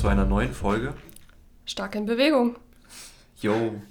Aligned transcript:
zu 0.00 0.08
einer 0.08 0.24
neuen 0.24 0.54
Folge. 0.54 0.94
Stark 1.66 1.94
in 1.94 2.06
Bewegung. 2.06 2.56
Yo. 3.42 3.82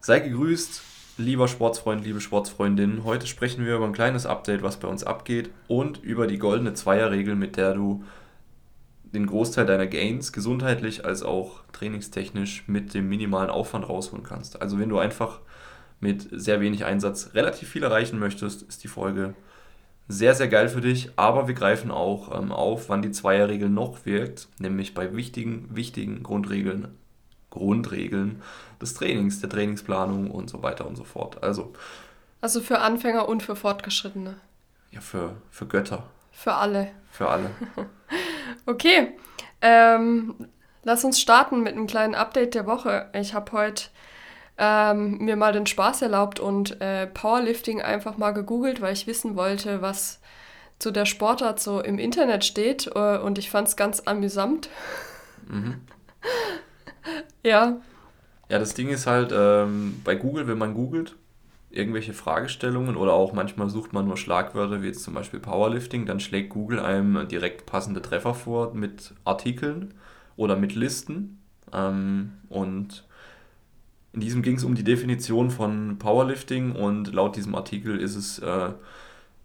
Sei 0.00 0.20
gegrüßt, 0.20 0.82
lieber 1.16 1.48
Sportsfreund, 1.48 2.04
liebe 2.04 2.20
Sportsfreundin. 2.20 3.02
Heute 3.02 3.26
sprechen 3.26 3.66
wir 3.66 3.74
über 3.74 3.86
ein 3.86 3.92
kleines 3.92 4.26
Update, 4.26 4.62
was 4.62 4.76
bei 4.76 4.86
uns 4.86 5.02
abgeht 5.02 5.50
und 5.66 6.00
über 6.04 6.28
die 6.28 6.38
goldene 6.38 6.72
Zweierregel, 6.72 7.34
mit 7.34 7.56
der 7.56 7.74
du 7.74 8.04
den 9.02 9.26
Großteil 9.26 9.66
deiner 9.66 9.88
Gains 9.88 10.32
gesundheitlich 10.32 11.04
als 11.04 11.24
auch 11.24 11.64
trainingstechnisch 11.72 12.68
mit 12.68 12.94
dem 12.94 13.08
minimalen 13.08 13.50
Aufwand 13.50 13.88
rausholen 13.88 14.24
kannst. 14.24 14.62
Also 14.62 14.78
wenn 14.78 14.88
du 14.88 15.00
einfach 15.00 15.40
mit 15.98 16.28
sehr 16.30 16.60
wenig 16.60 16.84
Einsatz 16.84 17.30
relativ 17.34 17.70
viel 17.70 17.82
erreichen 17.82 18.20
möchtest, 18.20 18.62
ist 18.62 18.84
die 18.84 18.88
Folge 18.88 19.34
sehr, 20.10 20.34
sehr 20.34 20.48
geil 20.48 20.68
für 20.68 20.80
dich. 20.80 21.10
Aber 21.16 21.48
wir 21.48 21.54
greifen 21.54 21.90
auch 21.90 22.36
ähm, 22.36 22.52
auf, 22.52 22.88
wann 22.88 23.02
die 23.02 23.12
Zweierregel 23.12 23.68
noch 23.68 24.04
wirkt, 24.04 24.48
nämlich 24.58 24.94
bei 24.94 25.14
wichtigen, 25.14 25.68
wichtigen 25.74 26.22
Grundregeln, 26.22 26.88
Grundregeln 27.50 28.42
des 28.80 28.94
Trainings, 28.94 29.40
der 29.40 29.50
Trainingsplanung 29.50 30.30
und 30.30 30.50
so 30.50 30.62
weiter 30.62 30.86
und 30.86 30.96
so 30.96 31.04
fort. 31.04 31.42
Also, 31.42 31.72
also 32.40 32.60
für 32.60 32.80
Anfänger 32.80 33.28
und 33.28 33.42
für 33.42 33.56
Fortgeschrittene. 33.56 34.36
Ja, 34.90 35.00
für, 35.00 35.36
für 35.50 35.66
Götter. 35.66 36.04
Für 36.32 36.54
alle. 36.54 36.90
Für 37.10 37.28
alle. 37.28 37.50
okay. 38.66 39.14
Ähm, 39.60 40.34
lass 40.82 41.04
uns 41.04 41.20
starten 41.20 41.62
mit 41.62 41.74
einem 41.74 41.86
kleinen 41.86 42.14
Update 42.14 42.54
der 42.54 42.66
Woche. 42.66 43.10
Ich 43.12 43.34
habe 43.34 43.52
heute 43.52 43.84
ähm, 44.60 45.16
mir 45.18 45.36
mal 45.36 45.52
den 45.52 45.66
Spaß 45.66 46.02
erlaubt 46.02 46.38
und 46.38 46.80
äh, 46.82 47.06
Powerlifting 47.06 47.80
einfach 47.80 48.18
mal 48.18 48.32
gegoogelt, 48.32 48.82
weil 48.82 48.92
ich 48.92 49.06
wissen 49.06 49.34
wollte, 49.34 49.80
was 49.80 50.20
zu 50.78 50.90
der 50.90 51.06
Sportart 51.06 51.60
so 51.60 51.80
im 51.80 51.98
Internet 51.98 52.44
steht. 52.44 52.86
Äh, 52.94 53.18
und 53.18 53.38
ich 53.38 53.50
fand 53.50 53.68
es 53.68 53.76
ganz 53.76 54.02
amüsant. 54.04 54.68
Mhm. 55.48 55.76
ja. 57.42 57.80
Ja, 58.50 58.58
das 58.58 58.74
Ding 58.74 58.90
ist 58.90 59.06
halt, 59.06 59.32
ähm, 59.32 60.02
bei 60.04 60.14
Google, 60.14 60.46
wenn 60.46 60.58
man 60.58 60.74
googelt, 60.74 61.16
irgendwelche 61.70 62.12
Fragestellungen 62.12 62.96
oder 62.96 63.14
auch 63.14 63.32
manchmal 63.32 63.70
sucht 63.70 63.94
man 63.94 64.06
nur 64.06 64.16
Schlagwörter 64.18 64.82
wie 64.82 64.88
jetzt 64.88 65.04
zum 65.04 65.14
Beispiel 65.14 65.40
Powerlifting, 65.40 66.04
dann 66.04 66.20
schlägt 66.20 66.50
Google 66.50 66.80
einem 66.80 67.28
direkt 67.28 67.64
passende 67.64 68.02
Treffer 68.02 68.34
vor 68.34 68.74
mit 68.74 69.14
Artikeln 69.24 69.94
oder 70.36 70.56
mit 70.56 70.74
Listen. 70.74 71.40
Ähm, 71.72 72.32
und 72.50 73.04
in 74.12 74.20
diesem 74.20 74.42
ging 74.42 74.56
es 74.56 74.64
um 74.64 74.74
die 74.74 74.84
Definition 74.84 75.50
von 75.50 75.98
Powerlifting 75.98 76.72
und 76.72 77.12
laut 77.12 77.36
diesem 77.36 77.54
Artikel 77.54 78.00
ist 78.00 78.16
es 78.16 78.38
äh, 78.40 78.72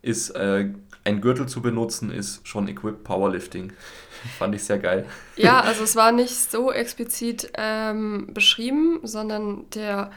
ist 0.06 0.30
äh, 0.32 0.70
ein 1.04 1.20
Gürtel 1.20 1.48
zu 1.48 1.62
benutzen, 1.62 2.12
ist 2.12 2.48
schon 2.48 2.68
Equipped 2.68 3.04
Powerlifting. 3.04 3.74
Fand 4.38 4.54
ich 4.54 4.64
sehr 4.64 4.78
geil. 4.78 5.06
Ja, 5.36 5.60
also 5.62 5.84
es 5.84 5.96
war 5.96 6.12
nicht 6.12 6.52
so 6.52 6.72
explizit 6.72 7.52
ähm, 7.56 8.28
beschrieben, 8.32 9.00
sondern 9.02 9.68
der, 9.72 10.12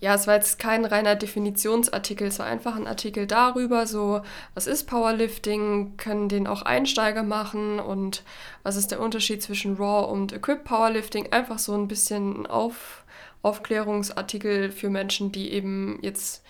ja, 0.00 0.14
es 0.14 0.26
war 0.26 0.34
jetzt 0.34 0.58
kein 0.58 0.84
reiner 0.84 1.14
Definitionsartikel, 1.14 2.26
es 2.26 2.38
war 2.38 2.46
einfach 2.46 2.76
ein 2.76 2.86
Artikel 2.86 3.26
darüber, 3.26 3.86
so, 3.86 4.20
was 4.52 4.66
ist 4.66 4.84
Powerlifting, 4.84 5.96
können 5.96 6.28
den 6.28 6.46
auch 6.46 6.60
Einsteiger 6.60 7.22
machen 7.22 7.80
und 7.80 8.24
was 8.62 8.76
ist 8.76 8.90
der 8.90 9.00
Unterschied 9.00 9.42
zwischen 9.42 9.76
Raw 9.76 10.10
und 10.10 10.34
Equipped 10.34 10.64
Powerlifting, 10.64 11.32
einfach 11.32 11.58
so 11.58 11.72
ein 11.74 11.88
bisschen 11.88 12.46
auf 12.46 13.03
Aufklärungsartikel 13.44 14.72
für 14.72 14.90
Menschen, 14.90 15.32
die 15.32 15.52
eben 15.52 15.98
jetzt 16.02 16.44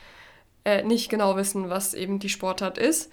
äh, 0.64 0.83
nicht 0.83 1.11
genau 1.11 1.36
wissen, 1.36 1.70
was 1.70 1.95
eben 1.95 2.19
die 2.19 2.28
Sportart 2.28 2.78
ist. 2.78 3.11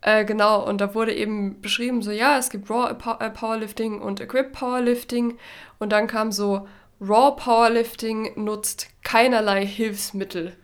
Äh, 0.00 0.24
genau, 0.24 0.66
und 0.66 0.80
da 0.80 0.94
wurde 0.94 1.14
eben 1.14 1.60
beschrieben, 1.60 2.02
so 2.02 2.10
ja, 2.10 2.36
es 2.38 2.50
gibt 2.50 2.68
Raw 2.68 2.94
Powerlifting 2.94 4.00
und 4.00 4.20
Equipped 4.20 4.52
Powerlifting. 4.52 5.38
Und 5.78 5.90
dann 5.90 6.08
kam 6.08 6.32
so, 6.32 6.66
Raw 7.00 7.36
Powerlifting 7.36 8.32
nutzt 8.42 8.88
keinerlei 9.02 9.64
Hilfsmittel. 9.64 10.56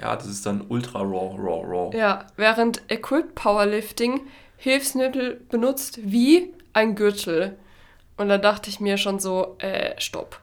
Ja, 0.00 0.14
das 0.16 0.26
ist 0.26 0.46
dann 0.46 0.64
Ultra 0.68 1.00
Raw, 1.00 1.36
Raw, 1.36 1.64
Raw. 1.66 1.96
Ja, 1.96 2.26
während 2.36 2.82
Equipped 2.88 3.34
Powerlifting 3.34 4.20
Hilfsmittel 4.56 5.40
benutzt 5.48 6.00
wie 6.02 6.54
ein 6.72 6.94
Gürtel. 6.94 7.58
Und 8.16 8.28
da 8.28 8.38
dachte 8.38 8.70
ich 8.70 8.80
mir 8.80 8.96
schon 8.96 9.18
so, 9.18 9.56
äh, 9.58 10.00
stopp. 10.00 10.40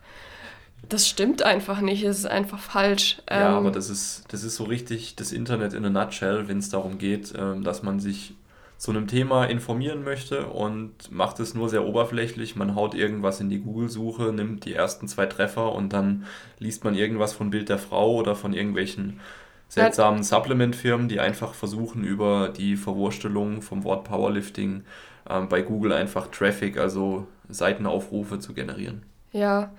Das 0.90 1.07
stimmt 1.07 1.44
einfach 1.44 1.81
nicht, 1.81 2.03
es 2.03 2.19
ist 2.19 2.25
einfach 2.25 2.59
falsch. 2.59 3.22
Ja, 3.29 3.50
ähm, 3.50 3.56
aber 3.56 3.72
das 3.72 3.90
ist, 3.90 4.25
das 4.29 4.44
ist 4.44 4.56
so 4.56 4.66
richtig 4.66 5.16
das 5.16 5.31
Internet 5.31 5.73
in 5.73 5.85
a 5.85 5.90
nutshell, 5.90 6.47
wenn 6.47 6.59
es 6.59 6.69
darum 6.69 6.97
geht, 6.97 7.34
ähm, 7.38 7.63
dass 7.63 7.84
man 7.84 8.00
sich 8.00 8.34
zu 8.78 8.91
einem 8.91 9.07
Thema 9.07 9.45
informieren 9.45 10.03
möchte 10.03 10.47
und 10.47 11.12
macht 11.12 11.40
es 11.40 11.53
nur 11.53 11.69
sehr 11.69 11.85
oberflächlich. 11.85 12.56
Man 12.56 12.75
haut 12.75 12.94
irgendwas 12.94 13.40
in 13.40 13.50
die 13.50 13.59
Google-Suche, 13.59 14.34
nimmt 14.34 14.66
die 14.66 14.74
ersten 14.74 15.07
zwei 15.07 15.25
Treffer 15.25 15.72
und 15.72 15.94
dann 15.94 16.25
liest 16.59 16.84
man 16.84 16.94
irgendwas 16.94 17.34
von 17.34 17.50
Bild 17.50 17.69
der 17.69 17.78
Frau 17.78 18.16
oder 18.16 18.35
von 18.35 18.53
irgendwelchen 18.53 19.22
seltsamen 19.69 20.24
Supplement-Firmen, 20.24 21.07
die 21.07 21.19
einfach 21.19 21.53
versuchen, 21.53 22.03
über 22.03 22.50
die 22.50 22.75
Verwurstelung 22.75 23.62
vom 23.62 23.84
Wort 23.84 24.03
Powerlifting 24.03 24.84
ähm, 25.29 25.50
bei 25.50 25.62
Google 25.62 25.94
einfach 25.94 26.28
Traffic, 26.28 26.78
also 26.78 27.28
Seitenaufrufe 27.50 28.40
zu 28.40 28.53
generieren. 28.53 29.03
Ja, 29.31 29.72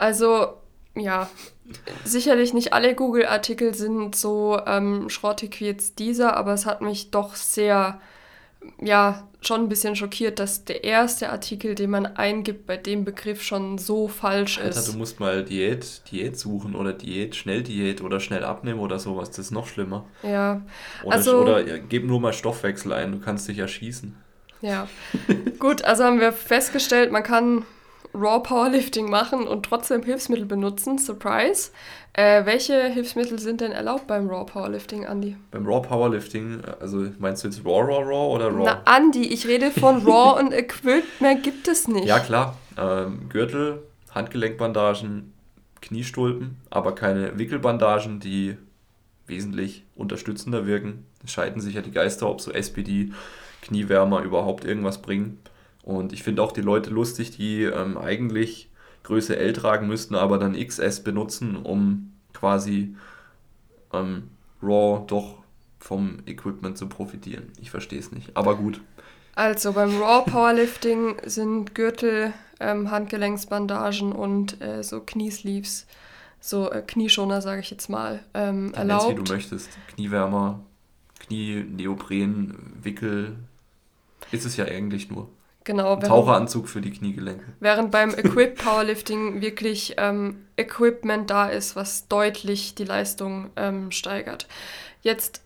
also, 0.00 0.54
ja, 0.96 1.28
sicherlich 2.04 2.54
nicht 2.54 2.72
alle 2.72 2.94
Google-Artikel 2.94 3.74
sind 3.74 4.16
so 4.16 4.58
ähm, 4.66 5.10
schrottig 5.10 5.60
wie 5.60 5.66
jetzt 5.66 5.98
dieser, 5.98 6.36
aber 6.36 6.54
es 6.54 6.64
hat 6.64 6.80
mich 6.80 7.10
doch 7.10 7.34
sehr, 7.34 8.00
ja, 8.80 9.28
schon 9.42 9.62
ein 9.62 9.68
bisschen 9.68 9.96
schockiert, 9.96 10.38
dass 10.38 10.64
der 10.64 10.84
erste 10.84 11.30
Artikel, 11.30 11.74
den 11.74 11.90
man 11.90 12.06
eingibt, 12.06 12.66
bei 12.66 12.78
dem 12.78 13.04
Begriff 13.04 13.42
schon 13.42 13.76
so 13.76 14.08
falsch 14.08 14.58
Alter, 14.58 14.78
ist. 14.78 14.92
du 14.92 14.96
musst 14.96 15.20
mal 15.20 15.44
Diät, 15.44 16.02
Diät 16.10 16.38
suchen 16.38 16.74
oder 16.74 16.94
Diät, 16.94 17.36
Schnelldiät 17.36 18.02
oder 18.02 18.20
schnell 18.20 18.44
abnehmen 18.44 18.80
oder 18.80 18.98
sowas, 18.98 19.28
das 19.28 19.38
ist 19.38 19.50
noch 19.50 19.66
schlimmer. 19.66 20.06
Ja. 20.22 20.62
Oder, 21.04 21.14
also, 21.14 21.38
oder 21.42 21.66
ja, 21.66 21.76
gib 21.76 22.06
nur 22.06 22.20
mal 22.20 22.32
Stoffwechsel 22.32 22.92
ein, 22.94 23.12
du 23.12 23.20
kannst 23.20 23.48
dich 23.48 23.58
erschießen. 23.58 24.16
Ja. 24.62 24.88
Gut, 25.58 25.84
also 25.84 26.04
haben 26.04 26.20
wir 26.20 26.32
festgestellt, 26.32 27.12
man 27.12 27.22
kann 27.22 27.64
Raw 28.14 28.40
Powerlifting 28.42 29.08
machen 29.08 29.46
und 29.46 29.64
trotzdem 29.64 30.02
Hilfsmittel 30.02 30.46
benutzen. 30.46 30.98
Surprise. 30.98 31.70
Äh, 32.12 32.44
welche 32.44 32.88
Hilfsmittel 32.88 33.38
sind 33.38 33.60
denn 33.60 33.72
erlaubt 33.72 34.06
beim 34.06 34.28
Raw 34.28 34.44
Powerlifting, 34.44 35.04
Andy? 35.04 35.36
Beim 35.52 35.66
Raw 35.66 35.80
Powerlifting, 35.80 36.60
also 36.80 37.06
meinst 37.18 37.44
du 37.44 37.48
jetzt 37.48 37.64
Raw, 37.64 37.80
Raw, 37.80 38.02
Raw 38.02 38.34
oder 38.34 38.48
Raw? 38.48 38.64
Na, 38.84 38.96
Andy, 38.96 39.28
ich 39.28 39.46
rede 39.46 39.70
von 39.70 40.04
Raw 40.04 40.38
und 40.40 40.52
Equipped, 40.52 41.20
mehr 41.20 41.36
gibt 41.36 41.68
es 41.68 41.86
nicht. 41.86 42.06
Ja, 42.06 42.18
klar. 42.18 42.56
Ähm, 42.76 43.28
Gürtel, 43.28 43.82
Handgelenkbandagen, 44.12 45.32
Kniestulpen, 45.80 46.56
aber 46.68 46.94
keine 46.94 47.38
Wickelbandagen, 47.38 48.20
die 48.20 48.56
wesentlich 49.26 49.84
unterstützender 49.94 50.66
wirken. 50.66 51.06
Es 51.24 51.32
scheiden 51.32 51.60
sich 51.60 51.74
ja 51.74 51.82
die 51.82 51.92
Geister, 51.92 52.28
ob 52.28 52.40
so 52.40 52.50
SPD, 52.50 53.12
Kniewärmer 53.62 54.22
überhaupt 54.22 54.64
irgendwas 54.64 55.00
bringen. 55.00 55.38
Und 55.82 56.12
ich 56.12 56.22
finde 56.22 56.42
auch 56.42 56.52
die 56.52 56.60
Leute 56.60 56.90
lustig, 56.90 57.30
die 57.30 57.62
ähm, 57.62 57.96
eigentlich 57.96 58.70
Größe 59.02 59.36
L 59.36 59.52
tragen 59.52 59.86
müssten, 59.86 60.14
aber 60.14 60.38
dann 60.38 60.54
XS 60.54 61.02
benutzen, 61.02 61.56
um 61.56 62.12
quasi 62.32 62.94
ähm, 63.92 64.30
Raw 64.62 65.04
doch 65.06 65.38
vom 65.78 66.18
Equipment 66.26 66.76
zu 66.76 66.88
profitieren. 66.88 67.50
Ich 67.60 67.70
verstehe 67.70 67.98
es 67.98 68.12
nicht, 68.12 68.36
aber 68.36 68.56
gut. 68.56 68.80
Also 69.34 69.72
beim 69.72 70.00
Raw 70.00 70.30
Powerlifting 70.30 71.16
sind 71.24 71.74
Gürtel, 71.74 72.34
ähm, 72.58 72.90
Handgelenksbandagen 72.90 74.12
und 74.12 74.60
äh, 74.60 74.82
so 74.82 75.00
Kniesleeves, 75.00 75.86
so 76.40 76.70
äh, 76.70 76.82
Knieschoner, 76.86 77.40
sage 77.40 77.60
ich 77.60 77.70
jetzt 77.70 77.88
mal, 77.88 78.22
ähm, 78.34 78.74
erlaubt. 78.74 79.08
Nenn's, 79.08 79.20
wie 79.20 79.24
du 79.24 79.32
möchtest. 79.32 79.70
Kniewärmer, 79.94 80.60
Knie, 81.20 81.64
Neopren, 81.64 82.74
Wickel. 82.82 83.36
Ist 84.30 84.44
es 84.44 84.56
ja 84.58 84.66
eigentlich 84.66 85.10
nur. 85.10 85.28
Genau. 85.64 85.94
Ein 85.94 86.00
Taucheranzug 86.00 86.68
für 86.68 86.80
die 86.80 86.90
Kniegelenke. 86.90 87.44
Während 87.60 87.90
beim 87.90 88.10
Equip 88.16 88.56
Powerlifting 88.56 89.40
wirklich 89.40 89.94
ähm, 89.98 90.46
Equipment 90.56 91.28
da 91.28 91.48
ist, 91.48 91.76
was 91.76 92.08
deutlich 92.08 92.74
die 92.74 92.84
Leistung 92.84 93.50
ähm, 93.56 93.90
steigert. 93.90 94.48
Jetzt 95.02 95.42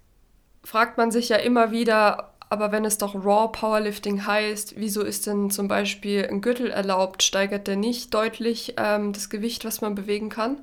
fragt 0.62 0.98
man 0.98 1.10
sich 1.10 1.28
ja 1.28 1.36
immer 1.36 1.72
wieder, 1.72 2.32
aber 2.48 2.70
wenn 2.70 2.84
es 2.84 2.98
doch 2.98 3.14
Raw 3.16 3.50
Powerlifting 3.50 4.26
heißt, 4.26 4.74
wieso 4.76 5.02
ist 5.02 5.26
denn 5.26 5.50
zum 5.50 5.66
Beispiel 5.66 6.26
ein 6.30 6.40
Gürtel 6.40 6.70
erlaubt? 6.70 7.22
Steigert 7.22 7.66
der 7.66 7.76
nicht 7.76 8.14
deutlich 8.14 8.74
ähm, 8.76 9.12
das 9.12 9.30
Gewicht, 9.30 9.64
was 9.64 9.80
man 9.80 9.96
bewegen 9.96 10.28
kann? 10.28 10.58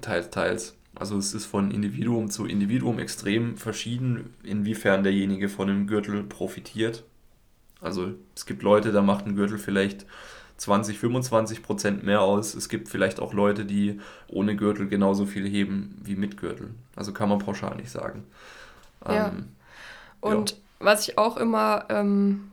Teils, 0.00 0.30
teils. 0.30 0.74
Also 0.94 1.18
es 1.18 1.34
ist 1.34 1.44
von 1.44 1.70
Individuum 1.70 2.30
zu 2.30 2.46
Individuum 2.46 2.98
extrem 2.98 3.56
verschieden, 3.56 4.34
inwiefern 4.42 5.02
derjenige 5.02 5.48
von 5.48 5.68
dem 5.68 5.86
Gürtel 5.86 6.24
profitiert. 6.24 7.04
Also 7.86 8.12
es 8.34 8.44
gibt 8.46 8.62
Leute, 8.62 8.92
da 8.92 9.00
macht 9.00 9.26
ein 9.26 9.36
Gürtel 9.36 9.58
vielleicht 9.58 10.06
20, 10.58 10.98
25 10.98 11.62
Prozent 11.62 12.02
mehr 12.02 12.22
aus. 12.22 12.54
Es 12.54 12.68
gibt 12.68 12.88
vielleicht 12.88 13.20
auch 13.20 13.32
Leute, 13.32 13.64
die 13.64 14.00
ohne 14.28 14.56
Gürtel 14.56 14.88
genauso 14.88 15.26
viel 15.26 15.48
heben 15.48 15.98
wie 16.02 16.16
mit 16.16 16.36
Gürtel. 16.36 16.74
Also 16.94 17.12
kann 17.12 17.28
man 17.28 17.38
pauschal 17.38 17.76
nicht 17.76 17.90
sagen. 17.90 18.24
Ja. 19.06 19.28
Ähm, 19.28 19.48
Und 20.20 20.50
ja. 20.50 20.56
was 20.80 21.08
ich 21.08 21.18
auch 21.18 21.36
immer 21.36 21.84
ähm, 21.88 22.50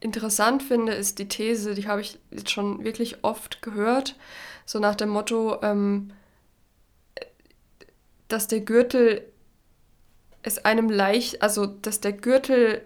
interessant 0.00 0.62
finde, 0.62 0.92
ist 0.92 1.18
die 1.18 1.28
These, 1.28 1.74
die 1.74 1.88
habe 1.88 2.00
ich 2.00 2.18
jetzt 2.30 2.50
schon 2.50 2.84
wirklich 2.84 3.24
oft 3.24 3.62
gehört, 3.62 4.16
so 4.66 4.78
nach 4.78 4.94
dem 4.94 5.08
Motto, 5.08 5.58
ähm, 5.62 6.12
dass 8.28 8.46
der 8.46 8.60
Gürtel 8.60 9.22
es 10.42 10.64
einem 10.64 10.88
leicht, 10.88 11.42
also 11.42 11.66
dass 11.66 12.00
der 12.00 12.12
Gürtel, 12.12 12.82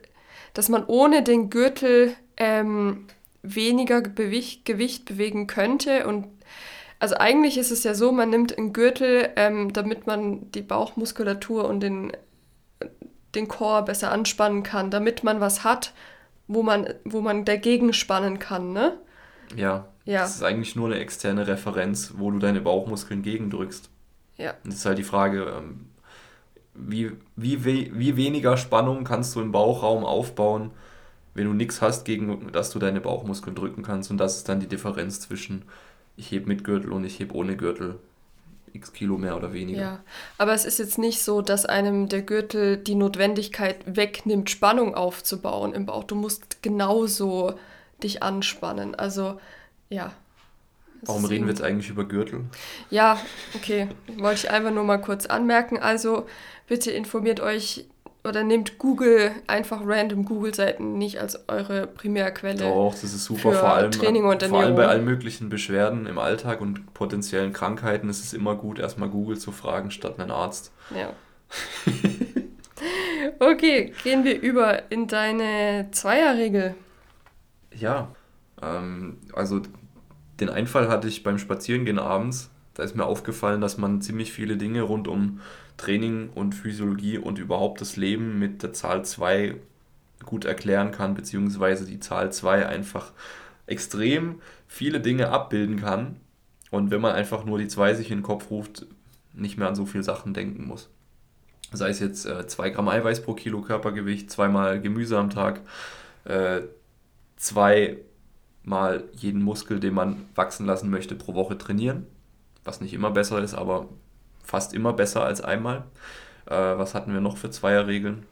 dass 0.55 0.69
man 0.69 0.85
ohne 0.87 1.23
den 1.23 1.51
Gürtel 1.51 2.15
ähm, 2.37 3.06
weniger 3.43 4.01
Gewicht, 4.01 4.65
Gewicht 4.65 5.05
bewegen 5.05 5.47
könnte 5.47 6.06
und 6.06 6.27
also 7.01 7.17
eigentlich 7.17 7.59
ist 7.59 7.71
es 7.71 7.85
ja 7.85 7.93
so, 7.93 8.12
man 8.12 8.31
nimmt 8.31 8.56
einen 8.56 8.73
Gürtel, 8.73 9.29
ähm, 9.37 9.75
damit 9.75 10.06
man 10.06 10.51
die 10.53 10.62
Bauchmuskulatur 10.62 11.69
und 11.69 11.81
den, 11.81 12.12
den 13.35 13.47
Chor 13.47 13.83
besser 13.83 14.11
anspannen 14.11 14.62
kann, 14.62 14.91
damit 14.91 15.23
man 15.23 15.39
was 15.39 15.65
hat, 15.65 15.93
wo 16.47 16.62
man, 16.62 16.95
wo 17.05 17.21
man 17.21 17.45
dagegen 17.45 17.93
spannen 17.93 18.39
kann, 18.39 18.73
ne? 18.73 18.99
Ja. 19.55 19.89
ja. 20.06 20.21
Das 20.23 20.37
ist 20.37 20.43
eigentlich 20.43 20.77
nur 20.77 20.87
eine 20.87 20.99
externe 20.99 21.47
Referenz, 21.47 22.15
wo 22.17 22.31
du 22.31 22.39
deine 22.39 22.62
Bauchmuskeln 22.62 23.23
gegendrückst. 23.23 23.91
Ja. 24.39 24.55
Und 24.65 24.73
das 24.73 24.77
ist 24.77 24.87
halt 24.87 24.99
die 24.99 25.05
Frage, 25.05 25.55
ähm, 25.59 25.91
wie, 26.75 27.12
wie, 27.37 27.65
wie 27.65 28.17
weniger 28.17 28.56
Spannung 28.56 29.05
kannst 29.05 29.35
du 29.37 29.41
im 29.41 29.53
Bauchraum 29.53 30.05
aufbauen, 30.05 30.71
wenn 31.35 31.47
du 31.47 31.53
nichts 31.53 31.82
hast, 31.82 32.05
gegen 32.05 32.53
das 32.53 32.71
du 32.71 32.79
deine 32.79 33.00
Bauchmuskeln 33.00 33.56
drücken 33.56 33.82
kannst. 33.82 34.11
Und 34.11 34.19
das 34.19 34.37
ist 34.37 34.49
dann 34.49 34.61
die 34.61 34.69
Differenz 34.69 35.21
zwischen 35.21 35.62
ich 36.17 36.31
heb 36.31 36.47
mit 36.47 36.65
Gürtel 36.65 36.93
und 36.93 37.05
ich 37.05 37.19
heb 37.19 37.35
ohne 37.35 37.56
Gürtel 37.56 37.99
x 38.75 38.93
Kilo 38.93 39.17
mehr 39.17 39.37
oder 39.37 39.53
weniger. 39.53 39.81
Ja, 39.81 40.05
aber 40.37 40.53
es 40.53 40.65
ist 40.65 40.79
jetzt 40.79 40.99
nicht 40.99 41.23
so, 41.23 41.43
dass 41.43 41.65
einem 41.65 42.09
der 42.09 42.23
Gürtel 42.23 42.77
die 42.77 42.97
Notwendigkeit 42.97 43.77
wegnimmt, 43.87 44.50
Spannung 44.50 44.94
aufzubauen 44.94 45.73
im 45.73 45.87
Bauch. 45.87 46.05
Du 46.05 46.17
musst 46.17 46.62
genauso 46.62 47.55
dich 48.03 48.23
anspannen. 48.23 48.94
Also, 48.94 49.41
ja. 49.91 50.12
Warum 51.03 51.25
reden 51.25 51.44
wir 51.44 51.53
jetzt 51.53 51.62
eigentlich 51.62 51.91
über 51.91 52.05
Gürtel? 52.05 52.47
Ja, 52.91 53.20
okay. 53.55 53.88
Wollte 54.17 54.47
ich 54.47 54.50
einfach 54.50 54.73
nur 54.73 54.85
mal 54.85 55.00
kurz 55.00 55.27
anmerken. 55.27 55.79
Also, 55.79 56.27
bitte 56.66 56.90
informiert 56.90 57.40
euch 57.40 57.87
oder 58.26 58.43
nehmt 58.43 58.78
Google 58.78 59.32
einfach 59.46 59.82
random 59.84 60.25
Google-Seiten 60.25 60.96
nicht 60.96 61.20
als 61.20 61.46
eure 61.49 61.87
Primärquelle. 61.87 62.64
Doch, 62.64 62.93
das 62.93 63.05
ist 63.05 63.25
super. 63.25 63.52
vor 63.52 63.75
allem, 63.75 63.90
Training 63.90 64.25
und 64.25 64.43
vor 64.43 64.61
allem 64.61 64.76
bei 64.76 64.87
allen 64.87 65.05
möglichen 65.05 65.50
Beschwerden 65.50 66.06
im 66.06 66.19
Alltag 66.19 66.62
und 66.62 66.94
potenziellen 66.94 67.52
Krankheiten 67.52 68.08
ist 68.08 68.25
es 68.25 68.32
immer 68.32 68.55
gut, 68.55 68.78
erstmal 68.78 69.11
Google 69.11 69.38
zu 69.38 69.52
fragen 69.52 69.90
statt 69.90 70.19
einen 70.19 70.31
Arzt. 70.31 70.72
Ja. 70.94 71.12
okay, 73.46 73.93
gehen 74.02 74.25
wir 74.25 74.40
über 74.40 74.90
in 74.90 75.06
deine 75.06 75.88
Zweierregel. 75.93 76.75
Ja, 77.76 78.08
ähm, 78.62 79.19
also 79.34 79.60
den 80.40 80.49
Einfall 80.49 80.88
hatte 80.88 81.08
ich 81.08 81.22
beim 81.22 81.38
Spazierengehen 81.38 81.99
abends. 81.99 82.50
Da 82.75 82.82
ist 82.82 82.97
mir 82.97 83.06
aufgefallen, 83.06 83.61
dass 83.61 83.79
man 83.79 84.03
ziemlich 84.03 84.32
viele 84.32 84.56
Dinge 84.56 84.82
rund 84.82 85.09
um 85.09 85.41
Training 85.76 86.31
und 86.35 86.55
Physiologie 86.55 87.19
und 87.19 87.38
überhaupt 87.38 87.81
das 87.81 87.97
Leben 87.97 88.38
mit 88.38 88.62
der 88.62 88.73
Zahl 88.73 89.05
2 89.05 89.55
gut 90.25 90.44
erklären 90.44 90.91
kann, 90.91 91.15
beziehungsweise 91.15 91.87
die 91.87 92.00
Zahl 92.00 92.32
2 92.32 92.67
einfach 92.67 93.12
extrem 93.67 94.41
viele 94.67 95.00
Dinge 95.00 95.31
abbilden 95.31 95.76
kann 95.76 96.17
und 96.71 96.91
wenn 96.91 97.00
man 97.00 97.12
einfach 97.12 97.44
nur 97.44 97.59
die 97.59 97.69
2 97.69 97.94
sich 97.94 98.11
in 98.11 98.19
den 98.19 98.25
Kopf 98.25 98.50
ruft, 98.50 98.87
nicht 99.32 99.56
mehr 99.59 99.69
an 99.69 99.75
so 99.75 99.87
viele 99.87 100.05
Sachen 100.05 100.35
denken 100.35 100.67
muss. 100.67 100.91
Sei 101.73 101.88
es 101.88 102.00
jetzt 102.00 102.23
2 102.23 102.67
äh, 102.67 102.70
Gramm 102.73 102.88
Eiweiß 102.88 103.23
pro 103.23 103.35
Kilo 103.35 103.61
Körpergewicht, 103.62 104.31
zweimal 104.31 104.81
Gemüse 104.81 105.19
am 105.19 105.31
Tag, 105.31 105.61
äh, 106.25 106.62
zweimal 107.37 109.05
jeden 109.12 109.43
Muskel, 109.43 109.81
den 109.81 109.94
man 109.94 110.27
wachsen 110.35 110.67
lassen 110.67 110.91
möchte, 110.91 111.15
pro 111.15 111.35
Woche 111.35 111.59
trainieren, 111.59 112.06
was 112.64 112.81
nicht 112.81 112.94
immer 112.94 113.11
besser 113.11 113.43
ist, 113.43 113.55
aber 113.55 113.88
fast 114.43 114.75
immer 114.75 114.93
besser 114.93 115.25
als 115.25 115.40
einmal. 115.40 115.84
Äh, 116.46 116.52
was 116.52 116.94
hatten 116.94 117.12
wir 117.12 117.20
noch 117.20 117.37
für 117.37 117.50
Zweierregeln? 117.50 118.26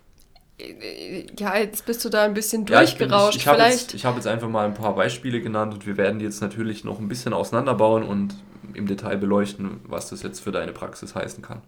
Ja, 1.38 1.56
jetzt 1.56 1.87
bist 1.87 2.05
du 2.05 2.08
da 2.08 2.25
ein 2.25 2.34
bisschen 2.34 2.67
durchgerauscht. 2.67 3.12
Ja, 3.12 3.29
ich, 3.31 3.34
ich, 3.34 3.43
ich 3.43 3.46
habe 3.46 3.62
jetzt, 3.62 4.05
hab 4.05 4.14
jetzt 4.17 4.26
einfach 4.26 4.49
mal 4.49 4.67
ein 4.67 4.75
paar 4.75 4.94
Beispiele 4.94 5.40
genannt 5.40 5.75
und 5.75 5.87
wir 5.87 5.96
werden 5.96 6.19
die 6.19 6.25
jetzt 6.25 6.40
natürlich 6.40 6.84
noch 6.84 7.00
ein 7.00 7.08
bisschen 7.08 7.32
auseinanderbauen 7.32 8.05
und 8.05 8.34
im 8.75 8.87
Detail 8.87 9.17
beleuchten, 9.17 9.81
was 9.84 10.11
das 10.11 10.23
jetzt 10.23 10.40
für 10.40 10.52
deine 10.52 10.73
Praxis 10.73 11.14
heißen 11.14 11.43
kann. 11.43 11.62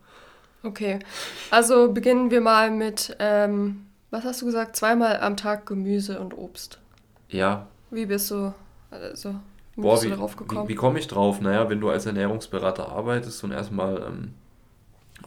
Okay, 0.63 0.99
also 1.51 1.93
beginnen 1.93 2.31
wir 2.31 2.41
mal 2.41 2.71
mit, 2.71 3.17
ähm, 3.19 3.87
was 4.11 4.25
hast 4.25 4.43
du 4.43 4.47
gesagt, 4.47 4.77
zweimal 4.77 5.21
am 5.21 5.37
Tag 5.37 5.67
Gemüse 5.67 6.21
und 6.21 6.37
Obst. 6.37 6.79
Ja. 7.29 7.67
Wie 7.91 8.07
bist 8.07 8.31
du, 8.31 8.55
also, 8.91 9.35
wie 9.77 9.83
Boah, 9.83 10.01
gekommen? 10.01 10.69
Wie, 10.69 10.73
wie 10.73 10.75
komme 10.75 10.99
ich 10.99 11.07
drauf? 11.07 11.41
Naja, 11.41 11.69
wenn 11.69 11.81
du 11.81 11.91
als 11.91 12.07
Ernährungsberater 12.07 12.89
arbeitest 12.89 13.43
und 13.45 13.53
erstmal 13.53 14.03
ähm, 14.03 14.35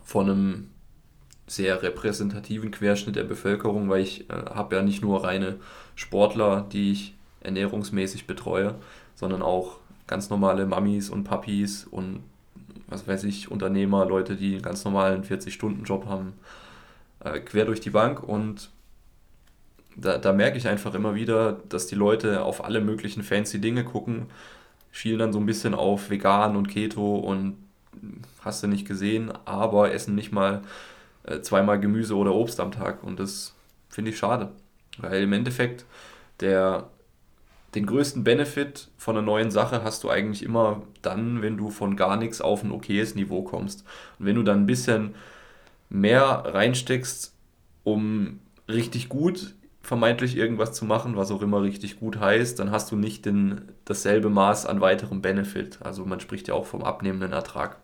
von 0.04 0.30
einem 0.30 0.70
sehr 1.48 1.82
repräsentativen 1.82 2.72
Querschnitt 2.72 3.16
der 3.16 3.24
Bevölkerung, 3.24 3.90
weil 3.90 4.02
ich 4.02 4.30
äh, 4.30 4.34
habe 4.34 4.76
ja 4.76 4.82
nicht 4.82 5.02
nur 5.02 5.24
reine 5.24 5.56
Sportler, 5.96 6.68
die 6.72 6.92
ich 6.92 7.16
ernährungsmäßig 7.42 8.28
betreue, 8.28 8.76
sondern 9.16 9.42
auch 9.42 9.78
ganz 10.08 10.30
normale 10.30 10.66
Mamis 10.66 11.10
und 11.10 11.24
Papis 11.24 11.86
und 11.86 12.24
was 12.88 13.08
weiß 13.08 13.26
ich, 13.26 13.52
Unternehmer, 13.52 14.06
Leute, 14.06 14.36
die 14.36 14.54
einen 14.54 14.62
ganz 14.62 14.86
normalen 14.86 15.24
40-Stunden-Job 15.24 16.06
haben, 16.06 16.34
äh, 17.20 17.40
quer 17.40 17.66
durch 17.66 17.82
die 17.82 17.90
Bank 17.90 18.24
und 18.24 18.70
da, 19.98 20.18
da 20.18 20.32
merke 20.32 20.58
ich 20.58 20.68
einfach 20.68 20.94
immer 20.94 21.16
wieder, 21.16 21.60
dass 21.70 21.88
die 21.88 21.96
Leute 21.96 22.44
auf 22.44 22.64
alle 22.64 22.82
möglichen 22.82 23.24
fancy 23.24 23.60
Dinge 23.60 23.84
gucken, 23.84 24.28
schielen 24.92 25.20
dann 25.20 25.34
so 25.34 25.40
ein 25.40 25.46
bisschen 25.46 25.74
auf 25.74 26.10
vegan 26.10 26.56
und 26.56 26.68
Keto 26.68 27.18
und 27.18 27.58
hast 28.42 28.64
du 28.64 28.68
nicht 28.68 28.88
gesehen, 28.88 29.34
aber 29.46 29.92
essen 29.92 30.16
nicht 30.16 30.32
mal 30.32 30.62
äh, 31.24 31.42
zweimal 31.42 31.80
Gemüse 31.80 32.16
oder 32.16 32.34
Obst 32.34 32.60
am 32.60 32.72
Tag 32.72 33.04
und 33.04 33.20
das 33.20 33.56
finde 33.90 34.12
ich 34.12 34.18
schade, 34.18 34.52
weil 35.00 35.24
im 35.24 35.34
Endeffekt 35.34 35.86
der 36.40 36.90
den 37.76 37.86
größten 37.86 38.24
Benefit 38.24 38.88
von 38.98 39.18
einer 39.18 39.26
neuen 39.26 39.52
Sache 39.52 39.84
hast 39.84 40.04
du 40.04 40.10
eigentlich 40.10 40.42
immer 40.42 40.82
dann, 41.02 41.42
wenn 41.42 41.58
du 41.58 41.70
von 41.70 41.96
gar 41.96 42.18
nichts 42.18 42.42
auf 42.42 42.64
ein 42.64 42.72
okayes 42.72 43.16
Niveau 43.16 43.44
kommst. 43.44 43.84
Und 44.18 44.26
wenn 44.26 44.36
du 44.36 44.44
dann 44.44 44.62
ein 44.62 44.66
bisschen 44.66 45.16
mehr 45.90 46.44
reinsteckst, 46.46 47.34
um 47.84 48.40
richtig 48.68 49.10
gut 49.10 49.54
vermeintlich 49.88 50.36
irgendwas 50.36 50.74
zu 50.74 50.84
machen, 50.84 51.16
was 51.16 51.32
auch 51.32 51.42
immer 51.42 51.62
richtig 51.62 51.98
gut 51.98 52.20
heißt, 52.20 52.60
dann 52.60 52.72
hast 52.72 52.92
du 52.92 52.98
nicht 52.98 53.26
den, 53.26 53.72
dasselbe 53.86 54.30
Maß 54.30 54.66
an 54.66 54.82
weiterem 54.82 55.22
Benefit. 55.22 55.80
Also 55.82 56.06
man 56.06 56.20
spricht 56.20 56.50
ja 56.50 56.56
auch 56.56 56.66
vom 56.66 56.84
abnehmenden 56.84 57.32
Ertrag. 57.32 57.78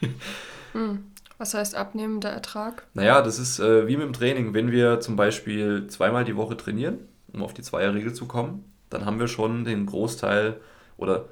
hm. 0.72 1.04
Was 1.38 1.54
heißt 1.54 1.76
abnehmender 1.76 2.30
Ertrag? 2.30 2.84
Naja, 2.94 3.22
das 3.22 3.38
ist 3.38 3.60
äh, 3.60 3.86
wie 3.86 3.96
mit 3.96 4.06
dem 4.06 4.12
Training. 4.12 4.54
Wenn 4.54 4.72
wir 4.72 4.98
zum 4.98 5.14
Beispiel 5.14 5.86
zweimal 5.86 6.24
die 6.24 6.36
Woche 6.36 6.56
trainieren, 6.56 6.98
um 7.32 7.44
auf 7.44 7.54
die 7.54 7.62
Zweierregel 7.62 8.12
zu 8.12 8.26
kommen, 8.26 8.64
dann 8.90 9.06
haben 9.06 9.20
wir 9.20 9.28
schon 9.28 9.64
den 9.64 9.86
Großteil 9.86 10.60
oder 10.96 11.28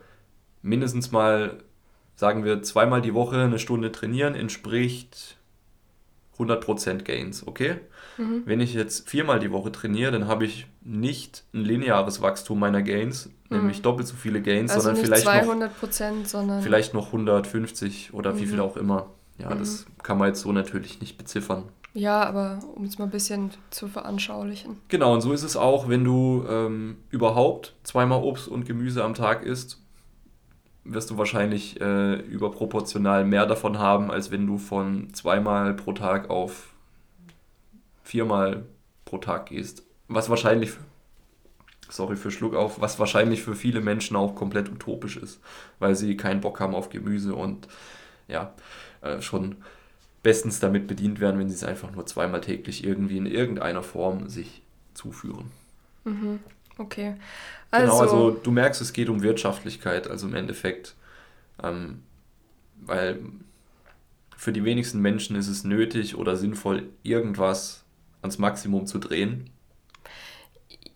mindestens 0.63 1.11
mal, 1.11 1.59
sagen 2.15 2.45
wir, 2.45 2.63
zweimal 2.63 3.03
die 3.03 3.15
Woche 3.15 3.37
eine 3.37 3.59
Stunde 3.59 3.91
trainieren, 3.91 4.37
entspricht 4.37 5.39
100% 6.39 7.03
Gains, 7.03 7.45
okay? 7.47 7.79
Mhm. 8.21 8.43
Wenn 8.45 8.61
ich 8.61 8.75
jetzt 8.75 9.09
viermal 9.09 9.41
die 9.41 9.51
Woche 9.51 9.73
trainiere, 9.73 10.13
dann 10.13 10.29
habe 10.29 10.45
ich 10.45 10.67
nicht 10.83 11.45
ein 11.55 11.65
lineares 11.65 12.21
Wachstum 12.21 12.59
meiner 12.59 12.83
Gains, 12.83 13.31
mhm. 13.49 13.59
nämlich 13.59 13.83
doppelt 13.83 14.07
so 14.07 14.15
viele 14.15 14.43
Gains, 14.43 14.73
also 14.73 14.85
sondern 14.85 15.05
vielleicht 15.05 15.25
200 15.25 15.73
noch, 15.83 16.27
sondern 16.27 16.63
vielleicht 16.63 16.95
noch 16.95 17.07
150 17.07 18.13
oder 18.13 18.35
mhm. 18.35 18.39
wie 18.39 18.47
viel 18.47 18.61
auch 18.61 18.77
immer. 18.77 19.07
Ja, 19.39 19.55
das 19.55 19.87
mhm. 19.87 20.03
kann 20.03 20.19
man 20.19 20.29
jetzt 20.29 20.43
so 20.43 20.53
natürlich 20.53 21.01
nicht 21.01 21.17
beziffern. 21.17 21.65
Ja, 21.93 22.23
aber 22.23 22.61
um 22.77 22.85
es 22.85 22.99
mal 22.99 23.07
ein 23.07 23.11
bisschen 23.11 23.51
zu 23.71 23.89
veranschaulichen. 23.89 24.77
Genau, 24.89 25.13
und 25.13 25.23
so 25.23 25.33
ist 25.33 25.43
es 25.43 25.57
auch, 25.57 25.89
wenn 25.89 26.05
du 26.05 26.45
ähm, 26.49 26.99
überhaupt 27.11 27.75
zweimal 27.83 28.23
Obst 28.23 28.47
und 28.47 28.65
Gemüse 28.65 29.03
am 29.03 29.15
Tag 29.15 29.43
isst, 29.43 29.79
wirst 30.85 31.11
du 31.11 31.19
wahrscheinlich 31.19 31.81
äh, 31.81 32.15
überproportional 32.21 33.25
mehr 33.25 33.47
davon 33.47 33.79
haben, 33.79 34.11
als 34.11 34.31
wenn 34.31 34.47
du 34.47 34.59
von 34.59 35.13
zweimal 35.15 35.75
pro 35.75 35.93
Tag 35.93 36.31
auf 36.31 36.70
viermal 38.03 38.65
pro 39.05 39.19
Tag 39.19 39.47
gehst. 39.47 39.83
Was 40.09 40.29
wahrscheinlich, 40.29 40.73
sorry 41.89 42.17
für 42.17 42.31
Schluck 42.31 42.55
auf, 42.55 42.81
was 42.81 42.99
wahrscheinlich 42.99 43.43
für 43.43 43.55
viele 43.55 43.81
Menschen 43.81 44.17
auch 44.17 44.35
komplett 44.35 44.71
utopisch 44.71 45.17
ist, 45.17 45.41
weil 45.79 45.95
sie 45.95 46.17
keinen 46.17 46.41
Bock 46.41 46.61
haben 46.61 46.75
auf 46.75 46.91
Gemüse 46.91 47.35
und 47.35 47.69
ja, 48.29 48.55
äh, 49.03 49.21
schon 49.21 49.57
bestens 50.23 50.61
damit 50.61 50.87
bedient 50.87 51.21
werden, 51.21 51.39
wenn 51.39 51.49
sie 51.49 51.55
es 51.55 51.65
einfach 51.65 51.91
nur 51.93 52.07
zweimal 52.07 52.41
täglich 52.41 52.85
irgendwie 52.85 53.17
in 53.17 53.27
irgendeiner 53.27 53.83
Form 53.83 54.29
sich 54.29 54.63
zuführen. 54.95 55.51
Mhm. 56.05 56.41
Okay. 56.77 57.17
Also, 57.71 57.87
genau, 57.87 58.01
also 58.01 58.31
du 58.31 58.51
merkst, 58.51 58.81
es 58.81 58.93
geht 58.93 59.09
um 59.09 59.23
Wirtschaftlichkeit, 59.23 60.09
also 60.09 60.27
im 60.27 60.35
Endeffekt, 60.35 60.95
ähm, 61.63 62.03
weil 62.77 63.21
für 64.37 64.53
die 64.53 64.65
wenigsten 64.65 65.01
Menschen 65.01 65.37
ist 65.37 65.49
es 65.49 65.65
nötig 65.65 66.17
oder 66.17 66.37
sinnvoll, 66.37 66.85
irgendwas 67.03 67.85
ans 68.23 68.39
Maximum 68.39 68.87
zu 68.87 68.99
drehen. 68.99 69.51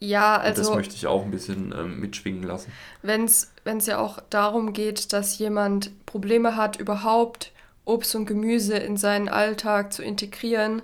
Ja, 0.00 0.36
also. 0.36 0.48
Und 0.48 0.58
das 0.58 0.66
also 0.66 0.74
möchte 0.74 0.94
ich 0.94 1.06
auch 1.06 1.24
ein 1.24 1.30
bisschen 1.30 1.74
ähm, 1.76 2.00
mitschwingen 2.00 2.42
lassen. 2.42 2.72
Wenn 3.02 3.24
es 3.24 3.86
ja 3.86 3.98
auch 3.98 4.20
darum 4.30 4.72
geht, 4.72 5.12
dass 5.12 5.38
jemand 5.38 6.06
Probleme 6.06 6.56
hat, 6.56 6.76
überhaupt 6.76 7.52
Obst 7.84 8.14
und 8.14 8.26
Gemüse 8.26 8.76
in 8.76 8.96
seinen 8.96 9.28
Alltag 9.28 9.92
zu 9.92 10.02
integrieren, 10.02 10.82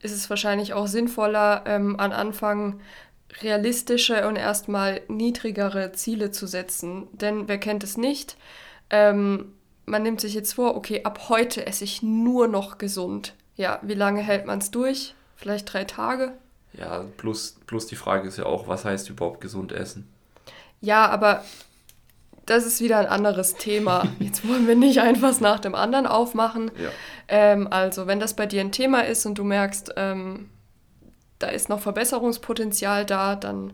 ist 0.00 0.12
es 0.12 0.30
wahrscheinlich 0.30 0.72
auch 0.72 0.86
sinnvoller, 0.86 1.64
ähm, 1.66 1.98
an 1.98 2.12
Anfang 2.12 2.80
realistische 3.42 4.26
und 4.26 4.36
erstmal 4.36 5.02
niedrigere 5.08 5.92
Ziele 5.92 6.30
zu 6.30 6.46
setzen. 6.46 7.06
Denn 7.12 7.48
wer 7.48 7.58
kennt 7.58 7.84
es 7.84 7.96
nicht? 7.96 8.36
Ähm, 8.90 9.52
man 9.86 10.02
nimmt 10.02 10.20
sich 10.20 10.34
jetzt 10.34 10.54
vor, 10.54 10.76
okay, 10.76 11.02
ab 11.04 11.28
heute 11.28 11.66
esse 11.66 11.84
ich 11.84 12.02
nur 12.02 12.48
noch 12.48 12.78
gesund. 12.78 13.34
Ja, 13.56 13.78
wie 13.82 13.94
lange 13.94 14.20
hält 14.20 14.46
man 14.46 14.58
es 14.58 14.70
durch? 14.70 15.14
Vielleicht 15.40 15.72
drei 15.72 15.84
Tage? 15.84 16.34
Ja, 16.74 17.04
plus, 17.16 17.56
plus 17.66 17.86
die 17.86 17.96
Frage 17.96 18.28
ist 18.28 18.36
ja 18.36 18.44
auch, 18.44 18.68
was 18.68 18.84
heißt 18.84 19.08
überhaupt 19.08 19.40
gesund 19.40 19.72
essen? 19.72 20.06
Ja, 20.82 21.08
aber 21.08 21.42
das 22.44 22.66
ist 22.66 22.80
wieder 22.80 22.98
ein 22.98 23.06
anderes 23.06 23.54
Thema. 23.54 24.06
Jetzt 24.18 24.46
wollen 24.46 24.68
wir 24.68 24.76
nicht 24.76 25.00
einfach 25.00 25.38
nach 25.40 25.58
dem 25.58 25.74
anderen 25.74 26.06
aufmachen. 26.06 26.70
Ja. 26.78 26.90
Ähm, 27.28 27.68
also, 27.70 28.06
wenn 28.06 28.20
das 28.20 28.34
bei 28.34 28.44
dir 28.44 28.60
ein 28.60 28.70
Thema 28.70 29.00
ist 29.00 29.24
und 29.24 29.38
du 29.38 29.44
merkst, 29.44 29.94
ähm, 29.96 30.50
da 31.38 31.48
ist 31.48 31.70
noch 31.70 31.80
Verbesserungspotenzial 31.80 33.06
da, 33.06 33.34
dann 33.34 33.72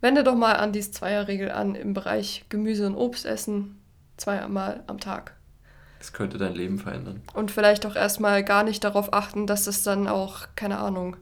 wende 0.00 0.24
doch 0.24 0.34
mal 0.34 0.56
an 0.56 0.72
die 0.72 0.80
Zweierregel 0.80 1.52
an 1.52 1.76
im 1.76 1.94
Bereich 1.94 2.44
Gemüse 2.48 2.86
und 2.86 2.96
Obst 2.96 3.24
essen, 3.24 3.80
zweimal 4.16 4.82
am 4.88 4.98
Tag. 4.98 5.37
Das 5.98 6.12
könnte 6.12 6.38
dein 6.38 6.54
Leben 6.54 6.78
verändern. 6.78 7.22
Und 7.34 7.50
vielleicht 7.50 7.84
auch 7.84 7.96
erstmal 7.96 8.44
gar 8.44 8.62
nicht 8.62 8.84
darauf 8.84 9.12
achten, 9.12 9.46
dass 9.46 9.66
es 9.66 9.82
dann 9.82 10.06
auch, 10.06 10.46
keine 10.54 10.78
Ahnung, 10.78 11.16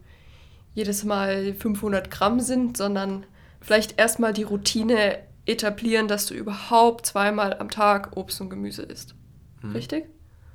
jedes 0.75 1.05
Mal 1.05 1.55
500 1.55 2.11
Gramm 2.11 2.41
sind, 2.41 2.77
sondern 2.77 3.25
vielleicht 3.61 3.99
erstmal 3.99 4.35
die 4.35 4.43
Routine 4.43 5.19
etablieren, 5.47 6.09
dass 6.09 6.27
du 6.27 6.35
überhaupt 6.35 7.07
zweimal 7.07 7.55
am 7.59 7.71
Tag 7.71 8.17
Obst 8.17 8.41
und 8.41 8.51
Gemüse 8.51 8.83
isst. 8.83 9.15
Hm. 9.63 9.73
Richtig? 9.73 10.05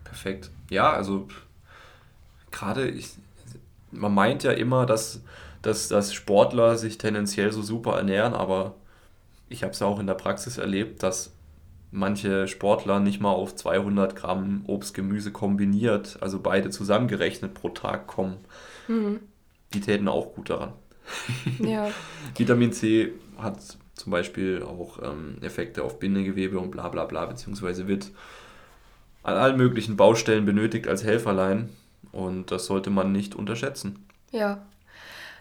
Perfekt. 0.03 0.51
Ja, 0.69 0.93
also 0.93 1.27
gerade, 2.51 2.93
man 3.91 4.13
meint 4.13 4.43
ja 4.43 4.51
immer, 4.51 4.85
dass, 4.85 5.21
dass, 5.61 5.87
dass 5.87 6.13
Sportler 6.13 6.77
sich 6.77 6.97
tendenziell 6.97 7.51
so 7.51 7.61
super 7.61 7.97
ernähren, 7.97 8.33
aber 8.33 8.75
ich 9.49 9.63
habe 9.63 9.73
es 9.73 9.79
ja 9.79 9.87
auch 9.87 9.99
in 9.99 10.07
der 10.07 10.13
Praxis 10.13 10.57
erlebt, 10.57 11.01
dass 11.03 11.30
manche 11.91 12.47
Sportler 12.47 12.99
nicht 12.99 13.21
mal 13.21 13.31
auf 13.31 13.55
200 13.55 14.15
Gramm 14.15 14.63
Obst, 14.67 14.93
Gemüse 14.93 15.31
kombiniert, 15.31 16.17
also 16.21 16.39
beide 16.39 16.69
zusammengerechnet 16.69 17.53
pro 17.53 17.69
Tag 17.69 18.07
kommen. 18.07 18.37
Mhm. 18.87 19.19
Die 19.73 19.81
täten 19.81 20.07
auch 20.07 20.33
gut 20.33 20.49
daran. 20.49 20.73
Ja. 21.59 21.89
Vitamin 22.37 22.71
C 22.73 23.11
hat 23.37 23.57
zum 23.95 24.11
Beispiel 24.11 24.63
auch 24.63 24.99
ähm, 25.03 25.37
Effekte 25.41 25.83
auf 25.83 25.99
Bindegewebe 25.99 26.59
und 26.59 26.71
bla 26.71 26.87
bla 26.89 27.05
bla, 27.05 27.25
beziehungsweise 27.25 27.87
wird 27.87 28.11
an 29.23 29.35
allen 29.35 29.57
möglichen 29.57 29.97
Baustellen 29.97 30.45
benötigt 30.45 30.87
als 30.87 31.03
Helferlein 31.03 31.69
und 32.11 32.51
das 32.51 32.65
sollte 32.65 32.89
man 32.89 33.11
nicht 33.11 33.35
unterschätzen. 33.35 34.07
Ja, 34.31 34.65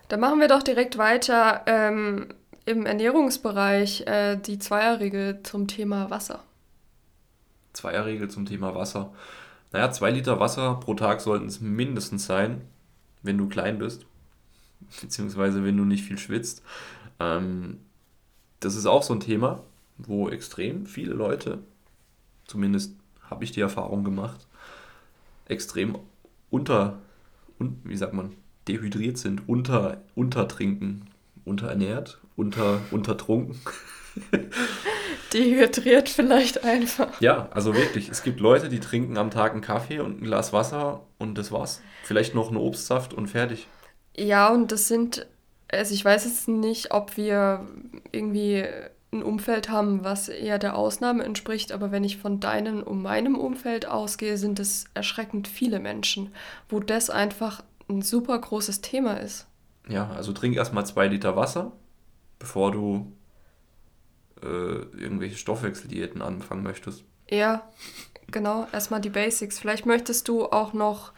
dann 0.09 0.21
machen 0.21 0.41
wir 0.41 0.49
doch 0.49 0.63
direkt 0.63 0.99
weiter 0.99 1.63
ähm, 1.67 2.29
im 2.65 2.87
Ernährungsbereich 2.87 4.07
äh, 4.07 4.37
die 4.37 4.59
Zweierregel 4.59 5.43
zum 5.43 5.67
Thema 5.67 6.11
Wasser. 6.11 6.45
Zweierregel 7.73 8.29
zum 8.29 8.47
Thema 8.47 8.75
Wasser. 8.75 9.13
Naja, 9.73 9.91
zwei 9.93 10.11
Liter 10.11 10.41
Wasser 10.41 10.75
pro 10.75 10.95
Tag 10.95 11.21
sollten 11.21 11.47
es 11.47 11.61
mindestens 11.61 12.27
sein, 12.27 12.63
wenn 13.23 13.39
du 13.39 13.49
klein 13.49 13.79
bist, 13.79 14.07
beziehungsweise 15.01 15.65
wenn 15.65 15.77
du 15.77 15.85
nicht 15.85 16.05
viel 16.05 16.19
schwitzt. 16.19 16.63
Ähm, 17.19 17.79
das 18.61 18.77
ist 18.77 18.87
auch 18.87 19.03
so 19.03 19.15
ein 19.15 19.21
Thema, 19.21 19.63
wo 19.99 20.29
extrem 20.29 20.87
viele 20.87 21.15
Leute, 21.15 21.59
zumindest 22.47 22.95
habe 23.29 23.45
ich 23.45 23.53
die 23.53 23.61
Erfahrung 23.61 24.05
gemacht, 24.05 24.47
extrem 25.47 25.99
unter, 26.51 26.99
un, 27.59 27.81
wie 27.85 27.97
sagt 27.97 28.13
man, 28.13 28.33
dehydriert 28.67 29.19
sind, 29.19 29.49
unter, 29.49 30.03
untertrinken, 30.15 31.07
unterernährt, 31.45 32.20
unter, 32.41 32.81
untertrunken. 32.91 33.61
Dehydriert 35.33 36.09
vielleicht 36.09 36.65
einfach. 36.65 37.21
Ja, 37.21 37.49
also 37.53 37.75
wirklich. 37.75 38.09
Es 38.09 38.25
gibt 38.25 38.41
Leute, 38.41 38.69
die 38.69 38.81
trinken 38.81 39.17
am 39.17 39.31
Tag 39.31 39.53
einen 39.53 39.61
Kaffee 39.61 40.01
und 40.01 40.21
ein 40.21 40.25
Glas 40.25 40.53
Wasser 40.53 41.03
und 41.19 41.39
das 41.39 41.53
war's. 41.53 41.81
Vielleicht 42.03 42.35
noch 42.35 42.49
einen 42.49 42.57
Obstsaft 42.57 43.15
und 43.15 43.29
fertig. 43.29 43.69
Ja, 44.17 44.49
und 44.49 44.73
das 44.73 44.89
sind 44.89 45.29
also 45.73 45.95
ich 45.95 46.05
weiß 46.05 46.25
jetzt 46.25 46.49
nicht, 46.49 46.93
ob 46.93 47.17
wir 47.17 47.67
irgendwie 48.13 48.65
ein 49.13 49.23
Umfeld 49.23 49.71
haben, 49.71 50.05
was 50.05 50.29
eher 50.29 50.59
der 50.59 50.77
Ausnahme 50.77 51.25
entspricht, 51.25 51.73
aber 51.73 51.91
wenn 51.91 52.05
ich 52.05 52.19
von 52.19 52.41
deinem 52.41 52.83
und 52.83 53.03
meinem 53.03 53.37
Umfeld 53.37 53.87
ausgehe, 53.87 54.37
sind 54.37 54.61
es 54.61 54.85
erschreckend 54.95 55.49
viele 55.49 55.81
Menschen, 55.81 56.33
wo 56.69 56.81
das 56.81 57.11
einfach 57.11 57.63
ein 57.89 58.03
super 58.03 58.39
großes 58.39 58.83
Thema 58.83 59.15
ist. 59.15 59.47
Ja, 59.89 60.11
also 60.11 60.33
trink 60.33 60.55
erstmal 60.55 60.87
zwei 60.87 61.09
Liter 61.09 61.35
Wasser, 61.35 61.73
bevor 62.41 62.73
du 62.73 63.13
äh, 64.43 64.47
irgendwelche 64.47 65.37
Stoffwechseldiäten 65.37 66.21
anfangen 66.23 66.65
möchtest. 66.65 67.05
Ja, 67.29 67.69
genau, 68.33 68.67
erstmal 68.73 69.01
die 69.01 69.11
Basics. 69.11 69.61
Vielleicht 69.61 69.87
möchtest 69.87 70.27
du 70.27 70.47
auch 70.47 70.73
noch 70.73 71.13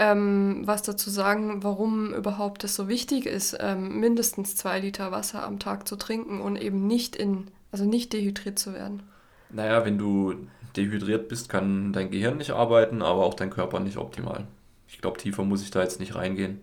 ähm, 0.00 0.62
was 0.64 0.82
dazu 0.82 1.10
sagen, 1.10 1.62
warum 1.62 2.14
überhaupt 2.14 2.64
es 2.64 2.74
so 2.74 2.88
wichtig 2.88 3.26
ist, 3.26 3.56
ähm, 3.60 4.00
mindestens 4.00 4.56
zwei 4.56 4.80
Liter 4.80 5.12
Wasser 5.12 5.42
am 5.42 5.58
Tag 5.58 5.86
zu 5.86 5.96
trinken 5.96 6.40
und 6.40 6.56
eben 6.56 6.86
nicht 6.86 7.16
in, 7.16 7.48
also 7.70 7.84
nicht 7.84 8.14
dehydriert 8.14 8.58
zu 8.58 8.72
werden. 8.72 9.02
Naja, 9.50 9.84
wenn 9.84 9.98
du 9.98 10.34
dehydriert 10.74 11.28
bist, 11.28 11.50
kann 11.50 11.92
dein 11.92 12.10
Gehirn 12.10 12.38
nicht 12.38 12.52
arbeiten, 12.52 13.02
aber 13.02 13.26
auch 13.26 13.34
dein 13.34 13.50
Körper 13.50 13.78
nicht 13.80 13.98
optimal. 13.98 14.46
Ich 14.88 15.00
glaube, 15.00 15.18
tiefer 15.18 15.44
muss 15.44 15.62
ich 15.62 15.70
da 15.70 15.82
jetzt 15.82 16.00
nicht 16.00 16.14
reingehen. 16.14 16.62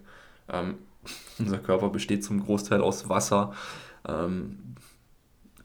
Ähm, 0.52 0.80
unser 1.40 1.60
Körper 1.60 1.90
besteht 1.90 2.24
zum 2.24 2.44
Großteil 2.44 2.82
aus 2.82 3.08
Wasser. 3.08 3.54
Ähm, 4.08 4.76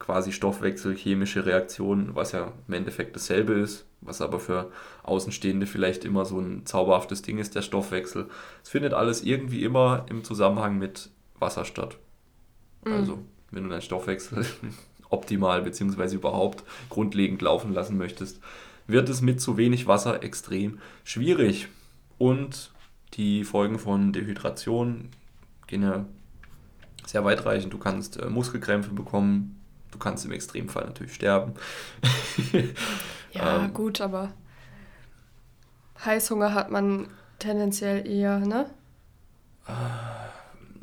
quasi 0.02 0.32
Stoffwechsel, 0.32 0.96
chemische 0.96 1.46
Reaktionen, 1.46 2.16
was 2.16 2.32
ja 2.32 2.52
im 2.66 2.74
Endeffekt 2.74 3.14
dasselbe 3.14 3.52
ist, 3.52 3.86
was 4.00 4.20
aber 4.20 4.40
für 4.40 4.72
Außenstehende 5.04 5.66
vielleicht 5.66 6.04
immer 6.04 6.24
so 6.24 6.40
ein 6.40 6.66
zauberhaftes 6.66 7.22
Ding 7.22 7.38
ist, 7.38 7.54
der 7.54 7.62
Stoffwechsel. 7.62 8.28
Es 8.64 8.68
findet 8.68 8.94
alles 8.94 9.22
irgendwie 9.22 9.62
immer 9.62 10.06
im 10.10 10.24
Zusammenhang 10.24 10.76
mit 10.76 11.10
Wasser 11.38 11.64
statt. 11.64 11.98
Mhm. 12.84 12.92
Also, 12.92 13.18
wenn 13.52 13.62
du 13.62 13.70
deinen 13.70 13.80
Stoffwechsel 13.80 14.44
optimal 15.08 15.62
bzw. 15.62 16.16
überhaupt 16.16 16.64
grundlegend 16.88 17.40
laufen 17.40 17.72
lassen 17.72 17.96
möchtest, 17.96 18.40
wird 18.88 19.08
es 19.08 19.20
mit 19.20 19.40
zu 19.40 19.56
wenig 19.56 19.86
Wasser 19.86 20.24
extrem 20.24 20.80
schwierig. 21.04 21.68
Und 22.18 22.72
die 23.14 23.44
Folgen 23.44 23.78
von 23.78 24.12
Dehydration 24.12 25.10
gehen 25.68 25.82
ja 25.82 26.06
sehr 27.06 27.24
weitreichend. 27.24 27.72
Du 27.72 27.78
kannst 27.78 28.18
äh, 28.18 28.26
Muskelkrämpfe 28.26 28.92
bekommen, 28.92 29.62
Du 29.92 29.98
kannst 29.98 30.24
im 30.24 30.32
Extremfall 30.32 30.86
natürlich 30.86 31.14
sterben. 31.14 31.52
ja, 33.32 33.64
ähm, 33.64 33.74
gut, 33.74 34.00
aber 34.00 34.32
Heißhunger 36.04 36.54
hat 36.54 36.70
man 36.70 37.08
tendenziell 37.38 38.08
eher, 38.08 38.40
ne? 38.40 38.70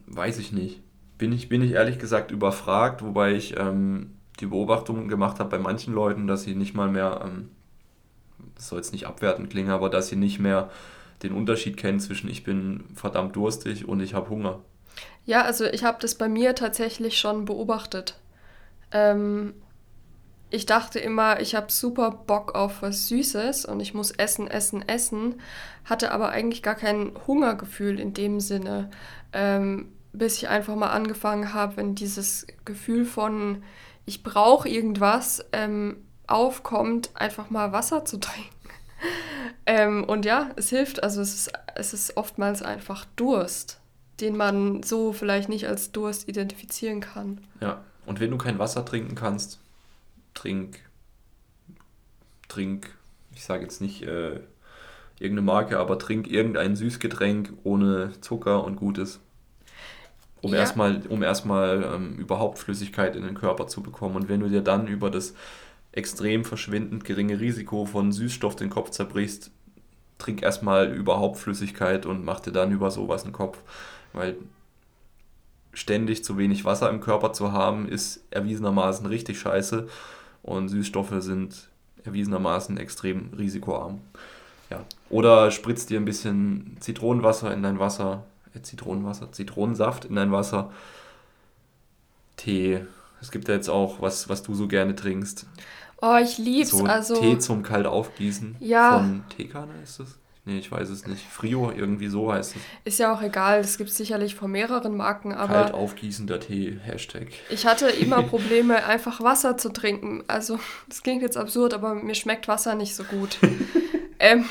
Weiß 0.06 0.38
ich 0.38 0.54
nicht. 0.54 0.82
Bin 1.18 1.34
ich, 1.34 1.50
bin 1.50 1.62
ich 1.62 1.72
ehrlich 1.72 2.00
gesagt 2.00 2.32
überfragt, 2.32 3.04
wobei 3.04 3.34
ich 3.34 3.58
ähm, 3.58 4.16
die 4.40 4.46
Beobachtung 4.46 5.08
gemacht 5.10 5.40
habe 5.40 5.50
bei 5.50 5.60
manchen 5.60 5.94
Leuten, 5.94 6.28
dass 6.28 6.44
sie 6.44 6.56
nicht 6.56 6.76
mal 6.76 6.88
mehr, 6.88 7.22
ähm, 7.26 7.50
das 8.56 8.70
soll 8.70 8.80
jetzt 8.80 8.94
nicht 8.94 9.08
abwertend 9.08 9.50
klingen, 9.50 9.72
aber 9.72 9.90
dass 9.90 10.08
sie 10.08 10.16
nicht 10.16 10.40
mehr 10.40 10.70
den 11.24 11.34
Unterschied 11.34 11.76
kennen 11.76 12.00
zwischen 12.00 12.30
ich 12.30 12.44
bin 12.44 12.86
verdammt 12.94 13.36
durstig 13.36 13.88
und 13.88 14.00
ich 14.00 14.14
habe 14.14 14.30
Hunger. 14.30 14.60
Ja, 15.30 15.44
also 15.44 15.66
ich 15.66 15.84
habe 15.84 16.00
das 16.02 16.16
bei 16.16 16.28
mir 16.28 16.56
tatsächlich 16.56 17.20
schon 17.20 17.46
beobachtet. 17.46 18.16
Ähm, 18.92 19.54
ich 20.50 20.66
dachte 20.66 20.98
immer, 20.98 21.40
ich 21.40 21.54
habe 21.54 21.72
super 21.72 22.10
Bock 22.10 22.56
auf 22.56 22.82
was 22.82 23.08
Süßes 23.10 23.66
und 23.66 23.80
ich 23.80 23.94
muss 23.94 24.10
essen, 24.10 24.48
essen, 24.48 24.82
essen, 24.90 25.40
hatte 25.86 26.14
aber 26.14 26.30
eigentlich 26.30 26.64
gar 26.64 26.74
kein 26.74 27.12
Hungergefühl 27.28 28.00
in 28.00 28.16
dem 28.16 28.40
Sinne, 28.40 28.90
ähm, 29.32 29.92
bis 30.14 30.38
ich 30.38 30.50
einfach 30.50 30.74
mal 30.74 30.90
angefangen 30.90 31.54
habe, 31.54 31.78
wenn 31.78 31.94
dieses 31.94 32.48
Gefühl 32.66 33.06
von 33.06 33.62
ich 34.08 34.24
brauche 34.24 34.68
irgendwas 34.68 35.46
ähm, 35.52 35.98
aufkommt, 36.26 37.12
einfach 37.14 37.52
mal 37.52 37.72
Wasser 37.72 38.04
zu 38.04 38.18
trinken. 38.20 38.50
ähm, 39.68 40.06
und 40.06 40.26
ja, 40.26 40.50
es 40.56 40.70
hilft, 40.70 41.04
also 41.04 41.22
es 41.22 41.36
ist, 41.36 41.52
es 41.76 41.94
ist 41.94 42.18
oftmals 42.18 42.64
einfach 42.64 43.06
Durst, 43.16 43.79
den 44.22 44.38
man 44.38 44.84
so 44.84 45.14
vielleicht 45.14 45.50
nicht 45.50 45.68
als 45.68 45.92
Durst 45.92 46.28
identifizieren 46.28 47.00
kann. 47.02 47.40
Ja, 47.62 47.84
und 48.06 48.20
wenn 48.20 48.32
du 48.32 48.38
kein 48.38 48.60
Wasser 48.60 48.86
trinken 48.86 49.16
kannst, 49.16 49.60
trink, 50.34 50.80
trink, 52.48 52.96
ich 53.34 53.44
sage 53.44 53.64
jetzt 53.64 53.82
nicht 53.82 54.04
äh, 54.04 54.40
irgendeine 55.20 55.46
Marke, 55.46 55.80
aber 55.80 56.00
trink 56.00 56.28
irgendein 56.28 56.76
Süßgetränk 56.76 57.54
ohne 57.64 58.14
Zucker 58.22 58.64
und 58.64 58.76
Gutes. 58.76 59.20
um 60.42 60.54
ja. 60.54 60.60
erstmal, 60.60 61.02
um 61.10 61.22
erstmal 61.22 61.84
ähm, 61.84 62.16
überhaupt 62.16 62.60
Flüssigkeit 62.60 63.16
in 63.16 63.24
den 63.24 63.36
Körper 63.36 63.68
zu 63.68 63.84
bekommen. 63.84 64.16
Und 64.16 64.30
wenn 64.30 64.40
du 64.40 64.48
dir 64.48 64.62
dann 64.62 64.88
über 64.88 65.10
das 65.10 65.34
extrem 65.92 66.46
verschwindend 66.46 67.04
geringe 67.04 67.40
Risiko 67.40 67.86
von 67.86 68.12
Süßstoff 68.12 68.56
den 68.56 68.70
Kopf 68.70 68.92
zerbrichst, 68.92 69.52
trink 70.18 70.42
erstmal 70.42 70.94
überhaupt 70.94 71.38
Flüssigkeit 71.38 72.06
und 72.06 72.24
mach 72.24 72.40
dir 72.40 72.52
dann 72.52 72.72
über 72.72 72.92
sowas 72.92 73.24
einen 73.24 73.34
Kopf. 73.34 73.58
Weil 74.13 74.38
ständig 75.74 76.24
zu 76.24 76.38
wenig 76.38 76.66
Wasser 76.66 76.89
im 76.89 77.00
Körper 77.00 77.34
zu 77.34 77.51
haben, 77.51 77.88
ist 77.88 78.24
erwiesenermaßen 78.32 79.06
richtig 79.06 79.39
scheiße. 79.39 79.88
Und 80.44 80.70
Süßstoffe 80.70 81.13
sind 81.20 81.70
erwiesenermaßen 82.04 82.78
extrem 82.78 83.34
risikoarm. 83.38 84.01
Ja. 84.70 84.84
Oder 85.10 85.51
spritzt 85.51 85.89
dir 85.89 86.00
ein 86.00 86.06
bisschen 86.06 86.78
Zitronenwasser 86.80 87.54
in 87.54 87.63
dein 87.63 87.80
Wasser, 87.80 88.24
äh, 88.54 88.62
Zitronenwasser, 88.62 89.32
Zitronensaft 89.32 90.06
in 90.06 90.16
dein 90.16 90.32
Wasser, 90.32 90.72
Tee. 92.38 92.82
Es 93.22 93.32
gibt 93.32 93.48
ja 93.48 93.56
jetzt 93.56 93.70
auch 93.70 94.01
was, 94.01 94.30
was 94.30 94.44
du 94.44 94.54
so 94.54 94.68
gerne 94.68 94.96
trinkst. 94.96 95.46
Oh, 96.01 96.16
ich 96.22 96.38
lieb's. 96.38 96.70
So 96.70 96.86
also, 96.86 97.20
Tee 97.20 97.38
zum 97.39 97.63
kalt 97.63 97.86
aufgießen. 97.86 98.56
Ja. 98.60 99.00
Von 99.00 99.24
Teekanne 99.36 99.74
ist 99.84 100.00
das? 100.00 100.18
Nee, 100.50 100.58
ich 100.58 100.72
weiß 100.72 100.89
es 100.89 101.06
nicht. 101.06 101.24
Frio, 101.24 101.72
irgendwie 101.72 102.08
so 102.08 102.34
heißt 102.34 102.56
es. 102.56 102.62
Ist 102.84 102.98
ja 102.98 103.13
auch 103.13 103.22
egal, 103.22 103.60
es 103.60 103.77
gibt 103.77 103.91
sicherlich 103.91 104.34
von 104.34 104.50
mehreren 104.50 104.98
Marken, 104.98 105.32
aber. 105.32 105.53
Kalt 105.53 105.74
aufgießender 105.75 106.39
Tee, 106.39 106.79
Hashtag. 106.84 107.27
Ich 107.51 107.68
hatte 107.68 107.88
immer 107.88 108.24
Probleme, 108.29 108.84
einfach 108.84 109.22
Wasser 109.22 109.58
zu 109.58 109.70
trinken. 109.70 110.24
Also, 110.25 110.60
das 110.88 111.03
klingt 111.03 111.22
jetzt 111.22 111.38
absurd, 111.38 111.75
aber 111.75 111.94
mir 111.94 112.15
schmeckt 112.15 112.48
Wasser 112.48 112.74
nicht 112.74 112.96
so 112.96 113.03
gut. 113.03 113.38
ähm, 114.20 114.46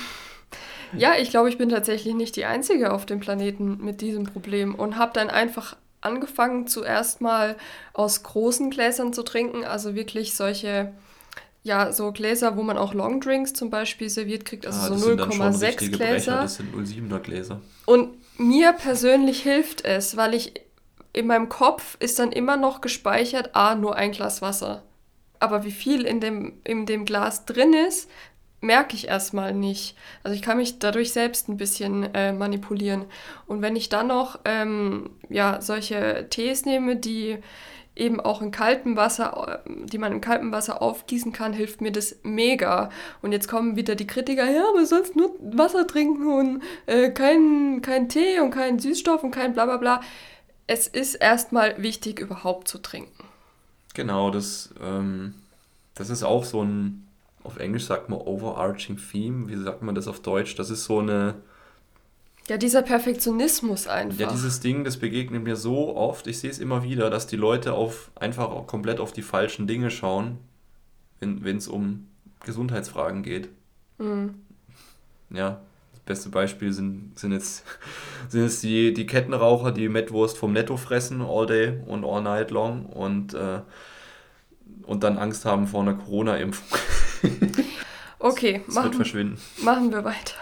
ja, 0.92 1.14
ich 1.18 1.30
glaube, 1.30 1.48
ich 1.48 1.58
bin 1.58 1.68
tatsächlich 1.68 2.14
nicht 2.14 2.36
die 2.36 2.44
Einzige 2.44 2.92
auf 2.92 3.04
dem 3.04 3.18
Planeten 3.18 3.78
mit 3.84 4.00
diesem 4.00 4.22
Problem 4.22 4.76
und 4.76 4.96
habe 4.96 5.10
dann 5.14 5.30
einfach 5.30 5.76
angefangen, 6.00 6.68
zuerst 6.68 7.20
mal 7.20 7.56
aus 7.92 8.22
großen 8.22 8.70
Gläsern 8.70 9.12
zu 9.12 9.24
trinken, 9.24 9.64
also 9.64 9.96
wirklich 9.96 10.36
solche 10.36 10.92
ja, 11.62 11.92
so 11.92 12.12
Gläser, 12.12 12.56
wo 12.56 12.62
man 12.62 12.78
auch 12.78 12.94
Longdrinks 12.94 13.52
zum 13.52 13.70
Beispiel 13.70 14.08
serviert 14.08 14.44
kriegt, 14.44 14.66
also 14.66 14.94
ah, 14.94 14.96
so 14.96 15.08
0,6 15.10 15.90
Gläser. 15.90 16.42
das 16.42 16.56
sind 16.56 16.74
0,7er 16.74 17.18
Gläser. 17.18 17.60
Und 17.84 18.10
mir 18.38 18.72
persönlich 18.72 19.42
hilft 19.42 19.84
es, 19.84 20.16
weil 20.16 20.34
ich 20.34 20.54
in 21.12 21.26
meinem 21.26 21.48
Kopf 21.48 21.96
ist 22.00 22.18
dann 22.18 22.32
immer 22.32 22.56
noch 22.56 22.80
gespeichert, 22.80 23.50
ah, 23.54 23.74
nur 23.74 23.96
ein 23.96 24.12
Glas 24.12 24.40
Wasser. 24.40 24.82
Aber 25.40 25.64
wie 25.64 25.72
viel 25.72 26.02
in 26.02 26.20
dem, 26.20 26.54
in 26.64 26.86
dem 26.86 27.04
Glas 27.04 27.44
drin 27.44 27.72
ist, 27.72 28.08
merke 28.60 28.96
ich 28.96 29.08
erstmal 29.08 29.54
nicht. 29.54 29.96
Also 30.22 30.34
ich 30.34 30.42
kann 30.42 30.56
mich 30.56 30.78
dadurch 30.78 31.12
selbst 31.12 31.48
ein 31.48 31.56
bisschen 31.56 32.12
äh, 32.14 32.32
manipulieren. 32.32 33.04
Und 33.46 33.62
wenn 33.62 33.76
ich 33.76 33.88
dann 33.88 34.08
noch 34.08 34.40
ähm, 34.44 35.10
ja, 35.28 35.60
solche 35.60 36.26
Tees 36.28 36.64
nehme, 36.64 36.96
die 36.96 37.38
eben 37.98 38.20
auch 38.20 38.40
in 38.40 38.50
kaltem 38.50 38.96
Wasser, 38.96 39.62
die 39.66 39.98
man 39.98 40.12
in 40.12 40.20
kaltem 40.20 40.52
Wasser 40.52 40.80
aufgießen 40.80 41.32
kann, 41.32 41.52
hilft 41.52 41.80
mir 41.80 41.92
das 41.92 42.16
mega. 42.22 42.90
Und 43.22 43.32
jetzt 43.32 43.48
kommen 43.48 43.76
wieder 43.76 43.94
die 43.94 44.06
Kritiker, 44.06 44.48
ja, 44.48 44.68
aber 44.68 44.86
sonst 44.86 45.16
nur 45.16 45.34
Wasser 45.40 45.86
trinken 45.86 46.26
und 46.26 46.62
äh, 46.86 47.10
kein, 47.10 47.82
kein 47.82 48.08
Tee 48.08 48.40
und 48.40 48.50
kein 48.50 48.78
Süßstoff 48.78 49.22
und 49.22 49.30
kein 49.30 49.52
bla 49.52 49.66
bla 49.66 49.76
bla. 49.76 50.00
Es 50.66 50.86
ist 50.86 51.14
erstmal 51.14 51.82
wichtig, 51.82 52.20
überhaupt 52.20 52.68
zu 52.68 52.78
trinken. 52.78 53.24
Genau, 53.94 54.30
das, 54.30 54.74
ähm, 54.82 55.34
das 55.94 56.10
ist 56.10 56.22
auch 56.22 56.44
so 56.44 56.62
ein, 56.62 57.08
auf 57.42 57.58
Englisch 57.58 57.86
sagt 57.86 58.08
man 58.08 58.20
overarching 58.20 58.98
theme, 58.98 59.48
wie 59.48 59.56
sagt 59.56 59.82
man 59.82 59.94
das 59.94 60.08
auf 60.08 60.20
Deutsch? 60.20 60.54
Das 60.56 60.70
ist 60.70 60.84
so 60.84 60.98
eine 61.00 61.34
ja, 62.48 62.56
dieser 62.56 62.82
Perfektionismus 62.82 63.86
einfach. 63.86 64.18
Ja, 64.18 64.30
dieses 64.30 64.60
Ding, 64.60 64.82
das 64.84 64.96
begegnet 64.96 65.44
mir 65.44 65.56
so 65.56 65.94
oft. 65.94 66.26
Ich 66.26 66.38
sehe 66.38 66.50
es 66.50 66.58
immer 66.58 66.82
wieder, 66.82 67.10
dass 67.10 67.26
die 67.26 67.36
Leute 67.36 67.74
auf 67.74 68.10
einfach 68.14 68.66
komplett 68.66 69.00
auf 69.00 69.12
die 69.12 69.22
falschen 69.22 69.66
Dinge 69.66 69.90
schauen, 69.90 70.38
wenn 71.20 71.56
es 71.56 71.68
um 71.68 72.06
Gesundheitsfragen 72.44 73.22
geht. 73.22 73.50
Mhm. 73.98 74.34
Ja, 75.30 75.60
das 75.92 76.00
beste 76.00 76.30
Beispiel 76.30 76.72
sind, 76.72 77.18
sind 77.18 77.32
jetzt, 77.32 77.64
sind 78.28 78.44
jetzt 78.44 78.62
die, 78.62 78.94
die 78.94 79.06
Kettenraucher, 79.06 79.70
die 79.70 79.90
Mettwurst 79.90 80.38
vom 80.38 80.54
Netto 80.54 80.78
fressen, 80.78 81.20
all 81.20 81.46
day 81.46 81.74
und 81.86 82.04
all 82.04 82.22
night 82.22 82.50
long 82.50 82.86
und, 82.86 83.34
äh, 83.34 83.60
und 84.84 85.02
dann 85.02 85.18
Angst 85.18 85.44
haben 85.44 85.66
vor 85.66 85.82
einer 85.82 85.94
Corona-Impfung. 85.94 86.78
okay, 88.18 88.62
das 88.64 88.74
machen, 88.74 88.84
wird 88.84 88.94
verschwinden. 88.94 89.38
machen 89.62 89.90
wir 89.90 90.02
weiter. 90.02 90.36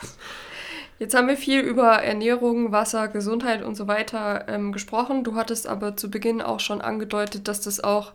Jetzt 0.98 1.14
haben 1.14 1.28
wir 1.28 1.36
viel 1.36 1.60
über 1.60 2.02
Ernährung, 2.02 2.72
Wasser, 2.72 3.08
Gesundheit 3.08 3.62
und 3.62 3.74
so 3.74 3.86
weiter 3.86 4.48
ähm, 4.48 4.72
gesprochen. 4.72 5.24
Du 5.24 5.34
hattest 5.34 5.66
aber 5.66 5.96
zu 5.96 6.10
Beginn 6.10 6.40
auch 6.40 6.60
schon 6.60 6.80
angedeutet, 6.80 7.48
dass 7.48 7.60
das 7.60 7.84
auch 7.84 8.12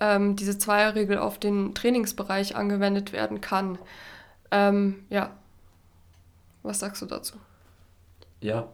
ähm, 0.00 0.34
diese 0.34 0.58
Zweierregel 0.58 1.18
auf 1.18 1.38
den 1.38 1.74
Trainingsbereich 1.74 2.56
angewendet 2.56 3.12
werden 3.12 3.40
kann. 3.40 3.78
Ähm, 4.50 5.04
ja, 5.08 5.30
was 6.64 6.80
sagst 6.80 7.00
du 7.02 7.06
dazu? 7.06 7.34
Ja, 8.40 8.66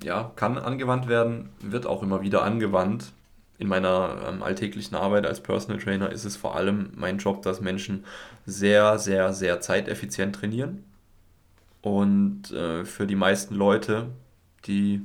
ja, 0.00 0.30
kann 0.36 0.56
angewandt 0.56 1.08
werden, 1.08 1.50
wird 1.60 1.86
auch 1.86 2.04
immer 2.04 2.22
wieder 2.22 2.44
angewandt. 2.44 3.12
In 3.58 3.66
meiner 3.66 4.16
ähm, 4.28 4.42
alltäglichen 4.44 4.94
Arbeit 4.94 5.26
als 5.26 5.40
Personal 5.40 5.80
Trainer 5.80 6.10
ist 6.10 6.24
es 6.24 6.36
vor 6.36 6.56
allem 6.56 6.92
mein 6.94 7.18
Job, 7.18 7.42
dass 7.42 7.60
Menschen 7.60 8.04
sehr, 8.46 8.98
sehr, 8.98 9.32
sehr 9.32 9.60
zeiteffizient 9.60 10.36
trainieren 10.36 10.84
und 11.82 12.52
äh, 12.52 12.84
für 12.84 13.06
die 13.06 13.16
meisten 13.16 13.54
Leute, 13.54 14.08
die 14.66 15.02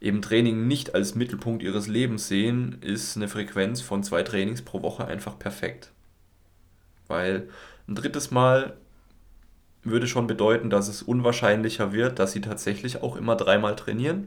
eben 0.00 0.20
Training 0.20 0.66
nicht 0.66 0.94
als 0.94 1.14
Mittelpunkt 1.14 1.62
ihres 1.62 1.86
Lebens 1.86 2.28
sehen, 2.28 2.78
ist 2.82 3.16
eine 3.16 3.28
Frequenz 3.28 3.80
von 3.80 4.02
zwei 4.02 4.22
Trainings 4.24 4.62
pro 4.62 4.82
Woche 4.82 5.06
einfach 5.06 5.38
perfekt. 5.38 5.92
Weil 7.06 7.48
ein 7.88 7.94
drittes 7.94 8.32
Mal 8.32 8.76
würde 9.84 10.08
schon 10.08 10.26
bedeuten, 10.26 10.70
dass 10.70 10.88
es 10.88 11.02
unwahrscheinlicher 11.02 11.92
wird, 11.92 12.18
dass 12.18 12.32
sie 12.32 12.40
tatsächlich 12.40 13.02
auch 13.02 13.16
immer 13.16 13.36
dreimal 13.36 13.76
trainieren. 13.76 14.26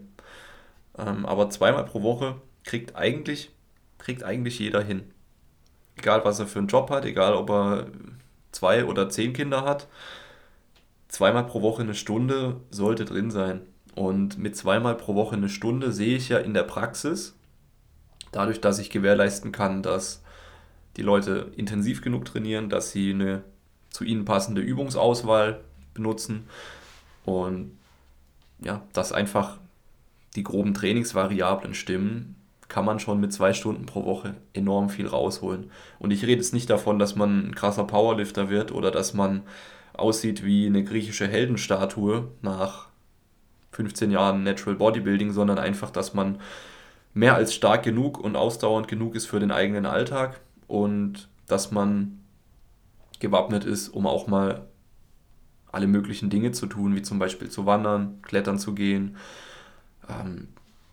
Ähm, 0.97 1.25
aber 1.25 1.49
zweimal 1.49 1.83
pro 1.85 2.01
Woche 2.01 2.41
kriegt 2.63 2.95
eigentlich, 2.95 3.51
kriegt 3.97 4.23
eigentlich 4.23 4.59
jeder 4.59 4.81
hin. 4.81 5.03
Egal 5.97 6.23
was 6.23 6.39
er 6.39 6.47
für 6.47 6.59
einen 6.59 6.69
Job 6.69 6.89
hat, 6.89 7.03
egal 7.03 7.33
ob 7.33 7.49
er 7.49 7.87
zwei 8.53 8.85
oder 8.85 9.09
zehn 9.09 9.33
Kinder 9.33 9.65
hat 9.65 9.87
zweimal 11.10 11.45
pro 11.45 11.62
Woche 11.62 11.82
eine 11.82 11.95
Stunde 11.95 12.62
sollte 12.72 13.04
drin 13.04 13.32
sein. 13.32 13.62
Und 13.95 14.38
mit 14.38 14.56
zweimal 14.56 14.95
pro 14.95 15.15
Woche 15.15 15.36
eine 15.36 15.50
Stunde 15.50 15.91
sehe 15.91 16.15
ich 16.15 16.30
ja 16.30 16.38
in 16.38 16.54
der 16.54 16.63
Praxis, 16.63 17.36
dadurch, 18.32 18.62
dass 18.62 18.80
ich 18.80 18.89
gewährleisten 18.89 19.52
kann, 19.52 19.84
dass 19.84 20.24
die 20.95 21.02
Leute 21.02 21.52
intensiv 21.58 22.02
genug 22.02 22.26
trainieren, 22.26 22.69
dass 22.69 22.91
sie 22.91 23.12
eine 23.12 23.43
zu 23.89 24.04
ihnen 24.04 24.24
passende 24.24 24.62
Übungsauswahl 24.62 25.62
benutzen 25.93 26.48
und 27.26 27.78
ja, 28.62 28.84
dass 28.93 29.12
einfach 29.12 29.58
die 30.36 30.43
groben 30.43 30.74
Trainingsvariablen 30.74 31.74
stimmen, 31.74 32.36
kann 32.67 32.86
man 32.86 33.00
schon 33.00 33.19
mit 33.19 33.34
zwei 33.34 33.54
Stunden 33.54 33.86
pro 33.86 34.06
Woche 34.06 34.36
enorm 34.54 34.89
viel 34.89 35.08
rausholen. 35.08 35.72
Und 35.98 36.12
ich 36.12 36.24
rede 36.24 36.41
jetzt 36.41 36.54
nicht 36.54 36.69
davon, 36.69 37.00
dass 37.00 37.15
man 37.15 37.48
ein 37.48 37.56
krasser 37.56 37.86
Powerlifter 37.86 38.50
wird 38.50 38.72
oder 38.72 38.91
dass 38.91 39.13
man 39.13 39.41
aussieht 39.99 40.43
wie 40.43 40.65
eine 40.65 40.83
griechische 40.83 41.27
Heldenstatue 41.27 42.29
nach 42.41 42.88
15 43.71 44.12
Jahren 44.12 44.43
Natural 44.43 44.75
Bodybuilding, 44.75 45.31
sondern 45.31 45.57
einfach, 45.57 45.91
dass 45.91 46.13
man 46.13 46.39
mehr 47.13 47.35
als 47.35 47.53
stark 47.53 47.83
genug 47.83 48.19
und 48.19 48.35
ausdauernd 48.35 48.88
genug 48.88 49.15
ist 49.15 49.25
für 49.25 49.39
den 49.39 49.51
eigenen 49.51 49.85
Alltag 49.85 50.39
und 50.67 51.29
dass 51.47 51.71
man 51.71 52.19
gewappnet 53.19 53.65
ist, 53.65 53.89
um 53.89 54.07
auch 54.07 54.27
mal 54.27 54.67
alle 55.71 55.88
möglichen 55.88 56.29
Dinge 56.29 56.51
zu 56.51 56.65
tun, 56.65 56.95
wie 56.95 57.01
zum 57.01 57.19
Beispiel 57.19 57.49
zu 57.49 57.65
wandern, 57.65 58.21
klettern 58.21 58.57
zu 58.57 58.73
gehen, 58.73 59.17
ähm, 60.09 60.47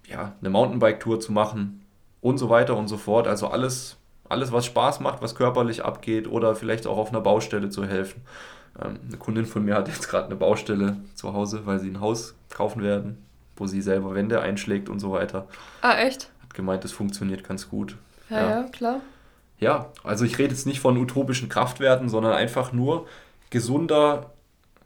ja, 0.07 0.35
eine 0.41 0.51
Mountainbike-Tour 0.51 1.21
zu 1.21 1.33
machen 1.33 1.83
und 2.21 2.39
so 2.39 2.51
weiter 2.51 2.77
und 2.77 2.89
so 2.89 2.97
fort. 2.97 3.27
Also 3.27 3.49
alles, 3.49 3.97
alles, 4.29 4.53
was 4.53 4.67
Spaß 4.67 5.01
macht, 5.01 5.23
was 5.23 5.35
körperlich 5.35 5.85
abgeht 5.85 6.29
oder 6.29 6.55
vielleicht 6.55 6.87
auch 6.87 6.99
auf 6.99 7.09
einer 7.09 7.21
Baustelle 7.21 7.71
zu 7.71 7.87
helfen. 7.87 8.23
Ähm, 8.81 8.99
eine 9.07 9.17
Kundin 9.17 9.47
von 9.47 9.65
mir 9.65 9.75
hat 9.75 9.89
jetzt 9.89 10.09
gerade 10.09 10.27
eine 10.27 10.37
Baustelle 10.37 10.97
zu 11.15 11.33
Hause, 11.33 11.63
weil 11.65 11.79
sie 11.79 11.89
ein 11.89 12.01
Haus 12.01 12.35
kaufen 12.51 12.83
werden, 12.83 13.25
wo 13.57 13.67
sie 13.67 13.83
selber 13.83 14.15
Wände 14.15 14.41
einschlägt 14.41 14.89
und 14.89 15.01
so 15.01 15.13
weiter. 15.13 15.49
Ah, 15.81 15.97
echt? 15.99 16.31
Hat 16.43 16.55
gemeint, 16.55 16.85
das 16.85 16.93
funktioniert 16.93 17.45
ganz 17.45 17.69
gut. 17.69 17.97
Ja, 18.31 18.41
ja, 18.41 18.51
ja 18.51 18.63
klar. 18.65 19.01
Ja, 19.59 19.91
also 20.05 20.25
ich 20.25 20.39
rede 20.39 20.55
jetzt 20.55 20.67
nicht 20.67 20.81
von 20.81 20.99
utopischen 20.99 21.49
Kraftwerten, 21.49 22.09
sondern 22.09 22.35
einfach 22.35 22.73
nur 22.73 23.07
gesunder, 23.49 24.33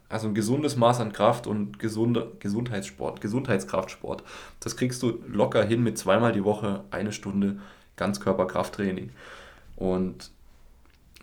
also 0.07 0.27
ein 0.27 0.33
gesundes 0.33 0.77
Maß 0.77 1.01
an 1.01 1.11
Kraft 1.11 1.45
und 1.45 1.77
gesunder 1.77 2.27
Gesundheitssport, 2.39 3.19
Gesundheitskraftsport. 3.19 4.23
Das 4.61 4.77
kriegst 4.77 5.03
du 5.03 5.21
locker 5.27 5.63
hin 5.63 5.83
mit 5.83 5.97
zweimal 5.97 6.31
die 6.31 6.45
Woche 6.45 6.83
eine 6.91 7.11
Stunde 7.11 7.59
Ganzkörperkrafttraining. 7.97 9.11
Und 9.75 10.31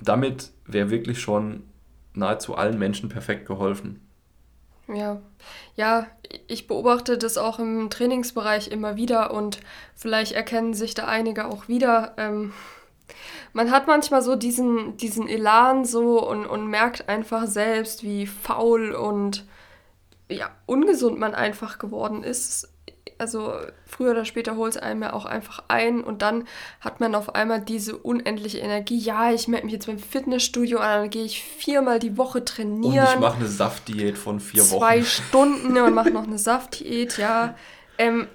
damit 0.02 0.50
wäre 0.66 0.90
wirklich 0.90 1.20
schon 1.20 1.62
nahezu 2.18 2.54
allen 2.54 2.78
Menschen 2.78 3.08
perfekt 3.08 3.46
geholfen. 3.46 4.04
Ja, 4.88 5.20
ja, 5.76 6.06
ich 6.46 6.66
beobachte 6.66 7.18
das 7.18 7.36
auch 7.36 7.58
im 7.58 7.90
Trainingsbereich 7.90 8.68
immer 8.68 8.96
wieder 8.96 9.32
und 9.32 9.60
vielleicht 9.94 10.32
erkennen 10.32 10.72
sich 10.72 10.94
da 10.94 11.04
einige 11.04 11.46
auch 11.46 11.68
wieder. 11.68 12.14
Ähm, 12.16 12.52
man 13.52 13.70
hat 13.70 13.86
manchmal 13.86 14.22
so 14.22 14.34
diesen, 14.34 14.96
diesen 14.96 15.28
Elan 15.28 15.84
so 15.84 16.26
und, 16.26 16.46
und 16.46 16.68
merkt 16.68 17.08
einfach 17.08 17.46
selbst, 17.46 18.02
wie 18.02 18.26
faul 18.26 18.92
und 18.92 19.44
ja, 20.30 20.50
ungesund 20.66 21.18
man 21.18 21.34
einfach 21.34 21.78
geworden 21.78 22.22
ist 22.22 22.68
also 23.18 23.54
früher 23.84 24.12
oder 24.12 24.24
später 24.24 24.56
holt 24.56 24.76
es 24.76 24.78
einem 24.80 25.02
ja 25.02 25.12
auch 25.12 25.24
einfach 25.24 25.64
ein 25.68 26.02
und 26.02 26.22
dann 26.22 26.46
hat 26.80 27.00
man 27.00 27.14
auf 27.14 27.34
einmal 27.34 27.60
diese 27.60 27.96
unendliche 27.96 28.58
Energie. 28.58 28.98
Ja, 28.98 29.32
ich 29.32 29.48
melde 29.48 29.66
mich 29.66 29.74
jetzt 29.74 29.86
beim 29.86 29.98
Fitnessstudio 29.98 30.78
an, 30.78 31.02
dann 31.02 31.10
gehe 31.10 31.24
ich 31.24 31.42
viermal 31.42 31.98
die 31.98 32.16
Woche 32.16 32.44
trainieren. 32.44 33.06
Und 33.06 33.14
ich 33.14 33.20
mache 33.20 33.36
eine 33.38 33.48
Saftdiät 33.48 34.16
von 34.16 34.40
vier 34.40 34.62
zwei 34.62 34.76
Wochen. 34.76 34.80
Zwei 34.80 35.02
Stunden 35.02 35.78
und 35.78 35.94
mache 35.94 36.10
noch 36.10 36.22
eine 36.26 36.38
Saftdiät, 36.38 37.18
ja. 37.18 37.56
Ähm, 37.98 38.28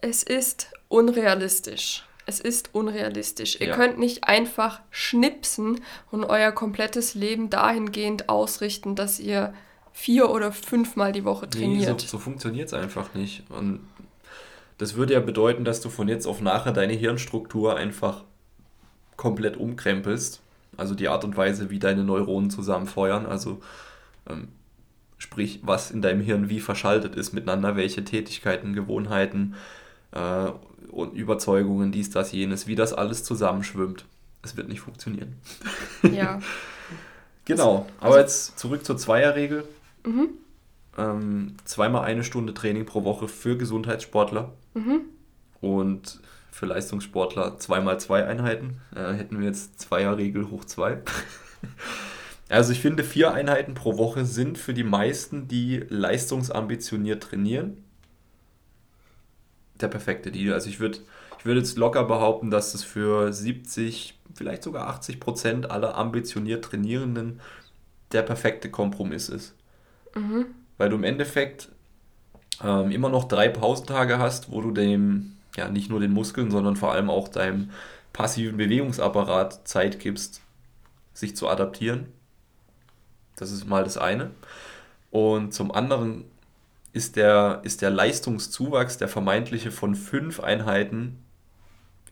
es 0.00 0.22
ist 0.22 0.70
unrealistisch. 0.88 2.04
Es 2.26 2.40
ist 2.40 2.74
unrealistisch. 2.74 3.60
Ihr 3.60 3.68
ja. 3.68 3.76
könnt 3.76 3.98
nicht 3.98 4.24
einfach 4.24 4.80
schnipsen 4.90 5.80
und 6.10 6.24
euer 6.24 6.50
komplettes 6.50 7.14
Leben 7.14 7.50
dahingehend 7.50 8.28
ausrichten, 8.28 8.96
dass 8.96 9.20
ihr 9.20 9.54
vier 9.92 10.30
oder 10.30 10.52
fünfmal 10.52 11.12
die 11.12 11.24
Woche 11.24 11.48
trainiert. 11.48 11.88
Nee, 11.88 11.98
so, 11.98 12.06
so 12.06 12.18
funktioniert 12.18 12.66
es 12.66 12.74
einfach 12.74 13.14
nicht. 13.14 13.44
Und 13.48 13.80
das 14.78 14.94
würde 14.94 15.14
ja 15.14 15.20
bedeuten, 15.20 15.64
dass 15.64 15.80
du 15.80 15.88
von 15.88 16.08
jetzt 16.08 16.26
auf 16.26 16.40
nachher 16.40 16.72
deine 16.72 16.92
Hirnstruktur 16.92 17.76
einfach 17.76 18.24
komplett 19.16 19.56
umkrempelst. 19.56 20.40
Also 20.76 20.94
die 20.94 21.08
Art 21.08 21.24
und 21.24 21.36
Weise, 21.36 21.70
wie 21.70 21.78
deine 21.78 22.04
Neuronen 22.04 22.50
zusammenfeuern. 22.50 23.24
Also 23.24 23.62
ähm, 24.28 24.48
sprich, 25.18 25.60
was 25.62 25.90
in 25.90 26.02
deinem 26.02 26.20
Hirn 26.20 26.50
wie 26.50 26.60
verschaltet 26.60 27.14
ist 27.14 27.32
miteinander, 27.32 27.76
welche 27.76 28.04
Tätigkeiten, 28.04 28.74
Gewohnheiten 28.74 29.54
äh, 30.12 30.50
und 30.90 31.14
Überzeugungen, 31.14 31.92
dies, 31.92 32.10
das, 32.10 32.32
jenes, 32.32 32.66
wie 32.66 32.74
das 32.74 32.92
alles 32.92 33.24
zusammenschwimmt. 33.24 34.04
Es 34.42 34.56
wird 34.56 34.68
nicht 34.68 34.80
funktionieren. 34.80 35.36
Ja. 36.12 36.40
genau. 37.44 37.86
Also, 38.00 38.12
Aber 38.14 38.20
jetzt 38.20 38.58
zurück 38.58 38.84
zur 38.84 38.98
Zweierregel. 38.98 39.64
Mhm. 40.04 40.28
Ähm, 40.98 41.56
zweimal 41.64 42.04
eine 42.04 42.22
Stunde 42.22 42.54
Training 42.54 42.86
pro 42.86 43.04
Woche 43.04 43.28
für 43.28 43.56
Gesundheitssportler. 43.56 44.52
Mhm. 44.76 45.00
Und 45.60 46.20
für 46.50 46.66
Leistungssportler 46.66 47.58
zweimal 47.58 47.98
zwei 47.98 48.24
Einheiten. 48.24 48.80
Äh, 48.94 49.14
hätten 49.14 49.38
wir 49.40 49.46
jetzt 49.46 49.80
Zweierregel 49.80 50.50
hoch 50.50 50.64
zwei. 50.64 50.98
also 52.48 52.72
ich 52.72 52.80
finde, 52.80 53.04
vier 53.04 53.32
Einheiten 53.32 53.74
pro 53.74 53.98
Woche 53.98 54.24
sind 54.24 54.58
für 54.58 54.74
die 54.74 54.84
meisten, 54.84 55.48
die 55.48 55.84
leistungsambitioniert 55.88 57.22
trainieren, 57.22 57.84
der 59.80 59.88
perfekte 59.88 60.30
Deal. 60.30 60.54
Also 60.54 60.68
ich 60.68 60.78
würde 60.78 60.98
ich 61.38 61.44
würd 61.44 61.58
jetzt 61.58 61.76
locker 61.76 62.04
behaupten, 62.04 62.50
dass 62.50 62.74
es 62.74 62.82
für 62.82 63.32
70, 63.32 64.18
vielleicht 64.34 64.62
sogar 64.62 64.88
80 64.88 65.20
Prozent 65.20 65.70
aller 65.70 65.96
ambitioniert 65.96 66.64
Trainierenden 66.64 67.40
der 68.12 68.22
perfekte 68.22 68.70
Kompromiss 68.70 69.28
ist. 69.28 69.54
Mhm. 70.14 70.46
Weil 70.78 70.90
du 70.90 70.96
im 70.96 71.04
Endeffekt 71.04 71.70
ähm, 72.62 72.90
immer 72.90 73.08
noch 73.08 73.24
drei 73.24 73.48
Pausentage 73.48 74.18
hast, 74.18 74.50
wo 74.50 74.60
du 74.60 74.70
dem, 74.70 75.36
ja, 75.56 75.68
nicht 75.68 75.90
nur 75.90 76.00
den 76.00 76.12
Muskeln, 76.12 76.50
sondern 76.50 76.76
vor 76.76 76.92
allem 76.92 77.10
auch 77.10 77.28
deinem 77.28 77.70
passiven 78.12 78.56
Bewegungsapparat 78.56 79.66
Zeit 79.68 80.00
gibst, 80.00 80.40
sich 81.12 81.36
zu 81.36 81.48
adaptieren. 81.48 82.06
Das 83.36 83.50
ist 83.50 83.66
mal 83.66 83.84
das 83.84 83.98
eine. 83.98 84.30
Und 85.10 85.52
zum 85.52 85.70
anderen 85.70 86.24
ist 86.92 87.16
der, 87.16 87.60
ist 87.62 87.82
der 87.82 87.90
Leistungszuwachs, 87.90 88.96
der 88.96 89.08
vermeintliche 89.08 89.70
von 89.70 89.94
fünf 89.94 90.40
Einheiten 90.40 91.18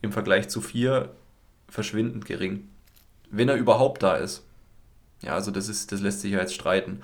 im 0.01 0.11
Vergleich 0.11 0.47
zu 0.49 0.61
vier 0.61 1.09
verschwindend 1.67 2.25
gering. 2.25 2.69
Wenn 3.31 3.49
er 3.49 3.55
überhaupt 3.55 4.03
da 4.03 4.15
ist. 4.15 4.43
Ja, 5.21 5.33
also 5.33 5.49
das, 5.49 5.69
ist, 5.69 5.91
das 5.91 6.01
lässt 6.01 6.21
sich 6.21 6.33
ja 6.33 6.39
jetzt 6.39 6.53
streiten. 6.53 7.01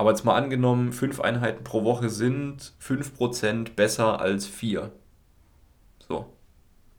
Aber 0.00 0.12
jetzt 0.12 0.24
mal 0.24 0.34
angenommen, 0.34 0.94
fünf 0.94 1.20
Einheiten 1.20 1.62
pro 1.62 1.84
Woche 1.84 2.08
sind 2.08 2.72
5% 2.82 3.74
besser 3.74 4.18
als 4.18 4.46
vier. 4.46 4.92
So. 6.08 6.24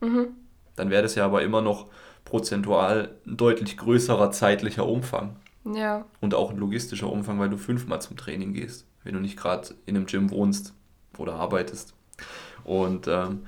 Mhm. 0.02 0.28
Dann 0.76 0.92
wäre 0.92 1.02
das 1.02 1.16
ja 1.16 1.26
aber 1.26 1.42
immer 1.42 1.64
noch 1.64 1.88
prozentual 2.26 3.16
ein 3.26 3.38
deutlich 3.38 3.76
größerer 3.78 4.30
zeitlicher 4.30 4.86
Umfang. 4.86 5.38
Ja. 5.66 6.06
Und 6.20 6.36
auch 6.36 6.52
ein 6.52 6.58
logistischer 6.58 7.12
Umfang, 7.12 7.40
weil 7.40 7.50
du 7.50 7.58
fünfmal 7.58 8.04
zum 8.04 8.18
Training 8.18 8.54
gehst, 8.54 8.86
wenn 9.04 9.16
du 9.16 9.20
nicht 9.20 9.36
gerade 9.36 9.70
in 9.88 9.96
einem 9.96 10.06
Gym 10.06 10.30
wohnst 10.30 10.76
oder 11.18 11.34
arbeitest. 11.34 11.96
Und 12.64 13.08
ähm, 13.08 13.48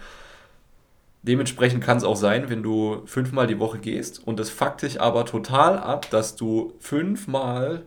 dementsprechend 1.22 1.84
kann 1.84 1.98
es 1.98 2.04
auch 2.04 2.18
sein, 2.18 2.50
wenn 2.50 2.64
du 2.64 3.04
fünfmal 3.06 3.46
die 3.46 3.60
Woche 3.60 3.78
gehst 3.78 4.26
und 4.26 4.40
es 4.40 4.50
fuckt 4.50 4.82
dich 4.82 5.00
aber 5.00 5.26
total 5.26 5.78
ab, 5.78 6.10
dass 6.10 6.36
du 6.36 6.74
fünfmal 6.80 7.86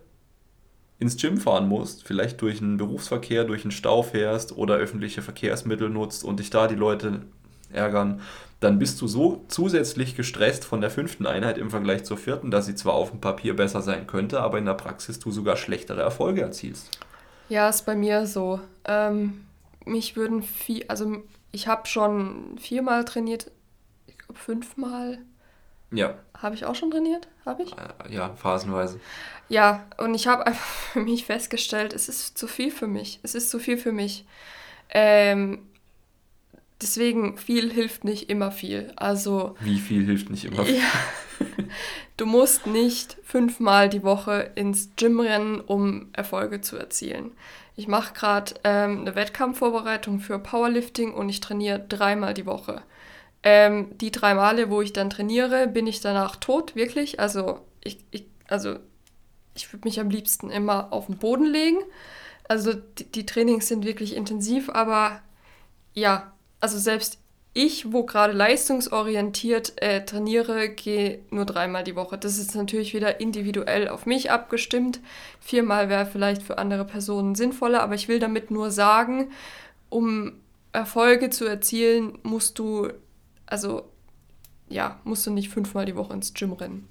ins 0.98 1.16
Gym 1.16 1.38
fahren 1.38 1.68
musst, 1.68 2.04
vielleicht 2.04 2.40
durch 2.40 2.62
einen 2.62 2.78
Berufsverkehr, 2.78 3.44
durch 3.44 3.64
einen 3.64 3.70
Stau 3.70 4.02
fährst 4.02 4.56
oder 4.56 4.76
öffentliche 4.76 5.22
Verkehrsmittel 5.22 5.90
nutzt 5.90 6.24
und 6.24 6.40
dich 6.40 6.50
da 6.50 6.68
die 6.68 6.74
Leute 6.74 7.22
ärgern, 7.70 8.20
dann 8.60 8.78
bist 8.78 9.00
du 9.02 9.06
so 9.06 9.44
zusätzlich 9.48 10.16
gestresst 10.16 10.64
von 10.64 10.80
der 10.80 10.90
fünften 10.90 11.26
Einheit 11.26 11.58
im 11.58 11.70
Vergleich 11.70 12.04
zur 12.04 12.16
vierten, 12.16 12.50
dass 12.50 12.66
sie 12.66 12.74
zwar 12.74 12.94
auf 12.94 13.10
dem 13.10 13.20
Papier 13.20 13.54
besser 13.54 13.82
sein 13.82 14.06
könnte, 14.06 14.40
aber 14.40 14.56
in 14.58 14.64
der 14.64 14.74
Praxis 14.74 15.18
du 15.18 15.30
sogar 15.30 15.56
schlechtere 15.56 16.00
Erfolge 16.00 16.40
erzielst. 16.40 16.98
Ja, 17.48 17.68
ist 17.68 17.84
bei 17.84 17.94
mir 17.94 18.26
so. 18.26 18.60
Ähm, 18.86 19.44
mich 19.84 20.16
würden 20.16 20.42
viel, 20.42 20.84
also 20.88 21.22
ich 21.52 21.68
habe 21.68 21.86
schon 21.86 22.56
viermal 22.58 23.04
trainiert, 23.04 23.50
ich 24.06 24.16
glaube 24.16 24.38
fünfmal. 24.38 25.18
Ja. 25.90 26.14
Habe 26.36 26.54
ich 26.54 26.64
auch 26.64 26.74
schon 26.74 26.90
trainiert? 26.90 27.28
Habe 27.44 27.62
ich? 27.62 27.72
Äh, 27.72 28.14
ja, 28.14 28.34
phasenweise. 28.34 29.00
Ja, 29.48 29.86
und 29.98 30.14
ich 30.14 30.26
habe 30.26 30.46
einfach 30.46 30.66
für 30.92 31.00
mich 31.00 31.24
festgestellt, 31.24 31.92
es 31.92 32.08
ist 32.08 32.36
zu 32.36 32.46
viel 32.46 32.70
für 32.70 32.86
mich. 32.86 33.20
Es 33.22 33.34
ist 33.34 33.50
zu 33.50 33.58
viel 33.58 33.78
für 33.78 33.92
mich. 33.92 34.26
Ähm, 34.90 35.60
deswegen, 36.80 37.38
viel 37.38 37.72
hilft 37.72 38.04
nicht 38.04 38.28
immer 38.28 38.50
viel. 38.50 38.92
Also. 38.96 39.56
Wie 39.60 39.78
viel 39.78 40.04
hilft 40.04 40.30
nicht 40.30 40.44
immer 40.44 40.64
viel? 40.64 40.76
Ja, 40.76 40.82
du 42.16 42.26
musst 42.26 42.66
nicht 42.66 43.16
fünfmal 43.24 43.88
die 43.88 44.02
Woche 44.02 44.50
ins 44.54 44.90
Gym 44.96 45.20
rennen, 45.20 45.60
um 45.60 46.08
Erfolge 46.12 46.60
zu 46.60 46.76
erzielen. 46.76 47.32
Ich 47.76 47.88
mache 47.88 48.14
gerade 48.14 48.54
ähm, 48.64 49.00
eine 49.00 49.14
Wettkampfvorbereitung 49.14 50.20
für 50.20 50.38
Powerlifting 50.38 51.12
und 51.12 51.28
ich 51.28 51.40
trainiere 51.40 51.78
dreimal 51.78 52.32
die 52.32 52.46
Woche. 52.46 52.82
Ähm, 53.48 53.96
die 53.98 54.10
drei 54.10 54.34
Male, 54.34 54.70
wo 54.70 54.82
ich 54.82 54.92
dann 54.92 55.08
trainiere, 55.08 55.68
bin 55.68 55.86
ich 55.86 56.00
danach 56.00 56.34
tot, 56.34 56.74
wirklich. 56.74 57.20
Also 57.20 57.60
ich, 57.84 57.98
ich 58.10 58.26
also 58.48 58.74
ich 59.54 59.72
würde 59.72 59.86
mich 59.86 60.00
am 60.00 60.10
liebsten 60.10 60.50
immer 60.50 60.92
auf 60.92 61.06
den 61.06 61.18
Boden 61.18 61.46
legen. 61.46 61.78
Also 62.48 62.72
die, 62.74 63.04
die 63.04 63.24
Trainings 63.24 63.68
sind 63.68 63.84
wirklich 63.84 64.16
intensiv, 64.16 64.68
aber 64.68 65.20
ja, 65.94 66.32
also 66.60 66.76
selbst 66.76 67.18
ich, 67.54 67.92
wo 67.92 68.02
gerade 68.02 68.32
leistungsorientiert 68.32 69.80
äh, 69.80 70.04
trainiere, 70.04 70.68
gehe 70.68 71.20
nur 71.30 71.46
dreimal 71.46 71.84
die 71.84 71.94
Woche. 71.94 72.18
Das 72.18 72.38
ist 72.38 72.56
natürlich 72.56 72.94
wieder 72.94 73.20
individuell 73.20 73.86
auf 73.86 74.06
mich 74.06 74.32
abgestimmt. 74.32 74.98
Viermal 75.38 75.88
wäre 75.88 76.04
vielleicht 76.04 76.42
für 76.42 76.58
andere 76.58 76.84
Personen 76.84 77.36
sinnvoller, 77.36 77.80
aber 77.80 77.94
ich 77.94 78.08
will 78.08 78.18
damit 78.18 78.50
nur 78.50 78.72
sagen, 78.72 79.30
um 79.88 80.32
Erfolge 80.72 81.30
zu 81.30 81.46
erzielen, 81.46 82.18
musst 82.24 82.58
du, 82.58 82.90
also 83.46 83.90
ja, 84.68 85.00
musst 85.04 85.26
du 85.26 85.30
nicht 85.30 85.48
fünfmal 85.48 85.86
die 85.86 85.96
Woche 85.96 86.12
ins 86.12 86.34
Gym 86.34 86.52
rennen. 86.52 86.88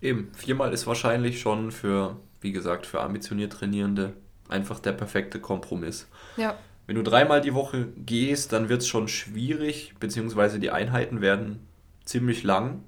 Eben, 0.00 0.30
viermal 0.34 0.72
ist 0.72 0.86
wahrscheinlich 0.86 1.40
schon 1.40 1.70
für, 1.70 2.16
wie 2.40 2.52
gesagt, 2.52 2.86
für 2.86 3.00
ambitioniert 3.00 3.52
Trainierende 3.52 4.14
einfach 4.48 4.80
der 4.80 4.92
perfekte 4.92 5.40
Kompromiss. 5.40 6.08
Ja. 6.36 6.58
Wenn 6.86 6.96
du 6.96 7.02
dreimal 7.02 7.40
die 7.40 7.54
Woche 7.54 7.88
gehst, 7.96 8.52
dann 8.52 8.68
wird 8.68 8.82
es 8.82 8.88
schon 8.88 9.08
schwierig, 9.08 9.94
beziehungsweise 10.00 10.58
die 10.58 10.70
Einheiten 10.70 11.20
werden 11.20 11.66
ziemlich 12.04 12.42
lang. 12.42 12.82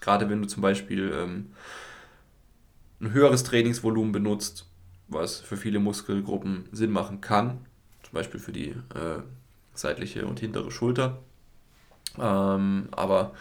Gerade 0.00 0.28
wenn 0.28 0.42
du 0.42 0.48
zum 0.48 0.62
Beispiel 0.62 1.12
ähm, 1.14 1.52
ein 3.00 3.12
höheres 3.12 3.44
Trainingsvolumen 3.44 4.10
benutzt, 4.10 4.66
was 5.06 5.40
für 5.40 5.56
viele 5.56 5.78
Muskelgruppen 5.78 6.68
Sinn 6.72 6.90
machen 6.90 7.20
kann, 7.20 7.66
zum 8.02 8.14
Beispiel 8.14 8.40
für 8.40 8.52
die 8.52 8.70
äh, 8.70 9.22
seitliche 9.74 10.26
und 10.26 10.40
hintere 10.40 10.70
Schulter. 10.70 11.22
Ähm, 12.20 12.88
aber 12.90 13.32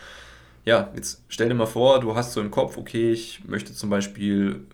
ja, 0.65 0.89
jetzt 0.95 1.23
stell 1.29 1.49
dir 1.49 1.55
mal 1.55 1.65
vor, 1.65 1.99
du 1.99 2.15
hast 2.15 2.33
so 2.33 2.41
im 2.41 2.51
Kopf, 2.51 2.77
okay, 2.77 3.11
ich 3.11 3.43
möchte 3.45 3.73
zum 3.73 3.89
Beispiel 3.89 4.65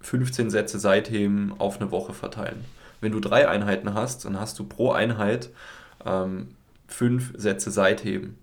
15 0.00 0.50
Sätze 0.50 0.78
Seitheben 0.78 1.54
auf 1.58 1.80
eine 1.80 1.90
Woche 1.90 2.12
verteilen. 2.12 2.64
Wenn 3.00 3.12
du 3.12 3.20
drei 3.20 3.48
Einheiten 3.48 3.94
hast, 3.94 4.24
dann 4.24 4.38
hast 4.38 4.58
du 4.58 4.64
pro 4.64 4.92
Einheit 4.92 5.50
ähm, 6.04 6.48
fünf 6.86 7.32
Sätze 7.36 7.70
Seitheben. 7.70 8.38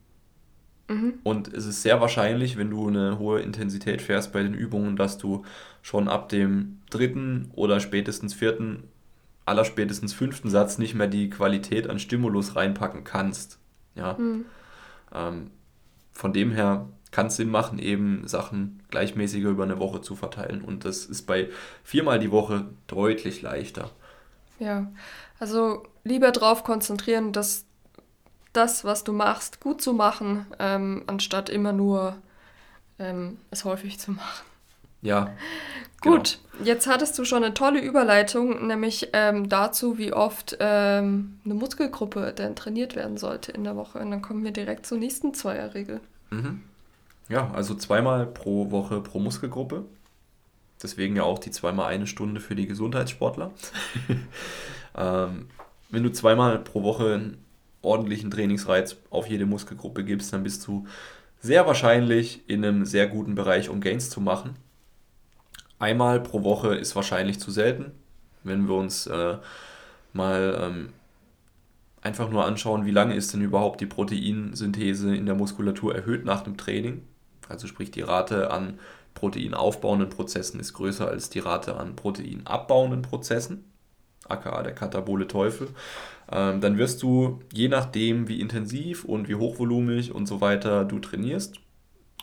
Mhm. 0.90 1.14
Und 1.24 1.54
es 1.54 1.66
ist 1.66 1.82
sehr 1.82 2.02
wahrscheinlich, 2.02 2.58
wenn 2.58 2.72
du 2.72 2.88
eine 2.88 3.20
hohe 3.20 3.40
Intensität 3.42 4.02
fährst 4.02 4.34
bei 4.34 4.42
den 4.44 4.54
Übungen, 4.54 4.96
dass 4.96 5.18
du 5.18 5.46
schon 5.82 6.08
ab 6.08 6.30
dem 6.30 6.80
dritten 6.90 7.52
oder 7.54 7.80
spätestens 7.80 8.34
vierten 8.34 8.84
allerspätestens 9.46 10.14
fünften 10.14 10.50
Satz 10.50 10.78
nicht 10.78 10.94
mehr 10.94 11.08
die 11.08 11.30
Qualität 11.30 11.90
an 11.90 12.00
Stimulus 12.00 12.56
reinpacken 12.56 13.04
kannst. 13.04 13.58
Ja. 13.96 14.14
Mhm. 14.14 14.46
Ähm, 15.14 15.52
von 16.12 16.34
dem 16.34 16.52
her 16.52 16.88
kann 17.12 17.28
es 17.28 17.38
Sinn 17.38 17.50
machen, 17.50 17.80
eben 17.80 18.28
Sachen 18.28 18.84
gleichmäßiger 18.90 19.50
über 19.50 19.64
eine 19.64 19.80
Woche 19.80 20.02
zu 20.02 20.16
verteilen. 20.16 20.62
Und 20.62 20.86
das 20.86 21.06
ist 21.06 21.24
bei 21.24 21.50
viermal 21.84 22.20
die 22.20 22.32
Woche 22.32 22.66
deutlich 22.88 23.42
leichter. 23.42 23.90
Ja, 24.60 24.92
also 25.40 25.88
lieber 26.04 26.32
darauf 26.32 26.64
konzentrieren, 26.64 27.32
dass 27.32 27.66
das, 28.54 28.84
was 28.84 29.04
du 29.04 29.14
machst, 29.14 29.60
gut 29.60 29.82
zu 29.82 29.94
machen, 29.94 30.46
ähm, 30.60 31.04
anstatt 31.08 31.50
immer 31.50 31.72
nur 31.72 32.18
ähm, 32.98 33.38
es 33.52 33.64
häufig 33.64 34.00
zu 34.00 34.12
machen. 34.12 34.49
Ja. 35.02 35.34
Gut, 36.02 36.40
genau. 36.54 36.66
jetzt 36.66 36.88
hattest 36.88 37.20
du 37.20 37.26
schon 37.26 37.44
eine 37.44 37.54
tolle 37.54 37.82
Überleitung, 37.82 38.68
nämlich 38.68 39.10
ähm, 39.12 39.50
dazu, 39.50 39.98
wie 39.98 40.14
oft 40.14 40.56
ähm, 40.62 41.40
eine 41.44 41.54
Muskelgruppe 41.56 42.34
denn 42.34 42.56
trainiert 42.56 42.96
werden 42.96 43.18
sollte 43.18 43.52
in 43.52 43.66
der 43.66 43.76
Woche. 43.76 44.00
Und 44.00 44.12
dann 44.12 44.22
kommen 44.22 44.44
wir 44.46 44.52
direkt 44.52 44.86
zur 44.86 44.98
nächsten 44.98 45.34
Zweierregel. 45.34 46.00
Mhm. 46.30 46.62
Ja, 47.28 47.52
also 47.52 47.76
zweimal 47.76 48.26
pro 48.26 48.72
Woche 48.72 49.02
pro 49.02 49.20
Muskelgruppe. 49.20 49.84
Deswegen 50.82 51.18
ja 51.18 51.24
auch 51.24 51.40
die 51.40 51.52
zweimal 51.52 51.88
eine 51.88 52.08
Stunde 52.08 52.40
für 52.40 52.56
die 52.56 52.66
Gesundheitssportler. 52.66 53.52
ähm, 54.98 55.48
wenn 55.90 56.04
du 56.04 56.12
zweimal 56.12 56.60
pro 56.60 56.84
Woche 56.84 57.14
einen 57.14 57.44
ordentlichen 57.82 58.32
Trainingsreiz 58.32 58.98
auf 59.10 59.28
jede 59.28 59.46
Muskelgruppe 59.46 60.04
gibst, 60.06 60.32
dann 60.32 60.44
bist 60.44 60.66
du 60.68 60.86
sehr 61.42 61.68
wahrscheinlich 61.68 62.42
in 62.48 62.64
einem 62.64 62.86
sehr 62.86 63.08
guten 63.08 63.36
Bereich, 63.36 63.70
um 63.70 63.82
Gains 63.82 64.10
zu 64.10 64.22
machen. 64.22 64.56
Einmal 65.80 66.20
pro 66.20 66.44
Woche 66.44 66.76
ist 66.76 66.96
wahrscheinlich 66.96 67.40
zu 67.40 67.52
selten. 67.52 67.92
Wenn 68.44 68.68
wir 68.68 68.76
uns 68.76 69.08
äh, 69.08 69.38
mal 70.14 70.60
ähm, 70.62 70.90
einfach 72.02 72.30
nur 72.30 72.46
anschauen, 72.46 72.86
wie 72.86 72.92
lange 72.92 73.16
ist 73.16 73.34
denn 73.34 73.42
überhaupt 73.42 73.82
die 73.82 73.86
Proteinsynthese 73.86 75.16
in 75.16 75.26
der 75.26 75.36
Muskulatur 75.36 75.96
erhöht 75.96 76.26
nach 76.26 76.42
dem 76.42 76.58
Training. 76.58 77.04
Also 77.48 77.68
sprich 77.68 77.92
die 77.92 78.02
Rate 78.02 78.52
an 78.52 78.80
proteinaufbauenden 79.16 80.10
Prozessen 80.10 80.60
ist 80.60 80.74
größer 80.74 81.08
als 81.08 81.30
die 81.30 81.40
Rate 81.40 81.76
an 81.78 81.96
proteinabbauenden 81.96 83.02
Prozessen, 83.02 83.66
aka 84.28 84.62
der 84.64 84.74
katabole 84.74 85.28
Teufel. 85.28 85.70
Ähm, 86.32 86.62
dann 86.62 86.78
wirst 86.78 87.02
du, 87.02 87.40
je 87.52 87.68
nachdem 87.68 88.28
wie 88.28 88.40
intensiv 88.40 89.04
und 89.04 89.28
wie 89.28 89.36
hochvolumig 89.36 90.14
und 90.14 90.28
so 90.28 90.42
weiter 90.42 90.86
du 90.86 91.00
trainierst 91.00 91.60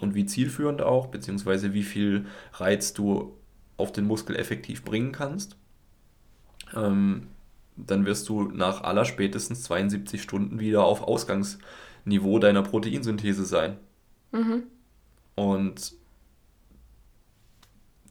und 0.00 0.14
wie 0.14 0.26
zielführend 0.26 0.80
auch, 0.80 1.08
beziehungsweise 1.08 1.74
wie 1.74 1.82
viel 1.82 2.26
Reiz 2.52 2.92
du 2.92 3.36
auf 3.76 3.92
den 3.92 4.06
Muskel 4.06 4.36
effektiv 4.36 4.84
bringen 4.84 5.12
kannst, 5.12 5.56
ähm, 6.74 7.28
dann 7.76 8.06
wirst 8.06 8.28
du 8.28 8.44
nach 8.44 8.82
aller 8.82 9.04
spätestens 9.04 9.62
72 9.64 10.22
Stunden 10.22 10.60
wieder 10.60 10.84
auf 10.84 11.02
Ausgangsniveau 11.02 12.38
deiner 12.38 12.62
Proteinsynthese 12.62 13.44
sein. 13.44 13.76
Mhm. 14.32 14.64
Und 15.34 15.94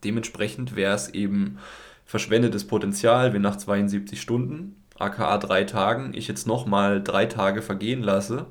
dementsprechend 0.03 0.75
wäre 0.75 0.93
es 0.93 1.09
eben 1.09 1.57
verschwendetes 2.05 2.67
Potenzial, 2.67 3.33
wenn 3.33 3.41
nach 3.41 3.55
72 3.57 4.21
Stunden, 4.21 4.75
aka 4.97 5.37
drei 5.39 5.63
Tagen, 5.63 6.13
ich 6.13 6.27
jetzt 6.27 6.47
nochmal 6.47 7.03
drei 7.03 7.25
Tage 7.25 7.61
vergehen 7.61 8.03
lasse, 8.03 8.45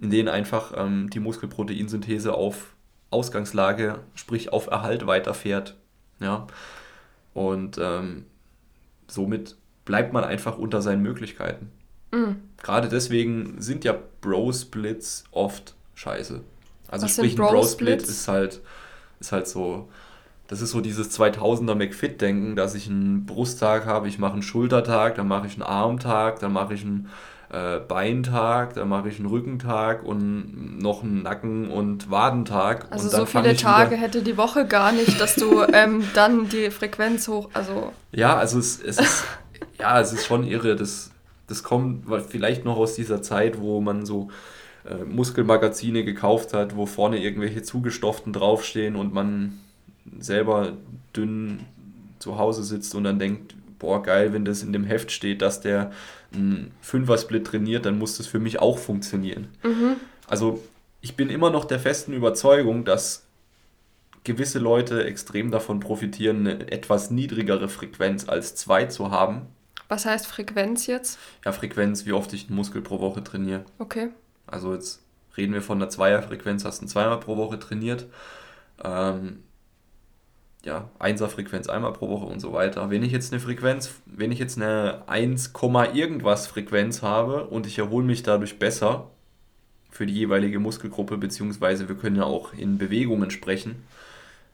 in 0.00 0.10
denen 0.10 0.28
einfach 0.28 0.72
ähm, 0.76 1.10
die 1.10 1.20
Muskelproteinsynthese 1.20 2.32
auf 2.32 2.74
Ausgangslage, 3.10 3.98
sprich 4.14 4.52
auf 4.52 4.68
Erhalt 4.68 5.06
weiterfährt. 5.06 5.76
Ja? 6.22 6.46
Und 7.34 7.78
ähm, 7.80 8.26
somit 9.08 9.56
bleibt 9.84 10.12
man 10.12 10.24
einfach 10.24 10.58
unter 10.58 10.82
seinen 10.82 11.02
Möglichkeiten. 11.02 11.70
Mhm. 12.12 12.36
Gerade 12.62 12.88
deswegen 12.88 13.60
sind 13.60 13.84
ja 13.84 13.96
Bro-Splits 14.20 15.24
oft 15.32 15.74
scheiße. 15.94 16.40
Also 16.88 17.04
Was 17.04 17.12
sprich, 17.12 17.38
ein 17.38 17.46
Bro-Split 17.46 18.02
ist 18.02 18.28
halt, 18.28 18.60
ist 19.18 19.32
halt 19.32 19.48
so, 19.48 19.88
das 20.46 20.60
ist 20.60 20.70
so 20.70 20.80
dieses 20.80 21.18
2000er 21.18 21.74
McFit-Denken, 21.74 22.54
dass 22.54 22.74
ich 22.74 22.88
einen 22.88 23.24
Brusttag 23.24 23.86
habe, 23.86 24.08
ich 24.08 24.18
mache 24.18 24.34
einen 24.34 24.42
Schultertag, 24.42 25.14
dann 25.14 25.26
mache 25.26 25.46
ich 25.46 25.54
einen 25.54 25.62
Armtag, 25.62 26.40
dann 26.40 26.52
mache 26.52 26.74
ich 26.74 26.82
einen 26.82 27.08
äh, 27.52 27.80
Beintag, 27.80 28.74
dann 28.74 28.88
mache 28.88 29.10
ich 29.10 29.18
einen 29.18 29.28
Rückentag 29.28 30.04
und 30.04 30.78
noch 30.78 31.02
einen 31.02 31.22
Nacken- 31.22 31.70
und 31.70 32.10
Wadentag. 32.10 32.86
Also 32.90 33.04
und 33.04 33.10
so 33.10 33.26
viele 33.26 33.54
Tage 33.54 33.94
hätte 33.96 34.22
die 34.22 34.38
Woche 34.38 34.66
gar 34.66 34.90
nicht, 34.90 35.20
dass 35.20 35.34
du 35.34 35.62
ähm, 35.72 36.02
dann 36.14 36.48
die 36.48 36.70
Frequenz 36.70 37.28
hoch, 37.28 37.50
also... 37.52 37.92
Ja, 38.10 38.38
also 38.38 38.58
es, 38.58 38.82
es 38.82 38.98
ist, 38.98 39.24
ja, 39.78 40.00
es 40.00 40.14
ist 40.14 40.24
schon 40.24 40.44
irre, 40.44 40.76
das, 40.76 41.10
das 41.46 41.62
kommt 41.62 42.06
vielleicht 42.26 42.64
noch 42.64 42.78
aus 42.78 42.94
dieser 42.94 43.20
Zeit, 43.20 43.60
wo 43.60 43.82
man 43.82 44.06
so 44.06 44.30
äh, 44.88 45.04
Muskelmagazine 45.04 46.04
gekauft 46.04 46.54
hat, 46.54 46.74
wo 46.74 46.86
vorne 46.86 47.22
irgendwelche 47.22 47.62
zugestofften 47.62 48.32
draufstehen 48.32 48.96
und 48.96 49.12
man 49.12 49.60
selber 50.18 50.72
dünn 51.14 51.60
zu 52.18 52.38
Hause 52.38 52.64
sitzt 52.64 52.94
und 52.94 53.04
dann 53.04 53.18
denkt, 53.18 53.54
boah, 53.82 54.02
geil, 54.02 54.32
wenn 54.32 54.46
das 54.46 54.62
in 54.62 54.72
dem 54.72 54.84
Heft 54.84 55.12
steht, 55.12 55.42
dass 55.42 55.60
der 55.60 55.92
einen 56.32 56.70
Fünfer-Split 56.80 57.46
trainiert, 57.46 57.84
dann 57.84 57.98
muss 57.98 58.16
das 58.16 58.26
für 58.26 58.38
mich 58.38 58.60
auch 58.60 58.78
funktionieren. 58.78 59.48
Mhm. 59.62 59.96
Also 60.26 60.62
ich 61.02 61.16
bin 61.16 61.28
immer 61.28 61.50
noch 61.50 61.66
der 61.66 61.78
festen 61.78 62.14
Überzeugung, 62.14 62.84
dass 62.86 63.26
gewisse 64.24 64.60
Leute 64.60 65.04
extrem 65.04 65.50
davon 65.50 65.80
profitieren, 65.80 66.46
eine 66.46 66.70
etwas 66.70 67.10
niedrigere 67.10 67.68
Frequenz 67.68 68.28
als 68.28 68.54
zwei 68.54 68.86
zu 68.86 69.10
haben. 69.10 69.48
Was 69.88 70.06
heißt 70.06 70.26
Frequenz 70.26 70.86
jetzt? 70.86 71.18
Ja, 71.44 71.52
Frequenz, 71.52 72.06
wie 72.06 72.12
oft 72.12 72.32
ich 72.32 72.46
einen 72.46 72.56
Muskel 72.56 72.80
pro 72.80 73.00
Woche 73.00 73.22
trainiere. 73.22 73.64
Okay. 73.78 74.10
Also 74.46 74.72
jetzt 74.72 75.02
reden 75.36 75.52
wir 75.52 75.60
von 75.60 75.78
einer 75.78 75.90
Zweierfrequenz, 75.90 76.64
hast 76.64 76.80
du 76.82 76.86
zweimal 76.86 77.18
pro 77.18 77.36
Woche 77.36 77.58
trainiert. 77.58 78.06
Ähm, 78.82 79.42
ja, 80.64 80.88
Einserfrequenz 80.98 81.68
einmal 81.68 81.92
pro 81.92 82.08
Woche 82.08 82.26
und 82.26 82.40
so 82.40 82.52
weiter. 82.52 82.90
Wenn 82.90 83.02
ich 83.02 83.12
jetzt 83.12 83.32
eine 83.32 83.40
Frequenz, 83.40 83.94
wenn 84.06 84.30
ich 84.30 84.38
jetzt 84.38 84.56
eine 84.56 85.02
1, 85.06 85.52
irgendwas 85.94 86.46
Frequenz 86.46 87.02
habe 87.02 87.44
und 87.46 87.66
ich 87.66 87.78
erhole 87.78 88.04
mich 88.04 88.22
dadurch 88.22 88.58
besser 88.58 89.10
für 89.90 90.06
die 90.06 90.14
jeweilige 90.14 90.60
Muskelgruppe, 90.60 91.18
beziehungsweise 91.18 91.88
wir 91.88 91.96
können 91.96 92.16
ja 92.16 92.24
auch 92.24 92.54
in 92.54 92.78
Bewegungen 92.78 93.30
sprechen, 93.30 93.84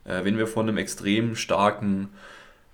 äh, 0.05 0.23
wenn 0.23 0.37
wir 0.37 0.47
von 0.47 0.67
einem 0.67 0.77
extrem 0.77 1.35
starken 1.35 2.09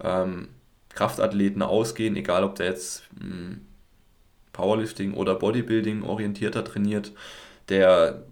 ähm, 0.02 0.48
Kraftathleten 0.90 1.62
ausgehen, 1.62 2.16
egal 2.16 2.44
ob 2.44 2.56
der 2.56 2.68
jetzt 2.68 3.04
mh, 3.20 3.26
hm, 3.26 3.62
Powerlifting 4.54 5.14
oder 5.14 5.36
Bodybuilding 5.36 6.04
orientierter 6.04 6.64
trainiert, 6.64 7.12
der 7.68 8.24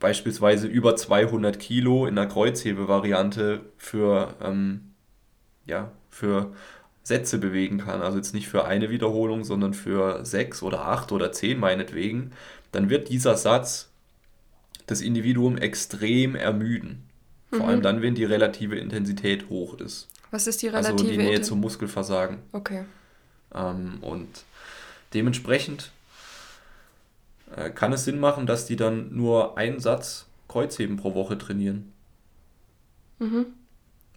beispielsweise 0.00 0.66
über 0.66 0.96
200 0.96 1.60
Kilo 1.60 2.06
in 2.06 2.16
der 2.16 2.26
Kreuzhebevariante 2.26 3.60
für, 3.76 4.34
ähm, 4.42 4.92
ja, 5.66 5.92
für 6.08 6.52
Sätze 7.02 7.38
bewegen 7.38 7.78
kann, 7.78 8.02
also 8.02 8.16
jetzt 8.16 8.34
nicht 8.34 8.48
für 8.48 8.64
eine 8.64 8.90
Wiederholung, 8.90 9.44
sondern 9.44 9.74
für 9.74 10.24
sechs 10.24 10.62
oder 10.62 10.86
acht 10.86 11.12
oder 11.12 11.32
zehn 11.32 11.58
meinetwegen, 11.58 12.32
dann 12.72 12.90
wird 12.90 13.08
dieser 13.08 13.36
Satz 13.36 13.90
das 14.86 15.00
Individuum 15.00 15.56
extrem 15.56 16.34
ermüden. 16.34 17.04
Vor 17.50 17.60
mhm. 17.60 17.64
allem 17.64 17.82
dann, 17.82 18.02
wenn 18.02 18.14
die 18.14 18.24
relative 18.24 18.76
Intensität 18.76 19.48
hoch 19.48 19.78
ist. 19.78 20.08
Was 20.30 20.46
ist 20.46 20.62
die 20.62 20.68
relative 20.68 20.92
Also 20.92 21.04
die 21.04 21.16
Nähe 21.16 21.30
Inten 21.30 21.44
zum 21.44 21.60
Muskelversagen. 21.60 22.38
Okay. 22.52 22.84
Ähm, 23.54 23.98
und 24.00 24.28
dementsprechend 25.12 25.90
äh, 27.56 27.70
kann 27.70 27.92
es 27.92 28.04
Sinn 28.04 28.20
machen, 28.20 28.46
dass 28.46 28.66
die 28.66 28.76
dann 28.76 29.14
nur 29.14 29.58
einen 29.58 29.80
Satz 29.80 30.26
Kreuzheben 30.48 30.96
pro 30.96 31.14
Woche 31.14 31.38
trainieren. 31.38 31.92
Mhm. 33.18 33.46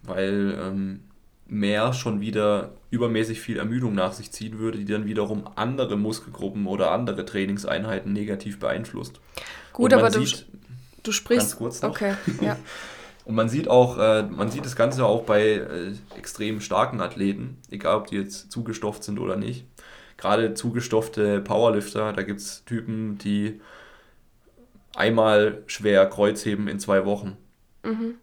Weil 0.02 0.58
ähm, 0.60 1.00
mehr 1.46 1.92
schon 1.92 2.20
wieder 2.20 2.72
übermäßig 2.90 3.40
viel 3.40 3.58
Ermüdung 3.58 3.94
nach 3.94 4.12
sich 4.12 4.32
ziehen 4.32 4.58
würde, 4.58 4.78
die 4.78 4.84
dann 4.84 5.06
wiederum 5.06 5.48
andere 5.54 5.96
Muskelgruppen 5.96 6.66
oder 6.66 6.90
andere 6.90 7.24
Trainingseinheiten 7.24 8.12
negativ 8.12 8.58
beeinflusst. 8.58 9.20
Gut, 9.72 9.92
aber 9.92 10.10
du, 10.10 10.24
du 11.02 11.12
sprichst. 11.12 11.50
Ganz 11.50 11.56
kurz 11.56 11.82
noch. 11.82 11.90
Okay, 11.90 12.14
ja. 12.40 12.56
Und 13.24 13.36
man 13.36 13.48
sieht 13.48 13.68
auch, 13.68 13.96
äh, 13.96 14.24
man 14.24 14.50
sieht 14.50 14.66
das 14.66 14.76
Ganze 14.76 15.06
auch 15.06 15.22
bei 15.22 15.42
äh, 15.52 15.94
extrem 16.14 16.60
starken 16.60 17.00
Athleten, 17.00 17.56
egal 17.70 17.96
ob 17.96 18.08
die 18.08 18.16
jetzt 18.16 18.52
zugestofft 18.52 19.02
sind 19.02 19.18
oder 19.18 19.36
nicht 19.36 19.64
gerade 20.16 20.54
zugestoffte 20.54 21.40
Powerlifter, 21.40 22.12
da 22.12 22.22
gibt 22.22 22.40
es 22.40 22.64
Typen, 22.64 23.18
die 23.18 23.60
einmal 24.94 25.62
schwer 25.66 26.06
Kreuzheben 26.06 26.68
in 26.68 26.78
zwei 26.78 27.04
Wochen. 27.04 27.36
Mhm. 27.82 28.14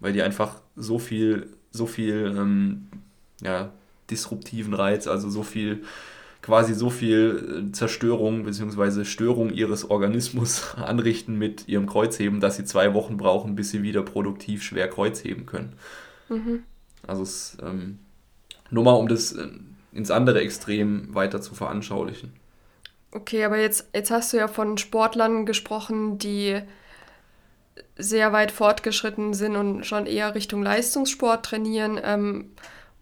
Weil 0.00 0.12
die 0.12 0.22
einfach 0.22 0.60
so 0.76 0.98
viel, 0.98 1.50
so 1.70 1.86
viel 1.86 2.34
ähm, 2.36 2.88
ja, 3.42 3.72
disruptiven 4.10 4.74
Reiz, 4.74 5.06
also 5.06 5.30
so 5.30 5.42
viel, 5.42 5.82
quasi 6.42 6.74
so 6.74 6.90
viel 6.90 7.68
äh, 7.68 7.72
Zerstörung 7.72 8.44
bzw. 8.44 9.04
Störung 9.04 9.50
ihres 9.50 9.90
Organismus 9.90 10.74
anrichten 10.76 11.36
mit 11.36 11.68
ihrem 11.68 11.86
Kreuzheben, 11.86 12.40
dass 12.40 12.56
sie 12.56 12.64
zwei 12.64 12.94
Wochen 12.94 13.16
brauchen, 13.16 13.54
bis 13.54 13.70
sie 13.70 13.82
wieder 13.82 14.02
produktiv 14.02 14.62
schwer 14.62 14.88
Kreuzheben 14.88 15.46
können. 15.46 15.74
Mhm. 16.28 16.64
Also 17.06 17.22
es, 17.22 17.56
ähm, 17.62 17.98
nur 18.70 18.84
mal 18.84 18.92
um 18.92 19.08
das, 19.08 19.32
äh, 19.32 19.48
ins 19.92 20.10
andere 20.10 20.40
Extrem 20.40 21.14
weiter 21.14 21.40
zu 21.40 21.54
veranschaulichen. 21.54 22.32
Okay, 23.12 23.44
aber 23.44 23.58
jetzt, 23.58 23.88
jetzt 23.94 24.10
hast 24.10 24.32
du 24.32 24.36
ja 24.36 24.46
von 24.46 24.78
Sportlern 24.78 25.46
gesprochen, 25.46 26.18
die 26.18 26.60
sehr 27.96 28.32
weit 28.32 28.52
fortgeschritten 28.52 29.34
sind 29.34 29.56
und 29.56 29.84
schon 29.84 30.06
eher 30.06 30.34
Richtung 30.34 30.62
Leistungssport 30.62 31.44
trainieren. 31.44 32.00
Ähm, 32.02 32.52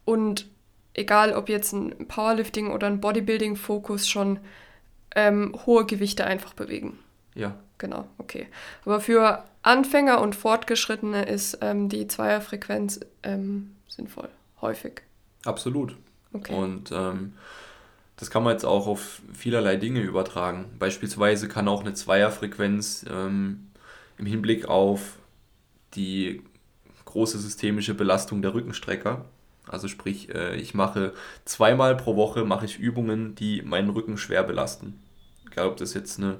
und 0.04 0.46
egal 0.94 1.34
ob 1.34 1.48
jetzt 1.48 1.72
ein 1.72 2.08
Powerlifting 2.08 2.70
oder 2.70 2.86
ein 2.86 3.00
Bodybuilding-Fokus 3.00 4.08
schon 4.08 4.38
ähm, 5.14 5.54
hohe 5.66 5.84
Gewichte 5.84 6.24
einfach 6.24 6.54
bewegen. 6.54 6.98
Ja. 7.34 7.54
Genau, 7.78 8.08
okay. 8.18 8.48
Aber 8.84 9.00
für 9.00 9.44
Anfänger 9.62 10.20
und 10.20 10.34
Fortgeschrittene 10.34 11.24
ist 11.26 11.58
ähm, 11.60 11.88
die 11.88 12.08
Zweierfrequenz 12.08 13.00
ähm, 13.22 13.76
sinnvoll, 13.86 14.28
häufig. 14.60 15.02
Absolut. 15.44 15.96
Okay. 16.32 16.54
Und 16.54 16.92
ähm, 16.92 17.34
das 18.16 18.30
kann 18.30 18.42
man 18.42 18.52
jetzt 18.52 18.64
auch 18.64 18.86
auf 18.86 19.22
vielerlei 19.32 19.76
Dinge 19.76 20.00
übertragen. 20.00 20.66
Beispielsweise 20.78 21.48
kann 21.48 21.68
auch 21.68 21.80
eine 21.80 21.94
Zweierfrequenz 21.94 23.06
ähm, 23.08 23.68
im 24.18 24.26
Hinblick 24.26 24.66
auf 24.68 25.18
die 25.94 26.42
große 27.04 27.38
systemische 27.38 27.94
Belastung 27.94 28.42
der 28.42 28.54
Rückenstrecker 28.54 29.24
also 29.68 29.88
sprich, 29.88 30.34
äh, 30.34 30.56
ich 30.56 30.74
mache 30.74 31.12
zweimal 31.44 31.96
pro 31.96 32.16
Woche 32.16 32.44
mache 32.44 32.64
ich 32.64 32.78
Übungen, 32.78 33.34
die 33.34 33.62
meinen 33.62 33.90
Rücken 33.90 34.16
schwer 34.16 34.42
belasten. 34.42 35.00
Egal 35.50 35.68
ob 35.68 35.76
das 35.76 35.94
jetzt 35.94 36.18
eine 36.18 36.38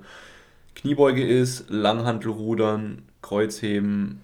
Kniebeuge 0.75 1.27
ist, 1.27 1.69
Langhantelrudern, 1.71 3.03
Kreuzheben, 3.23 4.21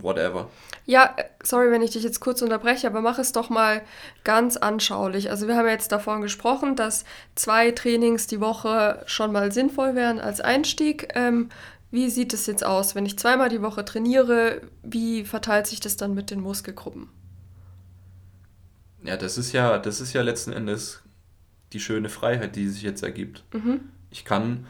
whatever. 0.00 0.48
Ja, 0.86 1.16
sorry, 1.42 1.70
wenn 1.70 1.82
ich 1.82 1.92
dich 1.92 2.02
jetzt 2.02 2.20
kurz 2.20 2.42
unterbreche, 2.42 2.86
aber 2.86 3.00
mach 3.00 3.18
es 3.18 3.32
doch 3.32 3.50
mal 3.50 3.82
ganz 4.22 4.56
anschaulich. 4.56 5.30
Also 5.30 5.48
wir 5.48 5.56
haben 5.56 5.68
jetzt 5.68 5.92
davon 5.92 6.20
gesprochen, 6.20 6.76
dass 6.76 7.04
zwei 7.34 7.70
Trainings 7.70 8.26
die 8.26 8.40
Woche 8.40 9.02
schon 9.06 9.32
mal 9.32 9.52
sinnvoll 9.52 9.94
wären 9.94 10.20
als 10.20 10.40
Einstieg. 10.40 11.08
Ähm, 11.14 11.48
wie 11.90 12.10
sieht 12.10 12.32
es 12.34 12.46
jetzt 12.46 12.64
aus, 12.64 12.94
wenn 12.94 13.06
ich 13.06 13.18
zweimal 13.18 13.48
die 13.48 13.62
Woche 13.62 13.84
trainiere? 13.84 14.62
Wie 14.82 15.24
verteilt 15.24 15.66
sich 15.66 15.80
das 15.80 15.96
dann 15.96 16.14
mit 16.14 16.30
den 16.30 16.40
Muskelgruppen? 16.40 17.08
Ja, 19.04 19.16
das 19.16 19.38
ist 19.38 19.52
ja, 19.52 19.78
das 19.78 20.00
ist 20.00 20.12
ja 20.12 20.22
letzten 20.22 20.52
Endes 20.52 21.02
die 21.72 21.80
schöne 21.80 22.08
Freiheit, 22.08 22.56
die 22.56 22.68
sich 22.68 22.82
jetzt 22.82 23.02
ergibt. 23.02 23.44
Mhm. 23.52 23.80
Ich, 24.10 24.24
kann, 24.24 24.66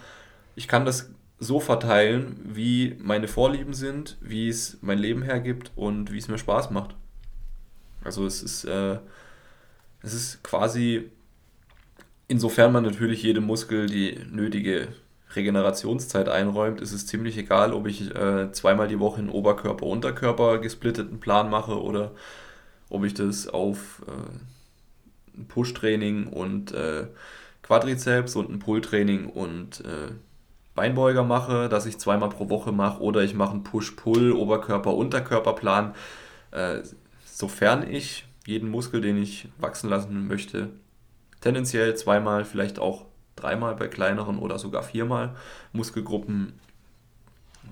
ich 0.57 0.69
kann 0.69 0.85
das 0.85 1.11
so 1.39 1.61
verteilen, 1.61 2.41
wie 2.45 2.97
meine 3.01 3.29
Vorlieben 3.29 3.75
sind, 3.75 4.17
wie 4.21 4.49
es 4.49 4.79
mein 4.81 4.99
Leben 4.99 5.23
hergibt 5.23 5.73
und 5.77 6.13
wie 6.13 6.19
es 6.19 6.29
mir 6.29 6.39
Spaß 6.39 6.71
macht. 6.71 6.95
Also 8.03 8.27
es 8.27 8.43
ist, 8.43 8.65
äh, 8.65 8.99
es 10.03 10.15
ist 10.15 10.43
quasi, 10.43 11.11
insofern 12.29 12.73
man 12.73 12.85
natürlich 12.85 13.23
jedem 13.23 13.45
Muskel 13.45 13.87
die 13.87 14.19
nötige 14.31 14.89
Regenerationszeit 15.35 16.29
einräumt, 16.29 16.81
ist 16.81 16.93
es 16.93 17.07
ziemlich 17.07 17.37
egal, 17.37 17.73
ob 17.73 17.87
ich 17.87 18.15
äh, 18.15 18.53
zweimal 18.53 18.89
die 18.89 19.01
Woche 19.01 19.19
einen 19.19 19.31
Oberkörper-Unterkörper 19.31 20.59
gesplitteten 20.59 21.19
Plan 21.19 21.51
mache 21.51 21.83
oder 21.83 22.13
ob 22.91 23.05
ich 23.05 23.15
das 23.15 23.49
auf 23.49 24.03
äh, 24.07 25.43
Push-Training 25.49 26.29
und 26.29 26.73
äh, 26.73 27.07
Quadrizeps 27.63 28.37
und 28.37 28.51
ein 28.51 28.59
Pull-Training 28.59 29.27
und 29.27 29.81
äh, 29.81 30.13
Beinbeuger 30.75 31.23
mache, 31.23 31.69
dass 31.69 31.87
ich 31.87 31.99
zweimal 31.99 32.31
pro 32.31 32.51
Woche 32.51 32.73
mache 32.73 33.01
oder 33.01 33.23
ich 33.23 33.35
mache 33.35 33.53
einen 33.53 33.63
Push-Pull, 33.63 34.33
Oberkörper-Unterkörper-Plan. 34.33 35.95
Äh, 36.51 36.83
sofern 37.25 37.89
ich 37.89 38.27
jeden 38.47 38.71
Muskel, 38.71 39.01
den 39.01 39.17
ich 39.17 39.49
wachsen 39.59 39.89
lassen 39.89 40.27
möchte, 40.27 40.71
tendenziell 41.41 41.95
zweimal, 41.97 42.45
vielleicht 42.45 42.79
auch 42.79 43.07
dreimal 43.37 43.75
bei 43.77 43.89
kleineren 43.89 44.39
oder 44.39 44.59
sogar 44.59 44.83
viermal 44.83 45.37
Muskelgruppen. 45.73 46.55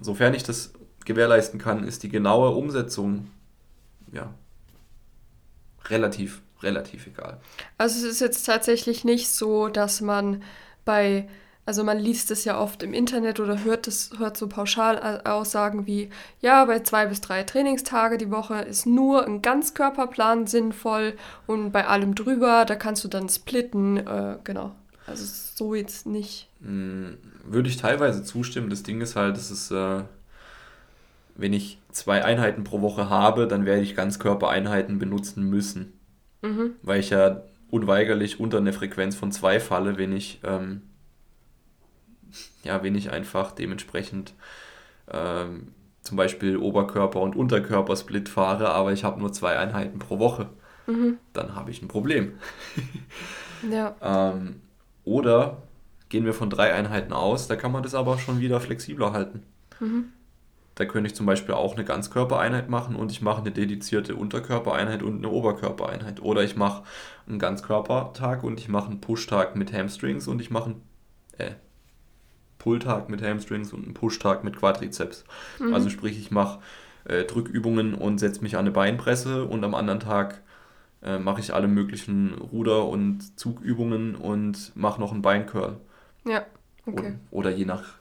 Sofern 0.01 0.35
ich 0.35 0.43
das 0.43 0.73
gewährleisten 1.05 1.59
kann, 1.59 1.85
ist 1.85 2.03
die 2.03 2.09
genaue 2.09 2.51
Umsetzung 2.51 3.29
ja, 4.13 4.33
relativ, 5.89 6.43
relativ 6.63 7.07
egal. 7.07 7.41
Also 7.79 8.07
es 8.07 8.15
ist 8.15 8.21
jetzt 8.21 8.45
tatsächlich 8.45 9.05
nicht 9.05 9.29
so, 9.29 9.69
dass 9.69 10.01
man 10.01 10.43
bei, 10.85 11.29
also 11.65 11.85
man 11.85 11.99
liest 11.99 12.31
es 12.31 12.45
ja 12.45 12.59
oft 12.59 12.83
im 12.83 12.93
Internet 12.93 13.39
oder 13.39 13.63
hört 13.65 13.87
es, 13.87 14.11
hört 14.19 14.37
so 14.37 14.49
Pauschalaussagen 14.49 15.87
wie, 15.87 16.11
ja, 16.41 16.65
bei 16.65 16.81
zwei 16.81 17.07
bis 17.07 17.21
drei 17.21 17.45
Trainingstage 17.45 18.19
die 18.19 18.31
Woche 18.31 18.57
ist 18.63 18.85
nur 18.85 19.25
ein 19.25 19.43
Ganzkörperplan 19.43 20.47
sinnvoll 20.47 21.15
und 21.47 21.71
bei 21.71 21.87
allem 21.87 22.15
drüber, 22.15 22.65
da 22.65 22.75
kannst 22.75 23.05
du 23.05 23.09
dann 23.09 23.29
splitten, 23.29 23.99
äh, 23.99 24.39
genau. 24.43 24.73
Also 25.07 25.25
so 25.27 25.75
jetzt 25.75 26.07
nicht. 26.07 26.49
Hm, 26.63 27.19
würde 27.45 27.69
ich 27.69 27.77
teilweise 27.77 28.25
zustimmen. 28.25 28.71
Das 28.71 28.83
Ding 28.83 29.01
ist 29.01 29.17
halt, 29.17 29.37
es 29.37 29.51
ist, 29.51 29.71
äh, 29.71 30.03
wenn 31.35 31.53
ich 31.53 31.79
zwei 31.91 32.25
Einheiten 32.25 32.65
pro 32.65 32.81
Woche 32.81 33.09
habe, 33.09 33.47
dann 33.47 33.67
werde 33.67 33.83
ich 33.83 33.97
Ganzkörpereinheiten 33.97 34.99
benutzen 34.99 35.49
müssen. 35.49 35.93
Mhm. 36.43 36.73
Weil 36.83 37.01
ich 37.01 37.11
ja 37.11 37.43
unweigerlich 37.71 38.39
unter 38.39 38.59
eine 38.59 38.73
Frequenz 38.73 39.17
von 39.17 39.33
zwei 39.33 39.61
falle, 39.61 39.99
wenn 39.99 40.13
ich, 40.13 40.41
ähm, 40.45 40.83
ja, 42.65 42.83
wenn 42.83 42.95
ich 42.95 43.11
einfach 43.11 43.53
dementsprechend 43.53 44.35
ähm, 45.11 45.69
zum 46.03 46.17
Beispiel 46.17 46.57
Oberkörper- 46.57 47.21
und 47.21 47.37
Unterkörpersplit 47.37 48.29
fahre, 48.29 48.71
aber 48.71 48.93
ich 48.93 49.05
habe 49.05 49.21
nur 49.21 49.33
zwei 49.33 49.59
Einheiten 49.59 49.99
pro 49.99 50.19
Woche. 50.19 50.49
Mhm. 50.87 51.19
Dann 51.33 51.55
habe 51.55 51.71
ich 51.71 51.81
ein 51.83 51.89
Problem. 51.89 52.35
ja. 53.71 53.95
ähm, 54.03 54.61
oder 55.05 55.63
gehen 56.09 56.25
wir 56.25 56.35
von 56.35 56.51
drei 56.51 56.75
Einheiten 56.75 57.13
aus, 57.13 57.49
da 57.49 57.57
kann 57.57 57.73
man 57.73 57.83
das 57.83 57.95
aber 57.95 58.19
schon 58.19 58.41
wieder 58.41 58.61
flexibler 58.61 59.13
halten. 59.13 59.43
Mhm. 59.81 60.13
Da 60.75 60.87
könnte 60.87 61.09
ich 61.09 61.15
zum 61.15 61.27
Beispiel 61.27 61.55
auch 61.55 61.75
eine 61.75 61.85
Ganzkörpereinheit 61.85 62.69
machen 62.69 62.97
und 62.97 63.13
ich 63.13 63.21
mache 63.21 63.43
eine 63.43 63.51
dedizierte 63.51 64.17
Unterkörpereinheit 64.17 65.03
und 65.03 65.19
eine 65.19 65.29
Oberkörpereinheit. 65.29 66.21
Oder 66.23 66.43
ich 66.43 66.57
mache 66.57 66.83
einen 67.29 67.39
Ganzkörpertag 67.39 68.43
und 68.43 68.59
ich 68.59 68.69
mache 68.69 68.91
einen 68.91 69.01
Pushtag 69.01 69.55
mit 69.55 69.73
Hamstrings 69.73 70.29
und 70.29 70.41
ich 70.41 70.51
mache 70.51 70.71
einen 70.71 70.83
äh, 71.39 71.53
Pulltag 72.63 73.09
mit 73.09 73.23
Hamstrings 73.23 73.73
und 73.73 73.85
einen 73.85 73.95
Pushtag 73.95 74.45
mit 74.45 74.57
Quadrizeps. 74.57 75.25
Mhm. 75.59 75.75
Also 75.75 75.91
sprich, 75.91 76.17
ich 76.19 76.31
mache 76.31 76.61
äh, 77.05 77.25
Drückübungen 77.25 77.95
und 77.95 78.19
setze 78.19 78.41
mich 78.43 78.55
an 78.55 78.61
eine 78.61 78.71
Beinpresse 78.71 79.45
und 79.45 79.65
am 79.65 79.75
anderen 79.75 79.99
Tag 79.99 80.41
äh, 81.03 81.19
mache 81.19 81.41
ich 81.41 81.53
alle 81.53 81.67
möglichen 81.67 82.35
Ruder- 82.35 82.87
und 82.87 83.39
Zugübungen 83.39 84.15
und 84.15 84.71
mache 84.77 85.01
noch 85.01 85.11
einen 85.11 85.23
Beincurl. 85.23 85.77
Ja, 86.25 86.47
okay. 86.87 87.17
Oder, 87.31 87.49
oder 87.49 87.51
je 87.51 87.65
nach, 87.65 87.95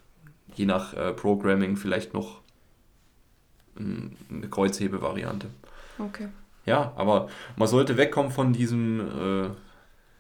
je 0.54 0.66
nach 0.66 0.94
äh, 0.94 1.12
Programming 1.14 1.76
vielleicht 1.76 2.14
noch 2.14 2.42
eine 3.80 4.48
Kreuzhebe-Variante. 4.48 5.48
Okay. 5.98 6.28
Ja, 6.68 6.94
aber 6.96 7.30
man 7.56 7.68
sollte 7.68 7.98
wegkommen 7.98 8.32
von 8.32 8.54
diesem 8.54 9.00
äh, 9.00 9.50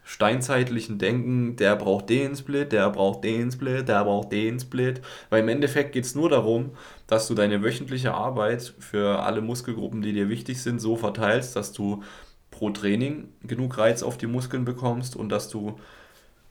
steinzeitlichen 0.03 0.97
Denken, 0.97 1.55
der 1.55 1.75
braucht 1.75 2.09
den 2.09 2.35
Split, 2.35 2.71
der 2.71 2.89
braucht 2.89 3.23
den 3.23 3.51
Split, 3.51 3.87
der 3.87 4.03
braucht 4.03 4.31
den 4.31 4.59
Split. 4.59 5.01
Weil 5.29 5.43
im 5.43 5.49
Endeffekt 5.49 5.93
geht 5.93 6.05
es 6.05 6.15
nur 6.15 6.29
darum, 6.29 6.71
dass 7.07 7.27
du 7.27 7.35
deine 7.35 7.63
wöchentliche 7.63 8.13
Arbeit 8.13 8.73
für 8.79 9.23
alle 9.23 9.41
Muskelgruppen, 9.41 10.01
die 10.01 10.13
dir 10.13 10.29
wichtig 10.29 10.61
sind, 10.61 10.79
so 10.79 10.95
verteilst, 10.95 11.55
dass 11.55 11.71
du 11.71 12.03
pro 12.49 12.69
Training 12.71 13.29
genug 13.43 13.77
Reiz 13.77 14.03
auf 14.03 14.17
die 14.17 14.27
Muskeln 14.27 14.65
bekommst 14.65 15.15
und 15.15 15.29
dass 15.29 15.49
du 15.49 15.79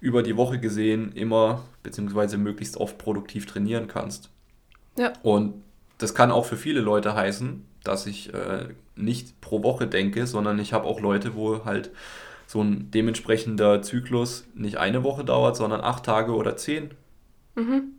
über 0.01 0.23
die 0.23 0.37
Woche 0.37 0.59
gesehen 0.59 1.13
immer 1.13 1.65
bzw. 1.83 2.37
möglichst 2.39 2.77
oft 2.79 2.99
produktiv 2.99 3.47
trainieren 3.47 3.87
kannst. 3.87 4.31
Ja. 4.99 5.13
Und 5.23 5.63
das 5.99 6.15
kann 6.15 6.31
auch 6.31 6.47
für 6.47 6.57
viele 6.57 6.81
Leute 6.81 7.15
heißen, 7.15 7.67
dass 7.85 8.07
ich 8.07 8.33
äh, 8.33 8.69
nicht 8.97 9.41
pro 9.41 9.63
Woche 9.63 9.87
denke, 9.87 10.27
sondern 10.27 10.59
ich 10.59 10.73
habe 10.73 10.87
auch 10.87 11.01
Leute, 11.01 11.35
wo 11.35 11.65
halt 11.65 11.91
so 12.51 12.63
ein 12.65 12.91
dementsprechender 12.91 13.81
Zyklus 13.81 14.45
nicht 14.55 14.77
eine 14.77 15.05
Woche 15.05 15.23
dauert, 15.23 15.55
sondern 15.55 15.83
acht 15.83 16.05
Tage 16.05 16.35
oder 16.35 16.57
zehn. 16.57 16.91
Mhm. 17.55 17.93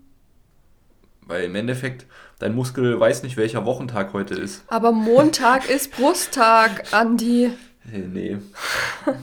Weil 1.21 1.45
im 1.45 1.55
Endeffekt 1.55 2.05
dein 2.39 2.53
Muskel 2.53 2.99
weiß 2.99 3.23
nicht, 3.23 3.37
welcher 3.37 3.63
Wochentag 3.63 4.11
heute 4.11 4.33
ist. 4.33 4.65
Aber 4.67 4.91
Montag 4.91 5.69
ist 5.69 5.95
Brusttag, 5.95 6.93
Andi. 6.93 7.51
Hey, 7.89 8.01
nee. 8.01 8.39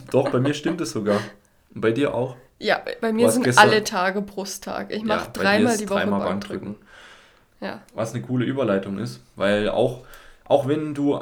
Doch, 0.09 0.31
bei 0.31 0.39
mir 0.39 0.55
stimmt 0.55 0.81
es 0.81 0.89
sogar. 0.89 1.19
Und 1.75 1.81
bei 1.81 1.91
dir 1.91 2.15
auch? 2.15 2.35
Ja, 2.57 2.81
bei 2.99 3.13
mir 3.13 3.29
sind 3.29 3.43
gestern... 3.43 3.69
alle 3.69 3.83
Tage 3.83 4.23
Brusttag. 4.23 4.91
Ich 4.91 5.03
mache 5.03 5.25
ja, 5.25 5.31
dreimal 5.31 5.77
die 5.77 5.87
Woche 5.87 5.99
dreimal 5.99 6.21
Bankdrücken. 6.21 6.73
Bankdrücken. 6.73 7.67
Ja. 7.67 7.83
Was 7.93 8.15
eine 8.15 8.23
coole 8.23 8.45
Überleitung 8.45 8.97
ist, 8.97 9.21
weil 9.35 9.69
auch, 9.69 10.05
auch 10.45 10.67
wenn 10.67 10.95
du 10.95 11.19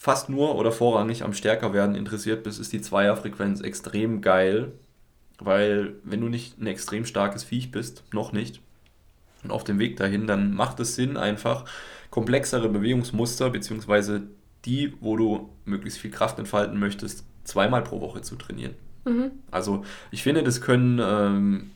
fast 0.00 0.30
nur 0.30 0.54
oder 0.54 0.72
vorrangig 0.72 1.24
am 1.24 1.34
Stärkerwerden 1.34 1.94
interessiert 1.94 2.42
bist, 2.42 2.58
ist 2.58 2.72
die 2.72 2.80
Zweierfrequenz 2.80 3.60
extrem 3.60 4.22
geil, 4.22 4.72
weil 5.38 5.92
wenn 6.04 6.22
du 6.22 6.28
nicht 6.30 6.58
ein 6.58 6.66
extrem 6.66 7.04
starkes 7.04 7.44
Viech 7.44 7.70
bist, 7.70 8.02
noch 8.10 8.32
nicht, 8.32 8.62
und 9.44 9.50
auf 9.50 9.62
dem 9.62 9.78
Weg 9.78 9.98
dahin, 9.98 10.26
dann 10.26 10.54
macht 10.54 10.80
es 10.80 10.94
Sinn, 10.94 11.18
einfach 11.18 11.66
komplexere 12.08 12.70
Bewegungsmuster, 12.70 13.50
beziehungsweise 13.50 14.22
die, 14.64 14.94
wo 15.00 15.18
du 15.18 15.50
möglichst 15.66 15.98
viel 15.98 16.10
Kraft 16.10 16.38
entfalten 16.38 16.78
möchtest, 16.78 17.24
zweimal 17.44 17.82
pro 17.82 18.00
Woche 18.00 18.22
zu 18.22 18.36
trainieren. 18.36 18.76
Mhm. 19.04 19.32
Also 19.50 19.84
ich 20.10 20.22
finde, 20.22 20.42
das 20.42 20.62
können 20.62 20.98
ähm, 20.98 21.72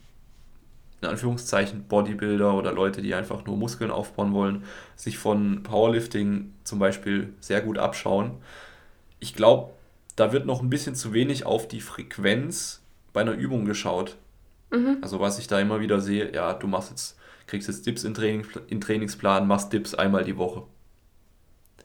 in 1.05 1.11
Anführungszeichen 1.11 1.85
Bodybuilder 1.85 2.55
oder 2.55 2.73
Leute, 2.73 3.03
die 3.03 3.15
einfach 3.15 3.45
nur 3.45 3.57
Muskeln 3.57 3.91
aufbauen 3.91 4.33
wollen, 4.33 4.65
sich 4.97 5.19
von 5.19 5.63
Powerlifting 5.63 6.53
zum 6.65 6.79
Beispiel 6.79 7.35
sehr 7.41 7.61
gut 7.61 7.79
abschauen. 7.79 8.33
Ich 9.21 9.35
glaube, 9.35 9.73
da 10.17 10.33
wird 10.33 10.47
noch 10.47 10.63
ein 10.63 10.71
bisschen 10.71 10.95
zu 10.95 11.13
wenig 11.13 11.45
auf 11.45 11.69
die 11.69 11.81
Frequenz 11.81 12.83
bei 13.13 13.21
einer 13.21 13.33
Übung 13.33 13.65
geschaut. 13.65 14.17
Mhm. 14.71 14.99
Also 15.03 15.21
was 15.21 15.39
ich 15.39 15.47
da 15.47 15.61
immer 15.61 15.81
wieder 15.81 16.01
sehe, 16.01 16.33
ja, 16.35 16.55
du 16.55 16.67
machst 16.67 16.91
jetzt, 16.91 17.19
kriegst 17.47 17.69
jetzt 17.69 17.87
Dips 17.87 18.05
in, 18.05 18.15
Training, 18.15 18.47
in 18.69 18.81
Trainingsplan, 18.81 19.47
machst 19.47 19.73
Dips 19.73 19.95
einmal 19.95 20.25
die 20.25 20.37
Woche. 20.37 20.63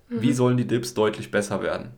Mhm. 0.08 0.22
Wie 0.22 0.34
sollen 0.34 0.58
die 0.58 0.68
Dips 0.68 0.94
deutlich 0.94 1.30
besser 1.30 1.62
werden? 1.62 1.92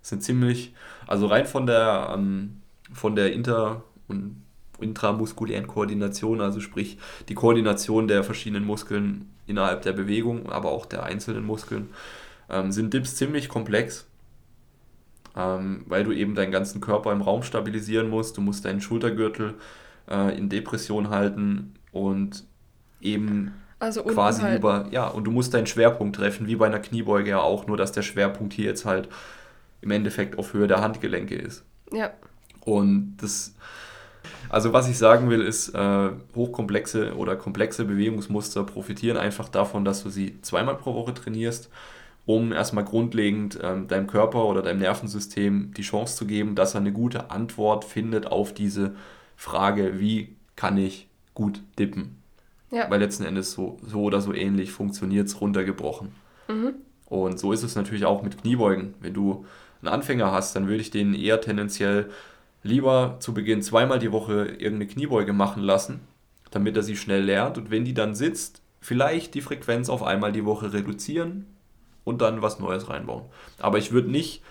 Das 0.00 0.10
sind 0.10 0.22
ziemlich, 0.22 0.74
also 1.06 1.26
rein 1.26 1.46
von 1.46 1.66
der, 1.66 2.12
ähm, 2.14 2.62
von 2.92 3.16
der 3.16 3.32
Inter- 3.32 3.84
und 4.08 4.43
intramuskulären 4.80 5.66
Koordination, 5.66 6.40
also 6.40 6.60
sprich 6.60 6.98
die 7.28 7.34
Koordination 7.34 8.08
der 8.08 8.24
verschiedenen 8.24 8.64
Muskeln 8.64 9.30
innerhalb 9.46 9.82
der 9.82 9.92
Bewegung, 9.92 10.50
aber 10.50 10.70
auch 10.70 10.86
der 10.86 11.04
einzelnen 11.04 11.44
Muskeln, 11.44 11.90
ähm, 12.50 12.72
sind 12.72 12.92
Dips 12.92 13.16
ziemlich 13.16 13.48
komplex, 13.48 14.06
ähm, 15.36 15.84
weil 15.86 16.04
du 16.04 16.12
eben 16.12 16.34
deinen 16.34 16.52
ganzen 16.52 16.80
Körper 16.80 17.12
im 17.12 17.22
Raum 17.22 17.42
stabilisieren 17.42 18.08
musst. 18.08 18.36
Du 18.36 18.40
musst 18.40 18.64
deinen 18.64 18.80
Schultergürtel 18.80 19.54
äh, 20.08 20.36
in 20.36 20.48
Depression 20.48 21.10
halten 21.10 21.74
und 21.92 22.44
eben 23.00 23.52
also 23.78 24.02
quasi 24.02 24.42
halten. 24.42 24.58
über, 24.58 24.88
ja, 24.90 25.06
und 25.06 25.24
du 25.24 25.30
musst 25.30 25.54
deinen 25.54 25.66
Schwerpunkt 25.66 26.16
treffen, 26.16 26.46
wie 26.46 26.56
bei 26.56 26.66
einer 26.66 26.78
Kniebeuge 26.78 27.30
ja 27.30 27.40
auch, 27.40 27.66
nur 27.66 27.76
dass 27.76 27.92
der 27.92 28.02
Schwerpunkt 28.02 28.52
hier 28.52 28.66
jetzt 28.66 28.84
halt 28.84 29.08
im 29.80 29.90
Endeffekt 29.90 30.38
auf 30.38 30.54
Höhe 30.54 30.66
der 30.66 30.80
Handgelenke 30.80 31.34
ist. 31.34 31.64
Ja. 31.92 32.10
Und 32.64 33.18
das, 33.18 33.54
also 34.54 34.72
was 34.72 34.88
ich 34.88 34.96
sagen 34.96 35.30
will, 35.30 35.40
ist, 35.40 35.70
äh, 35.70 36.10
hochkomplexe 36.36 37.16
oder 37.16 37.34
komplexe 37.34 37.84
Bewegungsmuster 37.84 38.62
profitieren 38.62 39.16
einfach 39.16 39.48
davon, 39.48 39.84
dass 39.84 40.04
du 40.04 40.10
sie 40.10 40.40
zweimal 40.42 40.76
pro 40.76 40.94
Woche 40.94 41.12
trainierst, 41.12 41.70
um 42.24 42.52
erstmal 42.52 42.84
grundlegend 42.84 43.58
ähm, 43.60 43.88
deinem 43.88 44.06
Körper 44.06 44.44
oder 44.44 44.62
deinem 44.62 44.78
Nervensystem 44.78 45.74
die 45.76 45.82
Chance 45.82 46.16
zu 46.16 46.26
geben, 46.26 46.54
dass 46.54 46.74
er 46.74 46.82
eine 46.82 46.92
gute 46.92 47.32
Antwort 47.32 47.84
findet 47.84 48.28
auf 48.28 48.54
diese 48.54 48.94
Frage, 49.34 49.98
wie 49.98 50.36
kann 50.54 50.78
ich 50.78 51.08
gut 51.34 51.60
dippen. 51.76 52.22
Ja. 52.70 52.88
Weil 52.88 53.00
letzten 53.00 53.24
Endes 53.24 53.50
so, 53.50 53.78
so 53.84 54.02
oder 54.02 54.20
so 54.20 54.32
ähnlich 54.32 54.70
funktioniert 54.70 55.26
es 55.26 55.40
runtergebrochen. 55.40 56.12
Mhm. 56.46 56.74
Und 57.06 57.40
so 57.40 57.52
ist 57.52 57.64
es 57.64 57.74
natürlich 57.74 58.04
auch 58.04 58.22
mit 58.22 58.40
Kniebeugen. 58.40 58.94
Wenn 59.00 59.14
du 59.14 59.46
einen 59.82 59.92
Anfänger 59.92 60.30
hast, 60.30 60.54
dann 60.54 60.68
würde 60.68 60.80
ich 60.80 60.92
den 60.92 61.12
eher 61.12 61.40
tendenziell 61.40 62.08
lieber 62.64 63.18
zu 63.20 63.32
Beginn 63.32 63.62
zweimal 63.62 64.00
die 64.00 64.10
Woche 64.10 64.46
irgendeine 64.46 64.88
Kniebeuge 64.88 65.32
machen 65.32 65.62
lassen, 65.62 66.00
damit 66.50 66.76
er 66.76 66.82
sie 66.82 66.96
schnell 66.96 67.22
lernt. 67.22 67.56
Und 67.56 67.70
wenn 67.70 67.84
die 67.84 67.94
dann 67.94 68.16
sitzt, 68.16 68.62
vielleicht 68.80 69.34
die 69.34 69.42
Frequenz 69.42 69.88
auf 69.88 70.02
einmal 70.02 70.32
die 70.32 70.44
Woche 70.44 70.72
reduzieren 70.72 71.46
und 72.02 72.20
dann 72.20 72.42
was 72.42 72.58
Neues 72.58 72.88
reinbauen. 72.88 73.24
Aber 73.60 73.78
ich 73.78 73.92
würde 73.92 74.10
nicht 74.10 74.42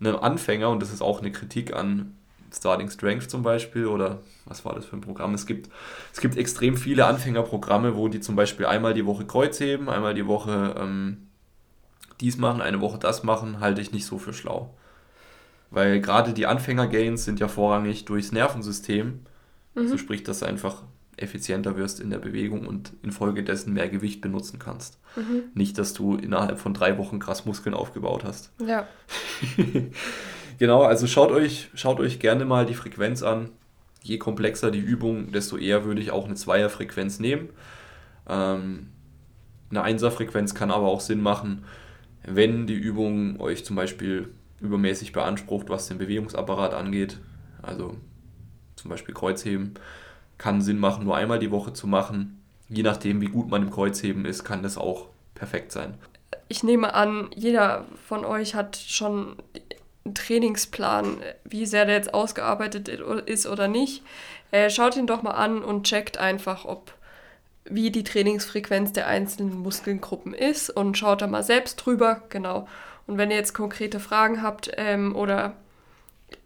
einem 0.00 0.16
Anfänger, 0.16 0.68
und 0.68 0.82
das 0.82 0.92
ist 0.92 1.02
auch 1.02 1.20
eine 1.20 1.32
Kritik 1.32 1.74
an 1.74 2.16
Starting 2.52 2.90
Strength 2.90 3.30
zum 3.30 3.42
Beispiel 3.42 3.86
oder 3.86 4.18
was 4.44 4.64
war 4.64 4.74
das 4.74 4.84
für 4.84 4.96
ein 4.96 5.00
Programm? 5.00 5.34
Es 5.34 5.46
gibt, 5.46 5.70
es 6.12 6.20
gibt 6.20 6.36
extrem 6.36 6.76
viele 6.76 7.06
Anfängerprogramme, 7.06 7.94
wo 7.96 8.08
die 8.08 8.20
zum 8.20 8.34
Beispiel 8.34 8.66
einmal 8.66 8.94
die 8.94 9.06
Woche 9.06 9.24
Kreuz 9.24 9.60
heben, 9.60 9.88
einmal 9.88 10.14
die 10.14 10.26
Woche 10.26 10.74
ähm, 10.76 11.28
dies 12.20 12.38
machen, 12.38 12.60
eine 12.60 12.80
Woche 12.80 12.98
das 12.98 13.22
machen, 13.22 13.60
halte 13.60 13.80
ich 13.80 13.92
nicht 13.92 14.06
so 14.06 14.18
für 14.18 14.32
schlau. 14.32 14.74
Weil 15.70 16.00
gerade 16.00 16.32
die 16.32 16.46
Anfänger-Gains 16.46 17.24
sind 17.24 17.40
ja 17.40 17.48
vorrangig 17.48 18.04
durchs 18.04 18.32
Nervensystem. 18.32 19.20
Mhm. 19.74 19.88
So 19.88 19.96
sprich, 19.98 20.24
dass 20.24 20.40
du 20.40 20.46
einfach 20.46 20.82
effizienter 21.16 21.76
wirst 21.76 22.00
in 22.00 22.10
der 22.10 22.18
Bewegung 22.18 22.66
und 22.66 22.92
infolgedessen 23.02 23.72
mehr 23.74 23.88
Gewicht 23.88 24.20
benutzen 24.20 24.58
kannst. 24.58 24.98
Mhm. 25.16 25.44
Nicht, 25.54 25.78
dass 25.78 25.92
du 25.92 26.16
innerhalb 26.16 26.58
von 26.58 26.74
drei 26.74 26.98
Wochen 26.98 27.18
krass 27.18 27.44
Muskeln 27.44 27.74
aufgebaut 27.74 28.24
hast. 28.24 28.52
Ja. 28.66 28.86
genau, 30.58 30.82
also 30.82 31.06
schaut 31.06 31.30
euch, 31.30 31.70
schaut 31.74 32.00
euch 32.00 32.20
gerne 32.20 32.44
mal 32.44 32.66
die 32.66 32.74
Frequenz 32.74 33.22
an. 33.22 33.50
Je 34.02 34.18
komplexer 34.18 34.70
die 34.70 34.80
Übung, 34.80 35.30
desto 35.32 35.56
eher 35.56 35.84
würde 35.84 36.00
ich 36.00 36.10
auch 36.10 36.24
eine 36.24 36.34
Zweierfrequenz 36.34 37.20
nehmen. 37.20 37.50
Ähm, 38.28 38.88
eine 39.70 39.82
Einserfrequenz 39.82 40.54
kann 40.54 40.70
aber 40.70 40.86
auch 40.86 41.00
Sinn 41.00 41.20
machen, 41.20 41.64
wenn 42.24 42.66
die 42.66 42.74
Übung 42.74 43.40
euch 43.40 43.64
zum 43.64 43.76
Beispiel 43.76 44.30
übermäßig 44.60 45.12
beansprucht, 45.12 45.68
was 45.68 45.88
den 45.88 45.98
Bewegungsapparat 45.98 46.74
angeht. 46.74 47.18
Also 47.62 47.96
zum 48.76 48.90
Beispiel 48.90 49.14
Kreuzheben 49.14 49.74
kann 50.38 50.62
Sinn 50.62 50.78
machen, 50.78 51.04
nur 51.04 51.16
einmal 51.16 51.38
die 51.38 51.50
Woche 51.50 51.72
zu 51.72 51.86
machen. 51.86 52.42
Je 52.68 52.82
nachdem, 52.82 53.20
wie 53.20 53.26
gut 53.26 53.50
man 53.50 53.62
im 53.62 53.70
Kreuzheben 53.70 54.24
ist, 54.24 54.44
kann 54.44 54.62
das 54.62 54.78
auch 54.78 55.08
perfekt 55.34 55.72
sein. 55.72 55.94
Ich 56.48 56.62
nehme 56.62 56.94
an, 56.94 57.30
jeder 57.34 57.84
von 58.06 58.24
euch 58.24 58.54
hat 58.54 58.76
schon 58.76 59.36
einen 60.04 60.14
Trainingsplan, 60.14 61.18
wie 61.44 61.66
sehr 61.66 61.84
der 61.84 61.96
jetzt 61.96 62.14
ausgearbeitet 62.14 62.88
ist 62.88 63.46
oder 63.46 63.68
nicht. 63.68 64.02
Äh, 64.50 64.70
schaut 64.70 64.96
ihn 64.96 65.06
doch 65.06 65.22
mal 65.22 65.32
an 65.32 65.62
und 65.62 65.84
checkt 65.84 66.18
einfach, 66.18 66.64
ob 66.64 66.94
wie 67.64 67.90
die 67.90 68.04
Trainingsfrequenz 68.04 68.92
der 68.92 69.06
einzelnen 69.06 69.58
Muskelgruppen 69.58 70.34
ist 70.34 70.70
und 70.70 70.96
schaut 70.96 71.22
da 71.22 71.26
mal 71.26 71.42
selbst 71.42 71.76
drüber, 71.76 72.22
genau. 72.28 72.66
Und 73.10 73.18
wenn 73.18 73.32
ihr 73.32 73.36
jetzt 73.36 73.54
konkrete 73.54 73.98
Fragen 73.98 74.40
habt 74.40 74.70
ähm, 74.76 75.16
oder 75.16 75.54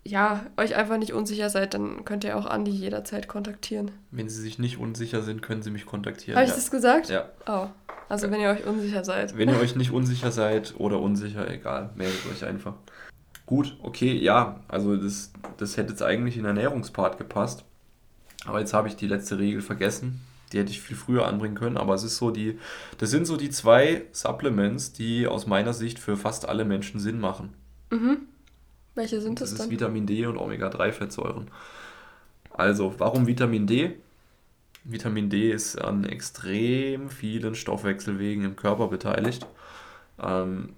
ja, 0.02 0.46
euch 0.56 0.74
einfach 0.76 0.96
nicht 0.96 1.12
unsicher 1.12 1.50
seid, 1.50 1.74
dann 1.74 2.06
könnt 2.06 2.24
ihr 2.24 2.38
auch 2.38 2.46
Andi 2.46 2.70
jederzeit 2.70 3.28
kontaktieren. 3.28 3.90
Wenn 4.10 4.30
Sie 4.30 4.40
sich 4.40 4.58
nicht 4.58 4.78
unsicher 4.78 5.20
sind, 5.20 5.42
können 5.42 5.60
Sie 5.60 5.70
mich 5.70 5.84
kontaktieren. 5.84 6.36
Habe 6.36 6.48
ich 6.48 6.54
das 6.54 6.70
gesagt? 6.70 7.10
Ja. 7.10 7.28
Oh. 7.46 7.66
Also 8.08 8.30
wenn 8.30 8.40
ihr 8.40 8.48
euch 8.48 8.64
unsicher 8.64 9.04
seid. 9.04 9.36
Wenn 9.36 9.50
ihr 9.50 9.60
euch 9.60 9.76
nicht 9.76 9.90
unsicher 9.90 10.32
seid 10.32 10.72
oder 10.78 11.00
unsicher, 11.00 11.50
egal, 11.50 11.90
meldet 11.96 12.20
euch 12.32 12.46
einfach. 12.46 12.72
Gut, 13.44 13.76
okay, 13.82 14.14
ja, 14.14 14.60
also 14.66 14.96
das, 14.96 15.34
das 15.58 15.76
hätte 15.76 15.90
jetzt 15.90 16.02
eigentlich 16.02 16.38
in 16.38 16.46
Ernährungspart 16.46 17.18
gepasst. 17.18 17.66
Aber 18.46 18.60
jetzt 18.60 18.72
habe 18.72 18.88
ich 18.88 18.96
die 18.96 19.06
letzte 19.06 19.38
Regel 19.38 19.60
vergessen 19.60 20.22
die 20.54 20.60
hätte 20.60 20.70
ich 20.70 20.80
viel 20.80 20.96
früher 20.96 21.26
anbringen 21.26 21.56
können, 21.56 21.76
aber 21.76 21.94
es 21.94 22.04
ist 22.04 22.16
so 22.16 22.30
die, 22.30 22.58
das 22.98 23.10
sind 23.10 23.26
so 23.26 23.36
die 23.36 23.50
zwei 23.50 24.04
Supplements, 24.12 24.92
die 24.92 25.26
aus 25.26 25.46
meiner 25.46 25.72
Sicht 25.72 25.98
für 25.98 26.16
fast 26.16 26.48
alle 26.48 26.64
Menschen 26.64 27.00
Sinn 27.00 27.20
machen. 27.20 27.52
Mhm. 27.90 28.18
Welche 28.94 29.20
sind 29.20 29.40
das, 29.40 29.50
das 29.50 29.58
dann? 29.58 29.66
Ist 29.66 29.72
Vitamin 29.72 30.06
D 30.06 30.24
und 30.26 30.38
Omega-3-Fettsäuren. 30.38 31.48
Also, 32.50 32.94
warum 32.98 33.26
Vitamin 33.26 33.66
D? 33.66 33.96
Vitamin 34.84 35.28
D 35.28 35.50
ist 35.50 35.76
an 35.80 36.04
extrem 36.04 37.10
vielen 37.10 37.56
Stoffwechselwegen 37.56 38.44
im 38.44 38.54
Körper 38.54 38.88
beteiligt. 38.88 39.46
Ähm, 40.22 40.70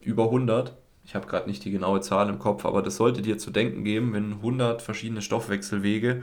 über 0.00 0.24
100. 0.24 0.76
Ich 1.04 1.14
habe 1.14 1.26
gerade 1.26 1.48
nicht 1.48 1.64
die 1.64 1.70
genaue 1.70 2.00
Zahl 2.02 2.28
im 2.28 2.38
Kopf, 2.38 2.64
aber 2.66 2.82
das 2.82 2.96
sollte 2.96 3.22
dir 3.22 3.38
zu 3.38 3.50
denken 3.50 3.82
geben, 3.82 4.12
wenn 4.12 4.34
100 4.34 4.82
verschiedene 4.82 5.22
Stoffwechselwege 5.22 6.22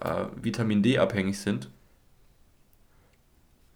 äh, 0.00 0.26
Vitamin 0.40 0.82
D 0.82 0.98
abhängig 0.98 1.38
sind. 1.38 1.68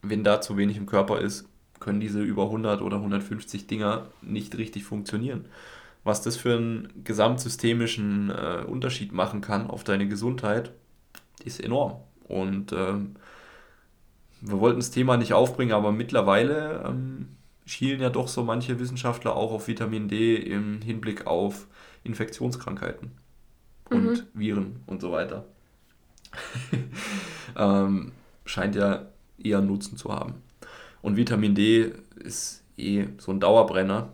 Wenn 0.02 0.24
da 0.24 0.40
zu 0.40 0.56
wenig 0.56 0.76
im 0.76 0.86
Körper 0.86 1.20
ist, 1.20 1.48
können 1.80 2.00
diese 2.00 2.22
über 2.22 2.44
100 2.44 2.82
oder 2.82 2.96
150 2.96 3.66
Dinger 3.66 4.08
nicht 4.22 4.56
richtig 4.56 4.84
funktionieren. 4.84 5.46
Was 6.02 6.22
das 6.22 6.36
für 6.36 6.56
einen 6.56 7.04
gesamtsystemischen 7.04 8.30
äh, 8.30 8.64
Unterschied 8.66 9.12
machen 9.12 9.40
kann 9.40 9.68
auf 9.68 9.84
deine 9.84 10.06
Gesundheit, 10.06 10.72
ist 11.44 11.60
enorm. 11.60 11.96
Und 12.28 12.72
ähm, 12.72 13.16
wir 14.40 14.60
wollten 14.60 14.80
das 14.80 14.90
Thema 14.90 15.16
nicht 15.16 15.32
aufbringen, 15.32 15.72
aber 15.72 15.92
mittlerweile 15.92 16.84
ähm, 16.86 17.28
schielen 17.64 18.00
ja 18.00 18.10
doch 18.10 18.28
so 18.28 18.44
manche 18.44 18.78
Wissenschaftler 18.78 19.34
auch 19.34 19.52
auf 19.52 19.68
Vitamin 19.68 20.08
D 20.08 20.36
im 20.36 20.82
Hinblick 20.82 21.26
auf 21.26 21.66
Infektionskrankheiten 22.02 23.12
und 23.90 24.04
mhm. 24.04 24.22
Viren 24.34 24.80
und 24.86 25.00
so 25.00 25.12
weiter. 25.12 25.46
ähm, 27.56 28.12
scheint 28.44 28.74
ja 28.74 29.06
eher 29.42 29.60
Nutzen 29.60 29.96
zu 29.96 30.12
haben. 30.12 30.34
Und 31.02 31.16
Vitamin 31.16 31.54
D 31.54 31.92
ist 32.16 32.62
eh 32.76 33.06
so 33.18 33.32
ein 33.32 33.40
Dauerbrenner. 33.40 34.08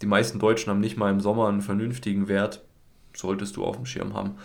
Die 0.00 0.06
meisten 0.06 0.38
Deutschen 0.38 0.70
haben 0.70 0.80
nicht 0.80 0.96
mal 0.96 1.10
im 1.10 1.20
Sommer 1.20 1.48
einen 1.48 1.62
vernünftigen 1.62 2.28
Wert. 2.28 2.62
Solltest 3.14 3.56
du 3.56 3.64
auf 3.64 3.76
dem 3.76 3.86
Schirm 3.86 4.14
haben. 4.14 4.36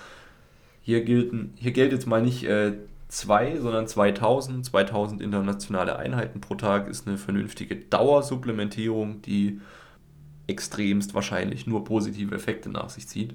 Hier, 0.82 1.03
gelten, 1.03 1.53
hier 1.55 1.72
gilt 1.72 1.91
jetzt 1.91 2.05
mal 2.05 2.22
nicht 2.22 2.43
äh, 2.43 2.74
zwei, 3.07 3.57
sondern 3.59 3.88
2000. 3.88 4.65
2000 4.65 5.22
internationale 5.22 5.97
Einheiten 5.97 6.41
pro 6.41 6.55
Tag 6.55 6.88
ist 6.88 7.07
eine 7.07 7.18
vernünftige 7.18 7.76
Dauersupplementierung, 7.76 9.22
die 9.22 9.61
extremst 10.47 11.13
wahrscheinlich 11.13 11.68
nur 11.68 11.84
positive 11.84 12.36
Effekte 12.36 12.70
nach 12.70 12.89
sich 12.89 13.07
zieht. 13.07 13.34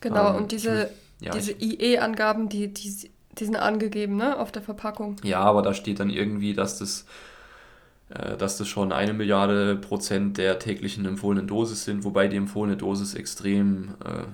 Genau, 0.00 0.30
ähm, 0.30 0.36
und 0.36 0.52
diese 0.52 0.90
ja, 1.24 1.32
Diese 1.32 1.52
IE-Angaben, 1.52 2.48
die, 2.48 2.72
die, 2.72 3.10
die 3.38 3.44
sind 3.44 3.56
angegeben, 3.56 4.16
ne, 4.16 4.38
auf 4.38 4.52
der 4.52 4.62
Verpackung. 4.62 5.16
Ja, 5.22 5.40
aber 5.40 5.62
da 5.62 5.74
steht 5.74 6.00
dann 6.00 6.10
irgendwie, 6.10 6.54
dass 6.54 6.78
das 6.78 7.06
äh, 8.10 8.36
dass 8.36 8.58
das 8.58 8.68
schon 8.68 8.92
eine 8.92 9.12
Milliarde 9.12 9.76
Prozent 9.76 10.38
der 10.38 10.58
täglichen 10.58 11.06
empfohlenen 11.06 11.46
Dosis 11.46 11.84
sind, 11.84 12.04
wobei 12.04 12.28
die 12.28 12.36
empfohlene 12.36 12.76
Dosis 12.76 13.14
extrem 13.14 13.94
äh, 14.04 14.24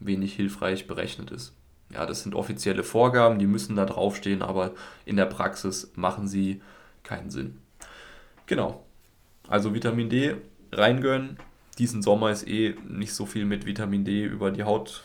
wenig 0.00 0.34
hilfreich 0.34 0.86
berechnet 0.86 1.30
ist. 1.30 1.52
Ja, 1.90 2.06
das 2.06 2.22
sind 2.22 2.34
offizielle 2.34 2.82
Vorgaben, 2.82 3.38
die 3.38 3.46
müssen 3.46 3.76
da 3.76 3.84
draufstehen, 3.84 4.42
aber 4.42 4.72
in 5.04 5.16
der 5.16 5.26
Praxis 5.26 5.92
machen 5.94 6.26
sie 6.26 6.62
keinen 7.02 7.30
Sinn. 7.30 7.58
Genau. 8.46 8.82
Also 9.48 9.74
Vitamin 9.74 10.08
D 10.08 10.36
reingönnen. 10.72 11.36
Diesen 11.78 12.02
Sommer 12.02 12.30
ist 12.30 12.48
eh 12.48 12.74
nicht 12.88 13.12
so 13.12 13.26
viel 13.26 13.44
mit 13.44 13.66
Vitamin 13.66 14.04
D 14.04 14.24
über 14.24 14.50
die 14.50 14.64
Haut 14.64 15.02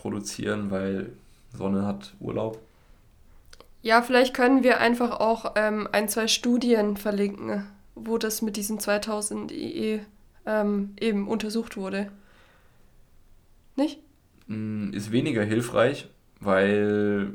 produzieren, 0.00 0.70
weil 0.70 1.12
Sonne 1.52 1.86
hat 1.86 2.14
Urlaub. 2.20 2.58
Ja, 3.82 4.02
vielleicht 4.02 4.34
können 4.34 4.62
wir 4.62 4.80
einfach 4.80 5.20
auch 5.20 5.52
ähm, 5.56 5.88
ein, 5.92 6.08
zwei 6.08 6.26
Studien 6.26 6.96
verlinken, 6.96 7.66
wo 7.94 8.18
das 8.18 8.42
mit 8.42 8.56
diesen 8.56 8.78
2000 8.78 9.52
IE 9.52 10.00
ähm, 10.46 10.94
eben 11.00 11.28
untersucht 11.28 11.76
wurde. 11.76 12.10
Nicht? 13.76 14.00
Mm, 14.46 14.92
ist 14.92 15.12
weniger 15.12 15.44
hilfreich, 15.44 16.08
weil, 16.40 17.32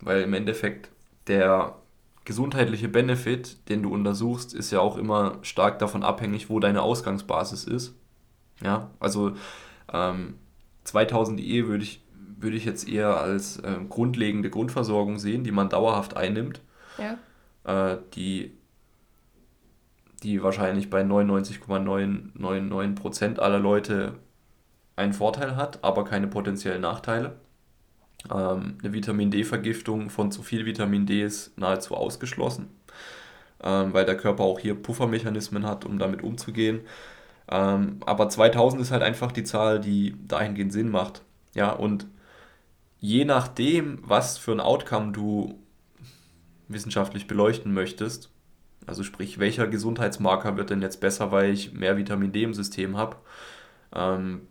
weil 0.00 0.22
im 0.22 0.34
Endeffekt 0.34 0.90
der 1.26 1.76
gesundheitliche 2.24 2.88
Benefit, 2.88 3.68
den 3.68 3.82
du 3.82 3.92
untersuchst, 3.92 4.54
ist 4.54 4.70
ja 4.70 4.80
auch 4.80 4.96
immer 4.96 5.38
stark 5.42 5.78
davon 5.78 6.02
abhängig, 6.02 6.50
wo 6.50 6.58
deine 6.60 6.82
Ausgangsbasis 6.82 7.64
ist. 7.64 7.94
Ja, 8.62 8.90
also 8.98 9.32
ähm, 9.92 10.34
2000 10.86 11.40
IE 11.40 11.66
würde 11.66 11.84
ich 11.84 12.02
würde 12.38 12.56
ich 12.56 12.64
jetzt 12.64 12.88
eher 12.88 13.20
als 13.20 13.58
äh, 13.58 13.76
grundlegende 13.88 14.50
Grundversorgung 14.50 15.18
sehen, 15.18 15.42
die 15.42 15.50
man 15.52 15.68
dauerhaft 15.68 16.16
einnimmt. 16.16 16.60
Ja. 16.98 17.18
Äh, 17.64 17.96
die, 18.14 18.52
die 20.22 20.40
wahrscheinlich 20.42 20.90
bei 20.90 21.02
99,999% 21.02 23.38
aller 23.38 23.58
Leute 23.58 24.14
einen 24.96 25.14
Vorteil 25.14 25.56
hat, 25.56 25.82
aber 25.82 26.04
keine 26.04 26.26
potenziellen 26.26 26.82
Nachteile. 26.82 27.36
Ähm, 28.30 28.76
eine 28.82 28.92
Vitamin 28.92 29.30
D-Vergiftung 29.30 30.10
von 30.10 30.30
zu 30.30 30.42
viel 30.42 30.66
Vitamin 30.66 31.06
D 31.06 31.22
ist 31.22 31.56
nahezu 31.58 31.94
ausgeschlossen, 31.94 32.68
ähm, 33.62 33.94
weil 33.94 34.04
der 34.04 34.16
Körper 34.16 34.42
auch 34.44 34.58
hier 34.58 34.74
Puffermechanismen 34.74 35.66
hat, 35.66 35.84
um 35.84 35.98
damit 35.98 36.22
umzugehen. 36.22 36.80
Ähm, 37.48 38.00
aber 38.04 38.28
2000 38.28 38.82
ist 38.82 38.90
halt 38.90 39.02
einfach 39.02 39.32
die 39.32 39.44
Zahl, 39.44 39.80
die 39.80 40.16
dahingehend 40.26 40.72
Sinn 40.72 40.90
macht. 40.90 41.22
Ja, 41.54 41.70
und 41.72 42.06
je 42.98 43.24
nachdem, 43.24 44.00
was 44.02 44.38
für 44.38 44.52
ein 44.52 44.60
Outcome 44.60 45.12
du 45.12 45.58
wissenschaftlich 46.68 47.26
beleuchten 47.26 47.72
möchtest, 47.72 48.30
also 48.86 49.02
sprich, 49.02 49.38
welcher 49.38 49.66
Gesundheitsmarker 49.66 50.56
wird 50.56 50.70
denn 50.70 50.82
jetzt 50.82 51.00
besser, 51.00 51.32
weil 51.32 51.52
ich 51.52 51.72
mehr 51.72 51.96
Vitamin 51.96 52.32
D 52.32 52.42
im 52.42 52.54
System 52.54 52.96
habe, 52.96 53.16
ähm, 53.94 54.42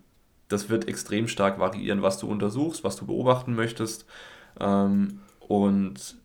das 0.48 0.70
wird 0.70 0.88
extrem 0.88 1.28
stark 1.28 1.60
variieren, 1.60 2.02
was 2.02 2.18
du 2.20 2.28
untersuchst, 2.28 2.84
was 2.84 2.96
du 2.96 3.06
beobachten 3.06 3.56
möchtest 3.56 4.06
ähm, 4.60 5.20
und 5.40 6.18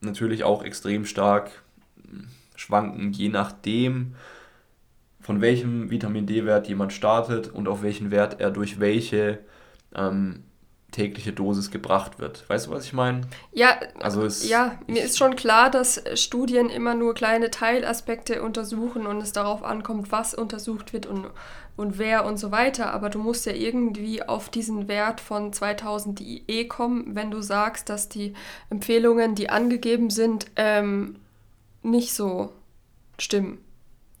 natürlich 0.00 0.44
auch 0.44 0.62
extrem 0.62 1.06
stark 1.06 1.50
schwanken, 2.56 3.12
je 3.12 3.28
nachdem, 3.28 4.14
von 5.24 5.40
welchem 5.40 5.90
Vitamin 5.90 6.26
D-Wert 6.26 6.68
jemand 6.68 6.92
startet 6.92 7.48
und 7.48 7.66
auf 7.66 7.82
welchen 7.82 8.10
Wert 8.10 8.40
er 8.40 8.50
durch 8.50 8.78
welche 8.78 9.38
ähm, 9.94 10.44
tägliche 10.90 11.32
Dosis 11.32 11.70
gebracht 11.70 12.18
wird. 12.18 12.48
Weißt 12.48 12.66
du, 12.66 12.70
was 12.70 12.84
ich 12.84 12.92
meine? 12.92 13.22
Ja, 13.52 13.80
also 14.00 14.22
es, 14.22 14.46
ja 14.46 14.78
mir 14.86 15.02
ist 15.02 15.16
schon 15.16 15.34
klar, 15.34 15.70
dass 15.70 16.02
Studien 16.14 16.68
immer 16.68 16.94
nur 16.94 17.14
kleine 17.14 17.50
Teilaspekte 17.50 18.42
untersuchen 18.42 19.06
und 19.06 19.16
es 19.22 19.32
darauf 19.32 19.64
ankommt, 19.64 20.12
was 20.12 20.34
untersucht 20.34 20.92
wird 20.92 21.06
und, 21.06 21.26
und 21.76 21.96
wer 21.96 22.26
und 22.26 22.36
so 22.36 22.52
weiter. 22.52 22.92
Aber 22.92 23.08
du 23.08 23.18
musst 23.18 23.46
ja 23.46 23.52
irgendwie 23.52 24.22
auf 24.22 24.50
diesen 24.50 24.88
Wert 24.88 25.22
von 25.22 25.54
2000 25.54 26.20
IE 26.20 26.68
kommen, 26.68 27.14
wenn 27.14 27.30
du 27.30 27.40
sagst, 27.40 27.88
dass 27.88 28.10
die 28.10 28.34
Empfehlungen, 28.68 29.34
die 29.34 29.48
angegeben 29.48 30.10
sind, 30.10 30.50
ähm, 30.56 31.16
nicht 31.82 32.12
so 32.12 32.52
stimmen. 33.18 33.63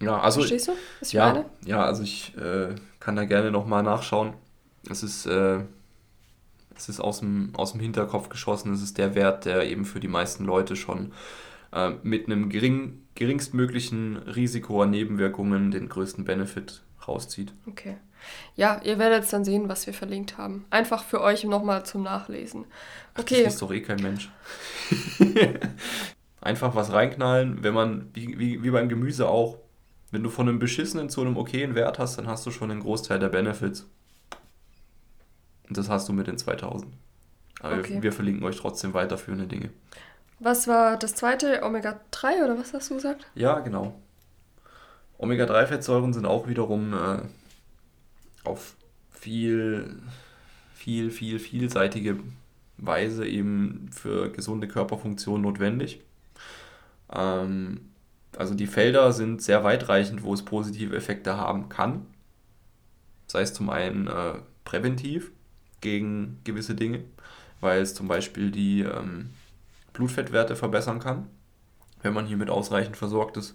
Ja, 0.04 0.20
also. 0.20 0.40
Verstehst 0.40 0.68
du, 0.68 0.72
was 1.00 1.08
ich 1.08 1.14
ja, 1.14 1.26
meine? 1.26 1.44
Ja, 1.64 1.84
also 1.84 2.02
ich 2.02 2.36
äh, 2.36 2.74
kann 3.00 3.16
da 3.16 3.24
gerne 3.24 3.50
nochmal 3.50 3.82
nachschauen. 3.82 4.34
Es 4.88 5.02
ist. 5.02 5.26
Äh, 5.26 5.60
es 6.76 6.88
ist 6.88 7.00
aus 7.00 7.20
dem, 7.20 7.50
aus 7.54 7.72
dem 7.72 7.80
Hinterkopf 7.80 8.28
geschossen, 8.28 8.72
es 8.72 8.82
ist 8.82 8.98
der 8.98 9.14
Wert, 9.14 9.44
der 9.44 9.64
eben 9.68 9.84
für 9.84 10.00
die 10.00 10.08
meisten 10.08 10.44
Leute 10.44 10.76
schon 10.76 11.12
äh, 11.72 11.92
mit 12.02 12.26
einem 12.26 12.48
gering, 12.48 13.02
geringstmöglichen 13.14 14.16
Risiko 14.16 14.82
an 14.82 14.90
Nebenwirkungen 14.90 15.70
den 15.70 15.88
größten 15.88 16.24
Benefit 16.24 16.82
rauszieht. 17.06 17.52
Okay. 17.66 17.96
Ja, 18.56 18.80
ihr 18.82 18.98
werdet 18.98 19.30
dann 19.32 19.44
sehen, 19.44 19.68
was 19.68 19.86
wir 19.86 19.92
verlinkt 19.92 20.38
haben. 20.38 20.64
Einfach 20.70 21.04
für 21.04 21.20
euch 21.20 21.44
nochmal 21.44 21.84
zum 21.84 22.02
Nachlesen. 22.02 22.64
Okay. 23.18 23.36
Ach, 23.40 23.44
das 23.44 23.54
ist 23.54 23.62
doch 23.62 23.72
eh 23.72 23.82
kein 23.82 24.00
Mensch. 24.00 24.30
Einfach 26.40 26.74
was 26.74 26.92
reinknallen, 26.92 27.62
wenn 27.62 27.74
man, 27.74 28.08
wie, 28.14 28.38
wie, 28.38 28.62
wie 28.62 28.70
beim 28.70 28.88
Gemüse 28.88 29.28
auch, 29.28 29.58
wenn 30.14 30.22
du 30.22 30.30
von 30.30 30.48
einem 30.48 30.58
beschissenen 30.58 31.10
zu 31.10 31.20
einem 31.20 31.36
okayen 31.36 31.74
Wert 31.74 31.98
hast, 31.98 32.16
dann 32.16 32.28
hast 32.28 32.46
du 32.46 32.50
schon 32.50 32.70
einen 32.70 32.80
Großteil 32.80 33.18
der 33.18 33.28
Benefits. 33.28 33.86
Und 35.68 35.76
das 35.76 35.88
hast 35.88 36.08
du 36.08 36.12
mit 36.12 36.28
den 36.28 36.38
2000. 36.38 36.92
Aber 37.60 37.78
okay. 37.78 37.94
wir, 37.94 38.02
wir 38.04 38.12
verlinken 38.12 38.44
euch 38.44 38.56
trotzdem 38.56 38.94
weiterführende 38.94 39.46
Dinge. 39.46 39.70
Was 40.38 40.68
war 40.68 40.96
das 40.96 41.14
zweite? 41.14 41.62
Omega-3 41.62 42.44
oder 42.44 42.58
was 42.58 42.72
hast 42.72 42.90
du 42.90 42.94
gesagt? 42.94 43.26
Ja, 43.34 43.58
genau. 43.60 44.00
Omega-3-Fettsäuren 45.18 46.12
sind 46.12 46.26
auch 46.26 46.46
wiederum 46.46 46.92
äh, 46.92 47.18
auf 48.44 48.76
viel, 49.10 49.96
viel, 50.74 51.10
viel, 51.10 51.38
vielseitige 51.38 52.20
Weise 52.76 53.26
eben 53.26 53.88
für 53.92 54.30
gesunde 54.30 54.68
Körperfunktion 54.68 55.40
notwendig. 55.40 56.02
Ähm, 57.12 57.93
also 58.38 58.54
die 58.54 58.66
Felder 58.66 59.12
sind 59.12 59.42
sehr 59.42 59.64
weitreichend, 59.64 60.22
wo 60.22 60.34
es 60.34 60.44
positive 60.44 60.96
Effekte 60.96 61.36
haben 61.36 61.68
kann. 61.68 62.06
Sei 63.26 63.42
es 63.42 63.54
zum 63.54 63.70
einen 63.70 64.06
äh, 64.06 64.34
präventiv, 64.64 65.30
gegen 65.84 66.40
gewisse 66.42 66.74
Dinge, 66.74 67.04
weil 67.60 67.80
es 67.80 67.94
zum 67.94 68.08
Beispiel 68.08 68.50
die 68.50 68.80
ähm, 68.80 69.30
Blutfettwerte 69.92 70.56
verbessern 70.56 70.98
kann, 70.98 71.28
wenn 72.02 72.14
man 72.14 72.26
hiermit 72.26 72.50
ausreichend 72.50 72.96
versorgt 72.96 73.36
ist, 73.36 73.54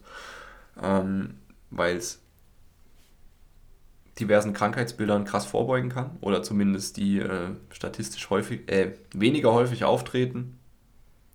ähm, 0.82 1.36
weil 1.72 1.98
es 1.98 2.22
diversen 4.20 4.54
Krankheitsbildern 4.54 5.26
krass 5.26 5.46
vorbeugen 5.46 5.90
kann 5.90 6.12
oder 6.22 6.44
zumindest 6.44 6.98
die 6.98 7.20
äh, 7.20 7.50
statistisch 7.72 8.30
häufig, 8.30 8.70
äh, 8.72 8.94
weniger 9.14 9.52
häufig 9.52 9.84
auftreten. 9.84 10.58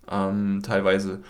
Ähm, 0.09 0.61
teilweise 0.63 1.23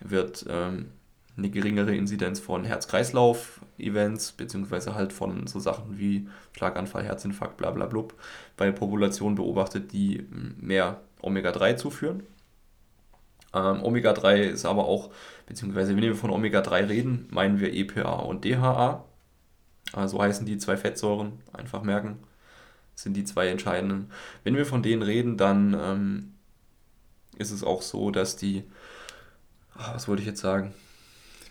wird 0.00 0.44
ähm, 0.48 0.90
eine 1.36 1.50
geringere 1.50 1.94
Inzidenz 1.94 2.38
von 2.38 2.64
Herz-Kreislauf-Events, 2.64 4.32
beziehungsweise 4.32 4.94
halt 4.94 5.12
von 5.12 5.46
so 5.46 5.58
Sachen 5.58 5.98
wie 5.98 6.28
Schlaganfall, 6.52 7.04
Herzinfarkt, 7.04 7.56
bla 7.56 7.70
bla 7.70 7.86
blub, 7.86 8.14
bei 8.56 8.70
Populationen 8.70 9.34
beobachtet, 9.34 9.92
die 9.92 10.26
mehr 10.30 11.00
Omega-3 11.22 11.76
zuführen. 11.76 12.22
Ähm, 13.52 13.82
Omega-3 13.82 14.42
ist 14.42 14.64
aber 14.64 14.86
auch, 14.86 15.10
beziehungsweise 15.46 15.96
wenn 15.96 16.02
wir 16.02 16.14
von 16.14 16.30
Omega-3 16.30 16.88
reden, 16.88 17.28
meinen 17.30 17.60
wir 17.60 17.72
EPA 17.72 18.14
und 18.20 18.44
DHA. 18.44 19.04
Also 19.92 20.20
heißen 20.20 20.46
die 20.46 20.58
zwei 20.58 20.76
Fettsäuren, 20.76 21.32
einfach 21.52 21.82
merken, 21.82 22.18
sind 22.94 23.14
die 23.14 23.24
zwei 23.24 23.48
entscheidenden. 23.48 24.10
Wenn 24.42 24.56
wir 24.56 24.66
von 24.66 24.82
denen 24.82 25.02
reden, 25.02 25.36
dann 25.36 25.74
ähm, 25.74 26.34
ist 27.38 27.50
es 27.50 27.64
auch 27.64 27.82
so, 27.82 28.10
dass 28.10 28.36
die, 28.36 28.64
ah, 29.76 29.94
was 29.94 30.08
wollte 30.08 30.22
ich 30.22 30.28
jetzt 30.28 30.40
sagen? 30.40 30.74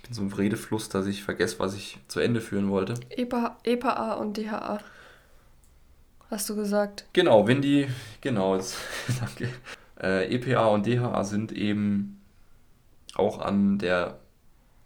Bin 0.04 0.14
so 0.14 0.22
im 0.22 0.32
Redefluss, 0.32 0.90
dass 0.90 1.08
ich 1.08 1.24
vergesse, 1.24 1.60
was 1.60 1.74
ich 1.74 1.98
zu 2.08 2.20
Ende 2.20 2.42
führen 2.42 2.70
wollte. 2.70 2.94
EPA, 3.10 3.58
EPA 3.64 4.14
und 4.14 4.38
DHA. 4.38 4.80
Hast 6.30 6.50
du 6.50 6.56
gesagt? 6.56 7.06
Genau, 7.14 7.48
wenn 7.48 7.62
die, 7.62 7.88
genau, 8.22 8.56
das, 8.56 8.78
danke. 9.20 9.50
Äh, 10.00 10.36
EPA 10.36 10.68
und 10.68 10.86
DHA 10.86 11.24
sind 11.24 11.52
eben 11.52 12.22
auch 13.16 13.40
an 13.40 13.80
der 13.80 14.20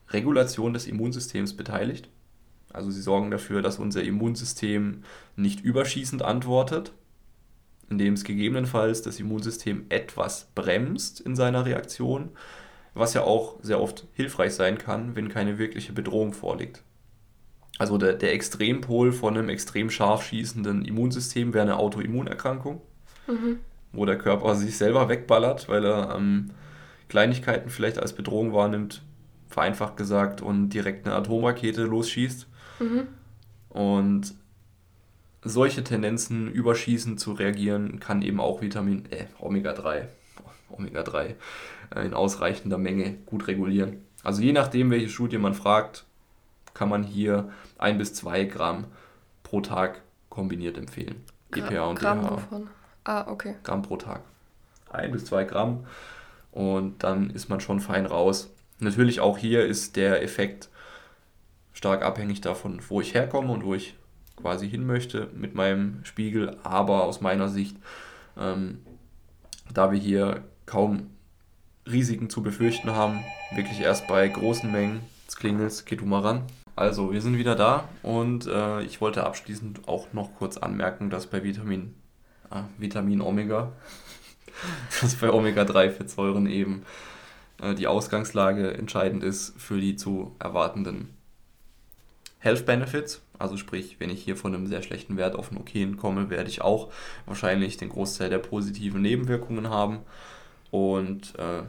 Regulation 0.09 0.73
des 0.73 0.87
Immunsystems 0.87 1.55
beteiligt. 1.55 2.09
Also 2.71 2.91
sie 2.91 3.01
sorgen 3.01 3.31
dafür, 3.31 3.61
dass 3.61 3.79
unser 3.79 4.03
Immunsystem 4.03 5.03
nicht 5.35 5.61
überschießend 5.61 6.21
antwortet, 6.21 6.93
indem 7.89 8.13
es 8.13 8.23
gegebenenfalls 8.23 9.01
das 9.01 9.19
Immunsystem 9.19 9.85
etwas 9.89 10.49
bremst 10.53 11.21
in 11.21 11.35
seiner 11.35 11.65
Reaktion, 11.65 12.29
was 12.99 13.13
ja 13.13 13.23
auch 13.23 13.55
sehr 13.61 13.81
oft 13.81 14.05
hilfreich 14.13 14.53
sein 14.53 14.77
kann, 14.77 15.15
wenn 15.15 15.29
keine 15.29 15.57
wirkliche 15.57 15.93
Bedrohung 15.93 16.33
vorliegt. 16.33 16.83
Also 17.77 17.97
der, 17.97 18.13
der 18.13 18.33
Extrempol 18.33 19.11
von 19.11 19.37
einem 19.37 19.49
extrem 19.49 19.89
scharf 19.89 20.23
schießenden 20.23 20.83
Immunsystem 20.85 21.53
wäre 21.53 21.63
eine 21.63 21.77
Autoimmunerkrankung, 21.77 22.81
mhm. 23.27 23.59
wo 23.91 24.05
der 24.05 24.17
Körper 24.17 24.55
sich 24.55 24.77
selber 24.77 25.09
wegballert, 25.09 25.69
weil 25.69 25.85
er 25.85 26.15
ähm, 26.15 26.51
Kleinigkeiten 27.07 27.69
vielleicht 27.69 27.99
als 27.99 28.13
Bedrohung 28.13 28.53
wahrnimmt, 28.53 29.03
vereinfacht 29.47 29.95
gesagt, 29.95 30.41
und 30.41 30.69
direkt 30.69 31.05
eine 31.05 31.15
Atomrakete 31.15 31.83
losschießt. 31.83 32.47
Mhm. 32.79 33.07
Und 33.69 34.33
solche 35.43 35.83
Tendenzen 35.83 36.51
überschießend 36.51 37.19
zu 37.19 37.33
reagieren, 37.33 37.99
kann 37.99 38.23
eben 38.23 38.39
auch 38.39 38.61
Vitamin 38.61 39.05
äh, 39.11 39.25
Omega-3 39.39 40.07
Omega-3 40.69 41.25
äh, 41.25 41.35
in 41.95 42.13
ausreichender 42.13 42.77
Menge 42.77 43.15
gut 43.25 43.47
regulieren. 43.47 44.01
Also 44.23 44.41
je 44.41 44.53
nachdem, 44.53 44.91
welche 44.91 45.09
Studie 45.09 45.37
man 45.37 45.53
fragt, 45.53 46.05
kann 46.73 46.89
man 46.89 47.03
hier 47.03 47.49
ein 47.77 47.97
bis 47.97 48.13
zwei 48.13 48.43
Gramm 48.43 48.85
pro 49.43 49.61
Tag 49.61 50.01
kombiniert 50.29 50.77
empfehlen. 50.77 51.23
Gra 51.51 51.67
EPA 51.67 51.85
und 51.85 51.99
Gramm 51.99 52.21
DHA. 52.21 52.31
wovon? 52.31 52.67
Ah, 53.03 53.31
okay. 53.31 53.55
Gramm 53.63 53.81
pro 53.81 53.97
Tag. 53.97 54.21
Ein 54.89 55.11
bis 55.11 55.25
zwei 55.25 55.43
Gramm 55.43 55.85
und 56.51 57.03
dann 57.03 57.29
ist 57.29 57.49
man 57.49 57.59
schon 57.59 57.79
fein 57.79 58.05
raus. 58.05 58.49
Natürlich 58.79 59.19
auch 59.19 59.37
hier 59.37 59.65
ist 59.65 59.95
der 59.95 60.21
Effekt 60.21 60.69
stark 61.73 62.03
abhängig 62.03 62.41
davon, 62.41 62.81
wo 62.89 63.01
ich 63.01 63.13
herkomme 63.13 63.51
und 63.51 63.63
wo 63.63 63.73
ich 63.73 63.95
quasi 64.35 64.69
hin 64.69 64.85
möchte 64.85 65.29
mit 65.33 65.55
meinem 65.55 66.03
Spiegel. 66.03 66.57
Aber 66.63 67.03
aus 67.03 67.21
meiner 67.21 67.49
Sicht, 67.49 67.77
ähm, 68.37 68.79
da 69.73 69.91
wir 69.91 69.99
hier 69.99 70.43
kaum 70.65 71.09
Risiken 71.91 72.29
zu 72.29 72.41
befürchten 72.41 72.91
haben, 72.91 73.23
wirklich 73.53 73.79
erst 73.79 74.07
bei 74.07 74.27
großen 74.27 74.71
Mengen 74.71 75.01
des 75.25 75.35
Klingels, 75.35 75.85
geht 75.85 76.01
du 76.01 76.05
mal 76.05 76.21
ran. 76.21 76.43
Also, 76.75 77.11
wir 77.11 77.21
sind 77.21 77.37
wieder 77.37 77.55
da 77.55 77.89
und 78.03 78.45
äh, 78.45 78.83
ich 78.83 79.01
wollte 79.01 79.25
abschließend 79.25 79.87
auch 79.87 80.13
noch 80.13 80.35
kurz 80.37 80.57
anmerken, 80.57 81.09
dass 81.09 81.25
bei 81.27 81.43
Vitamin, 81.43 81.95
äh, 82.51 82.61
Vitamin 82.77 83.21
Omega, 83.21 83.71
dass 85.01 85.15
bei 85.15 85.31
Omega-3-Fettsäuren 85.31 86.45
eben 86.47 86.83
äh, 87.61 87.73
die 87.73 87.87
Ausgangslage 87.87 88.73
entscheidend 88.73 89.23
ist 89.23 89.59
für 89.59 89.79
die 89.79 89.95
zu 89.95 90.35
erwartenden 90.39 91.09
Health 92.39 92.65
Benefits. 92.65 93.21
Also 93.39 93.57
sprich, 93.57 93.99
wenn 93.99 94.09
ich 94.09 94.23
hier 94.23 94.35
von 94.35 94.53
einem 94.53 94.67
sehr 94.67 94.83
schlechten 94.83 95.17
Wert 95.17 95.35
auf 95.35 95.49
einen 95.49 95.59
okayen 95.61 95.97
komme, 95.97 96.29
werde 96.29 96.49
ich 96.49 96.61
auch 96.61 96.91
wahrscheinlich 97.25 97.77
den 97.77 97.89
Großteil 97.89 98.29
der 98.29 98.39
positiven 98.39 99.01
Nebenwirkungen 99.01 99.69
haben 99.69 99.99
und 100.71 101.33
äh, 101.37 101.63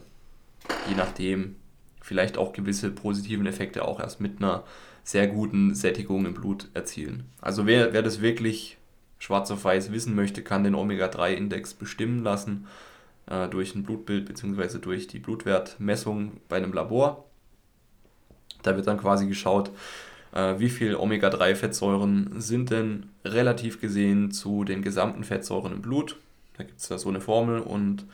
je 0.88 0.94
nachdem 0.96 1.56
vielleicht 2.00 2.38
auch 2.38 2.52
gewisse 2.52 2.90
positiven 2.90 3.46
Effekte 3.46 3.84
auch 3.84 4.00
erst 4.00 4.20
mit 4.20 4.38
einer 4.38 4.64
sehr 5.04 5.26
guten 5.26 5.74
Sättigung 5.74 6.26
im 6.26 6.34
Blut 6.34 6.68
erzielen. 6.74 7.24
Also 7.40 7.66
wer, 7.66 7.92
wer 7.92 8.02
das 8.02 8.20
wirklich 8.20 8.78
schwarz 9.18 9.50
auf 9.50 9.64
weiß 9.64 9.92
wissen 9.92 10.14
möchte, 10.14 10.42
kann 10.42 10.64
den 10.64 10.74
Omega-3-Index 10.74 11.74
bestimmen 11.74 12.22
lassen 12.22 12.66
äh, 13.26 13.48
durch 13.48 13.74
ein 13.74 13.82
Blutbild 13.82 14.26
bzw. 14.26 14.78
durch 14.78 15.06
die 15.06 15.18
Blutwertmessung 15.18 16.32
bei 16.48 16.56
einem 16.56 16.72
Labor. 16.72 17.24
Da 18.62 18.76
wird 18.76 18.86
dann 18.86 18.98
quasi 18.98 19.26
geschaut, 19.26 19.70
äh, 20.32 20.54
wie 20.58 20.70
viel 20.70 20.94
Omega-3-Fettsäuren 20.94 22.40
sind 22.40 22.70
denn 22.70 23.10
relativ 23.24 23.80
gesehen 23.80 24.30
zu 24.30 24.64
den 24.64 24.82
gesamten 24.82 25.24
Fettsäuren 25.24 25.72
im 25.72 25.82
Blut. 25.82 26.16
Da 26.56 26.64
gibt 26.64 26.80
es 26.80 26.88
da 26.88 26.98
so 26.98 27.08
eine 27.08 27.20
Formel 27.20 27.60
und 27.60 28.04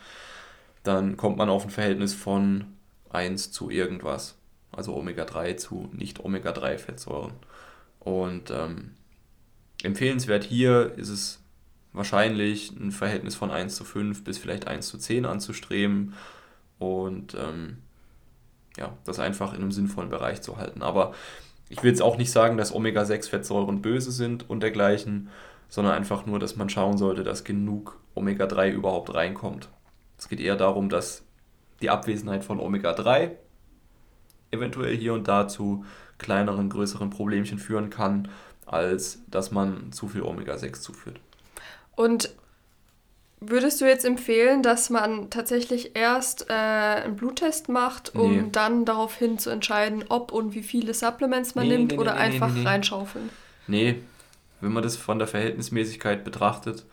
dann 0.87 1.17
kommt 1.17 1.37
man 1.37 1.49
auf 1.49 1.65
ein 1.65 1.71
Verhältnis 1.71 2.13
von 2.13 2.65
1 3.09 3.51
zu 3.51 3.69
irgendwas. 3.69 4.37
Also 4.71 4.95
Omega-3 4.95 5.57
zu 5.57 5.89
nicht 5.93 6.23
Omega-3-Fettsäuren. 6.23 7.33
Und 7.99 8.51
ähm, 8.51 8.91
empfehlenswert 9.83 10.43
hier 10.43 10.93
ist 10.97 11.09
es 11.09 11.39
wahrscheinlich 11.93 12.71
ein 12.71 12.91
Verhältnis 12.91 13.35
von 13.35 13.51
1 13.51 13.75
zu 13.75 13.83
5 13.83 14.23
bis 14.23 14.37
vielleicht 14.37 14.67
1 14.67 14.87
zu 14.87 14.97
10 14.97 15.25
anzustreben 15.25 16.13
und 16.77 17.35
ähm, 17.35 17.77
ja, 18.77 18.93
das 19.05 19.19
einfach 19.19 19.53
in 19.53 19.61
einem 19.61 19.71
sinnvollen 19.71 20.09
Bereich 20.09 20.41
zu 20.41 20.57
halten. 20.57 20.81
Aber 20.81 21.13
ich 21.69 21.81
will 21.81 21.89
jetzt 21.89 22.01
auch 22.01 22.17
nicht 22.17 22.31
sagen, 22.31 22.57
dass 22.57 22.75
Omega-6-Fettsäuren 22.75 23.81
böse 23.81 24.11
sind 24.11 24.49
und 24.49 24.61
dergleichen, 24.61 25.29
sondern 25.69 25.93
einfach 25.93 26.25
nur, 26.25 26.39
dass 26.39 26.57
man 26.57 26.69
schauen 26.69 26.97
sollte, 26.97 27.23
dass 27.23 27.43
genug 27.43 27.97
Omega-3 28.13 28.71
überhaupt 28.71 29.13
reinkommt. 29.13 29.69
Es 30.25 30.29
geht 30.29 30.39
eher 30.39 30.55
darum, 30.55 30.89
dass 30.89 31.21
die 31.83 31.91
Abwesenheit 31.91 32.43
von 32.43 32.59
Omega-3 32.59 33.33
eventuell 34.49 34.97
hier 34.97 35.13
und 35.13 35.27
da 35.27 35.47
zu 35.47 35.85
kleineren, 36.17 36.67
größeren 36.67 37.11
Problemchen 37.11 37.59
führen 37.59 37.91
kann, 37.91 38.29
als 38.65 39.19
dass 39.27 39.51
man 39.51 39.91
zu 39.91 40.07
viel 40.07 40.23
Omega-6 40.23 40.81
zuführt. 40.81 41.19
Und 41.95 42.33
würdest 43.39 43.81
du 43.81 43.85
jetzt 43.85 44.03
empfehlen, 44.03 44.63
dass 44.63 44.89
man 44.89 45.29
tatsächlich 45.29 45.95
erst 45.95 46.49
äh, 46.49 46.53
einen 46.53 47.17
Bluttest 47.17 47.69
macht, 47.69 48.15
um 48.15 48.35
nee. 48.35 48.49
dann 48.51 48.83
daraufhin 48.83 49.37
zu 49.37 49.51
entscheiden, 49.51 50.05
ob 50.09 50.31
und 50.31 50.55
wie 50.55 50.63
viele 50.63 50.95
Supplements 50.95 51.53
man 51.53 51.67
nee, 51.67 51.77
nimmt 51.77 51.91
nee, 51.91 51.99
oder 51.99 52.15
einfach 52.15 52.49
reinschaufeln? 52.65 53.29
Nee, 53.67 54.01
wenn 54.59 54.73
man 54.73 54.81
das 54.81 54.97
von 54.97 55.19
der 55.19 55.27
Verhältnismäßigkeit 55.27 56.23
betrachtet, 56.23 56.83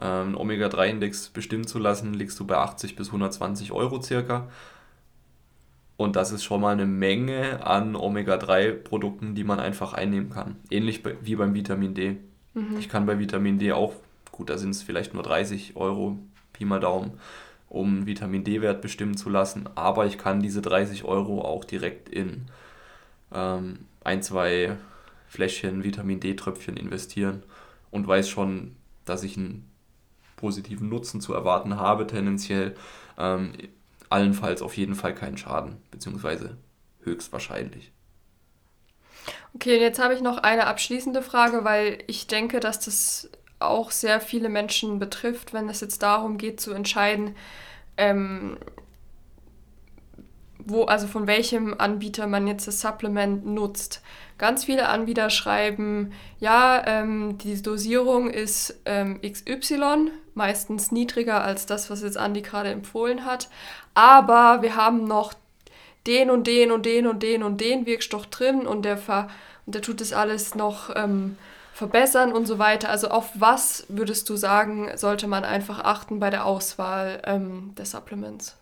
ähm, 0.00 0.36
Omega-3-Index 0.36 1.30
bestimmen 1.30 1.66
zu 1.66 1.78
lassen, 1.78 2.14
liegst 2.14 2.38
du 2.40 2.46
bei 2.46 2.56
80 2.56 2.96
bis 2.96 3.08
120 3.08 3.72
Euro 3.72 4.02
circa. 4.02 4.48
Und 5.96 6.16
das 6.16 6.32
ist 6.32 6.42
schon 6.42 6.60
mal 6.60 6.72
eine 6.72 6.86
Menge 6.86 7.64
an 7.64 7.94
Omega-3-Produkten, 7.94 9.34
die 9.34 9.44
man 9.44 9.60
einfach 9.60 9.92
einnehmen 9.92 10.30
kann. 10.30 10.56
Ähnlich 10.70 11.02
wie 11.22 11.36
beim 11.36 11.54
Vitamin 11.54 11.94
D. 11.94 12.16
Mhm. 12.54 12.76
Ich 12.78 12.88
kann 12.88 13.06
bei 13.06 13.18
Vitamin 13.18 13.58
D 13.58 13.72
auch, 13.72 13.94
gut, 14.32 14.50
da 14.50 14.58
sind 14.58 14.70
es 14.70 14.82
vielleicht 14.82 15.14
nur 15.14 15.22
30 15.22 15.76
Euro, 15.76 16.18
Pi 16.52 16.64
mal 16.64 16.80
Daumen, 16.80 17.12
um 17.68 18.06
Vitamin 18.06 18.42
D-Wert 18.42 18.82
bestimmen 18.82 19.16
zu 19.16 19.30
lassen. 19.30 19.68
Aber 19.76 20.06
ich 20.06 20.18
kann 20.18 20.40
diese 20.40 20.62
30 20.62 21.04
Euro 21.04 21.42
auch 21.42 21.64
direkt 21.64 22.08
in 22.08 22.46
ähm, 23.32 23.80
ein, 24.02 24.22
zwei 24.22 24.76
Fläschchen 25.28 25.84
Vitamin 25.84 26.20
D-Tröpfchen 26.20 26.76
investieren 26.76 27.44
und 27.90 28.06
weiß 28.06 28.28
schon, 28.28 28.74
dass 29.04 29.22
ich 29.22 29.36
einen 29.36 29.68
positiven 30.36 30.88
Nutzen 30.88 31.20
zu 31.20 31.32
erwarten 31.34 31.76
habe, 31.76 32.06
tendenziell. 32.06 32.74
Ähm, 33.18 33.52
allenfalls 34.10 34.62
auf 34.62 34.76
jeden 34.76 34.94
Fall 34.94 35.14
keinen 35.14 35.36
Schaden, 35.36 35.76
beziehungsweise 35.90 36.56
höchstwahrscheinlich. 37.02 37.92
Okay, 39.54 39.80
jetzt 39.80 39.98
habe 39.98 40.14
ich 40.14 40.20
noch 40.20 40.38
eine 40.38 40.66
abschließende 40.66 41.22
Frage, 41.22 41.64
weil 41.64 41.98
ich 42.06 42.26
denke, 42.26 42.60
dass 42.60 42.80
das 42.80 43.30
auch 43.60 43.90
sehr 43.90 44.20
viele 44.20 44.48
Menschen 44.48 44.98
betrifft, 44.98 45.52
wenn 45.52 45.68
es 45.68 45.80
jetzt 45.80 46.02
darum 46.02 46.38
geht 46.38 46.60
zu 46.60 46.72
entscheiden, 46.72 47.34
ähm, 47.96 48.58
wo, 50.58 50.84
also 50.84 51.06
von 51.06 51.26
welchem 51.26 51.74
Anbieter 51.78 52.26
man 52.26 52.46
jetzt 52.46 52.66
das 52.66 52.80
Supplement 52.80 53.46
nutzt. 53.46 54.02
Ganz 54.36 54.64
viele 54.64 54.88
Anbieter 54.88 55.30
schreiben, 55.30 56.12
ja, 56.40 56.82
ähm, 56.86 57.38
die 57.38 57.60
Dosierung 57.62 58.30
ist 58.30 58.80
ähm, 58.84 59.20
XY, 59.22 60.10
meistens 60.34 60.90
niedriger 60.90 61.44
als 61.44 61.66
das, 61.66 61.88
was 61.88 62.02
jetzt 62.02 62.18
Andi 62.18 62.42
gerade 62.42 62.70
empfohlen 62.70 63.24
hat. 63.24 63.48
Aber 63.94 64.62
wir 64.62 64.74
haben 64.74 65.04
noch 65.04 65.34
den 66.06 66.30
und 66.30 66.46
den 66.46 66.72
und 66.72 66.84
den 66.84 67.06
und 67.06 67.22
den 67.22 67.42
und 67.42 67.60
den 67.60 67.86
Wirkstoff 67.86 68.26
drin 68.26 68.66
und 68.66 68.84
der, 68.84 68.98
ver 68.98 69.28
und 69.66 69.74
der 69.74 69.82
tut 69.82 70.00
das 70.00 70.12
alles 70.12 70.54
noch 70.54 70.90
ähm, 70.94 71.38
verbessern 71.72 72.32
und 72.32 72.46
so 72.46 72.58
weiter. 72.58 72.90
Also 72.90 73.08
auf 73.08 73.30
was 73.34 73.86
würdest 73.88 74.28
du 74.28 74.36
sagen, 74.36 74.90
sollte 74.96 75.26
man 75.26 75.44
einfach 75.44 75.80
achten 75.80 76.20
bei 76.20 76.30
der 76.30 76.44
Auswahl 76.44 77.22
ähm, 77.24 77.72
der 77.76 77.86
Supplements? 77.86 78.56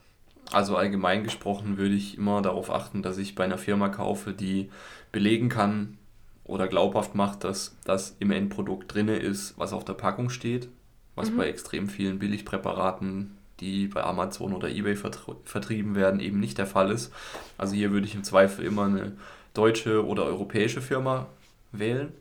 Also 0.50 0.76
allgemein 0.76 1.24
gesprochen 1.24 1.78
würde 1.78 1.94
ich 1.94 2.18
immer 2.18 2.42
darauf 2.42 2.70
achten, 2.70 3.02
dass 3.02 3.18
ich 3.18 3.34
bei 3.34 3.44
einer 3.44 3.58
Firma 3.58 3.88
kaufe, 3.88 4.32
die 4.32 4.70
belegen 5.12 5.48
kann 5.48 5.98
oder 6.44 6.66
glaubhaft 6.68 7.14
macht, 7.14 7.44
dass 7.44 7.76
das 7.84 8.16
im 8.18 8.30
Endprodukt 8.30 8.92
drin 8.92 9.08
ist, 9.08 9.54
was 9.58 9.72
auf 9.72 9.84
der 9.84 9.92
Packung 9.94 10.30
steht, 10.30 10.68
was 11.14 11.30
mhm. 11.30 11.36
bei 11.36 11.48
extrem 11.48 11.88
vielen 11.88 12.18
Billigpräparaten, 12.18 13.36
die 13.60 13.86
bei 13.86 14.02
Amazon 14.02 14.52
oder 14.52 14.68
eBay 14.68 14.96
vertrieben 14.96 15.94
werden, 15.94 16.20
eben 16.20 16.40
nicht 16.40 16.58
der 16.58 16.66
Fall 16.66 16.90
ist. 16.90 17.12
Also 17.58 17.74
hier 17.74 17.92
würde 17.92 18.06
ich 18.06 18.14
im 18.14 18.24
Zweifel 18.24 18.64
immer 18.64 18.86
eine 18.86 19.12
deutsche 19.54 20.04
oder 20.04 20.24
europäische 20.24 20.80
Firma 20.80 21.26
wählen, 21.70 22.12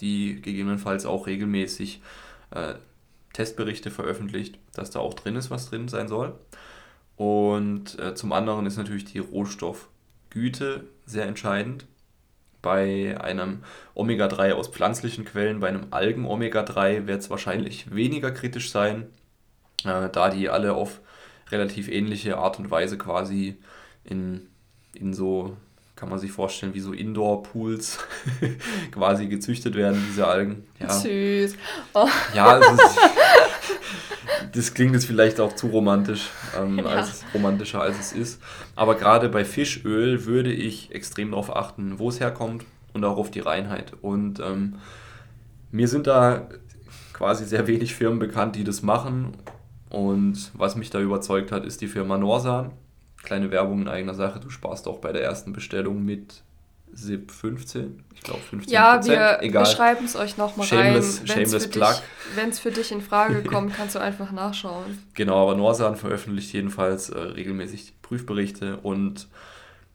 die 0.00 0.42
gegebenenfalls 0.42 1.06
auch 1.06 1.26
regelmäßig 1.26 2.02
äh, 2.50 2.74
Testberichte 3.32 3.90
veröffentlicht, 3.90 4.58
dass 4.74 4.90
da 4.90 4.98
auch 4.98 5.14
drin 5.14 5.36
ist, 5.36 5.50
was 5.50 5.70
drin 5.70 5.88
sein 5.88 6.08
soll. 6.08 6.34
Und 7.16 7.98
äh, 7.98 8.14
zum 8.14 8.32
anderen 8.32 8.66
ist 8.66 8.76
natürlich 8.76 9.04
die 9.04 9.18
Rohstoffgüte 9.20 10.84
sehr 11.06 11.26
entscheidend. 11.26 11.86
Bei 12.62 13.20
einem 13.20 13.64
Omega-3 13.94 14.52
aus 14.52 14.68
pflanzlichen 14.68 15.24
Quellen, 15.24 15.60
bei 15.60 15.68
einem 15.68 15.88
Algen-Omega-3 15.90 17.06
wird 17.06 17.20
es 17.20 17.28
wahrscheinlich 17.28 17.92
weniger 17.94 18.30
kritisch 18.30 18.70
sein, 18.70 19.06
äh, 19.84 20.08
da 20.08 20.30
die 20.30 20.48
alle 20.48 20.74
auf 20.74 21.00
relativ 21.50 21.88
ähnliche 21.88 22.38
Art 22.38 22.58
und 22.58 22.70
Weise 22.70 22.96
quasi 22.96 23.56
in, 24.04 24.48
in 24.94 25.12
so, 25.12 25.56
kann 25.96 26.08
man 26.08 26.18
sich 26.18 26.32
vorstellen, 26.32 26.74
wie 26.74 26.80
so 26.80 26.92
Indoor-Pools 26.92 27.98
quasi 28.92 29.26
gezüchtet 29.26 29.74
werden, 29.74 30.02
diese 30.08 30.26
Algen. 30.26 30.64
Ja. 30.78 30.88
Süß. 30.88 31.56
Oh. 31.94 32.08
Ja, 32.34 32.58
es 32.58 32.72
ist, 32.72 32.98
das 34.52 34.74
klingt 34.74 34.94
jetzt 34.94 35.06
vielleicht 35.06 35.40
auch 35.40 35.54
zu 35.54 35.68
romantisch, 35.68 36.30
ähm, 36.58 36.78
ja. 36.78 36.84
als 36.86 37.24
romantischer 37.34 37.80
als 37.80 37.98
es 37.98 38.12
ist. 38.12 38.42
Aber 38.74 38.94
gerade 38.96 39.28
bei 39.28 39.44
Fischöl 39.44 40.24
würde 40.24 40.52
ich 40.52 40.92
extrem 40.92 41.30
darauf 41.30 41.54
achten, 41.54 41.98
wo 41.98 42.08
es 42.08 42.20
herkommt 42.20 42.64
und 42.92 43.04
auch 43.04 43.16
auf 43.16 43.30
die 43.30 43.40
Reinheit. 43.40 43.92
Und 44.00 44.40
ähm, 44.40 44.76
mir 45.70 45.88
sind 45.88 46.06
da 46.06 46.48
quasi 47.12 47.44
sehr 47.44 47.66
wenig 47.66 47.94
Firmen 47.94 48.18
bekannt, 48.18 48.56
die 48.56 48.64
das 48.64 48.82
machen. 48.82 49.32
Und 49.88 50.50
was 50.54 50.76
mich 50.76 50.90
da 50.90 51.00
überzeugt 51.00 51.52
hat, 51.52 51.64
ist 51.64 51.80
die 51.80 51.86
Firma 51.86 52.18
Norsan. 52.18 52.72
Kleine 53.22 53.50
Werbung 53.50 53.82
in 53.82 53.88
eigener 53.88 54.14
Sache. 54.14 54.40
Du 54.40 54.50
sparst 54.50 54.88
auch 54.88 54.98
bei 54.98 55.12
der 55.12 55.22
ersten 55.22 55.52
Bestellung 55.52 56.04
mit 56.04 56.42
SIP 56.94 57.30
15. 57.30 58.04
Ich 58.14 58.22
glaube 58.22 58.40
15 58.40 58.72
Ja, 58.72 59.04
wir, 59.04 59.38
wir 59.40 59.66
schreiben 59.66 60.04
es 60.04 60.16
euch 60.16 60.36
nochmal 60.36 60.66
rein. 60.68 61.02
Shameless 61.02 61.68
Plug. 61.68 61.94
Wenn 62.34 62.50
es 62.50 62.58
für 62.58 62.70
dich 62.70 62.92
in 62.92 63.00
Frage 63.00 63.42
kommt, 63.48 63.74
kannst 63.74 63.94
du 63.94 63.98
einfach 63.98 64.30
nachschauen. 64.32 64.98
Genau, 65.14 65.42
aber 65.42 65.56
Norsan 65.56 65.96
veröffentlicht 65.96 66.52
jedenfalls 66.52 67.10
äh, 67.10 67.18
regelmäßig 67.18 67.94
Prüfberichte 68.02 68.78
und 68.78 69.28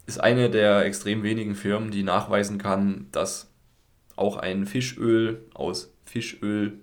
ist 0.06 0.20
eine 0.20 0.50
der 0.50 0.86
extrem 0.86 1.24
wenigen 1.24 1.56
Firmen, 1.56 1.91
die 1.91 2.04
nachweisen 2.04 2.58
kann, 2.58 3.08
dass 3.12 3.52
auch 4.16 4.38
ein 4.38 4.66
Fischöl 4.66 5.45
aus 5.54 5.93
Fischöl, 6.06 6.80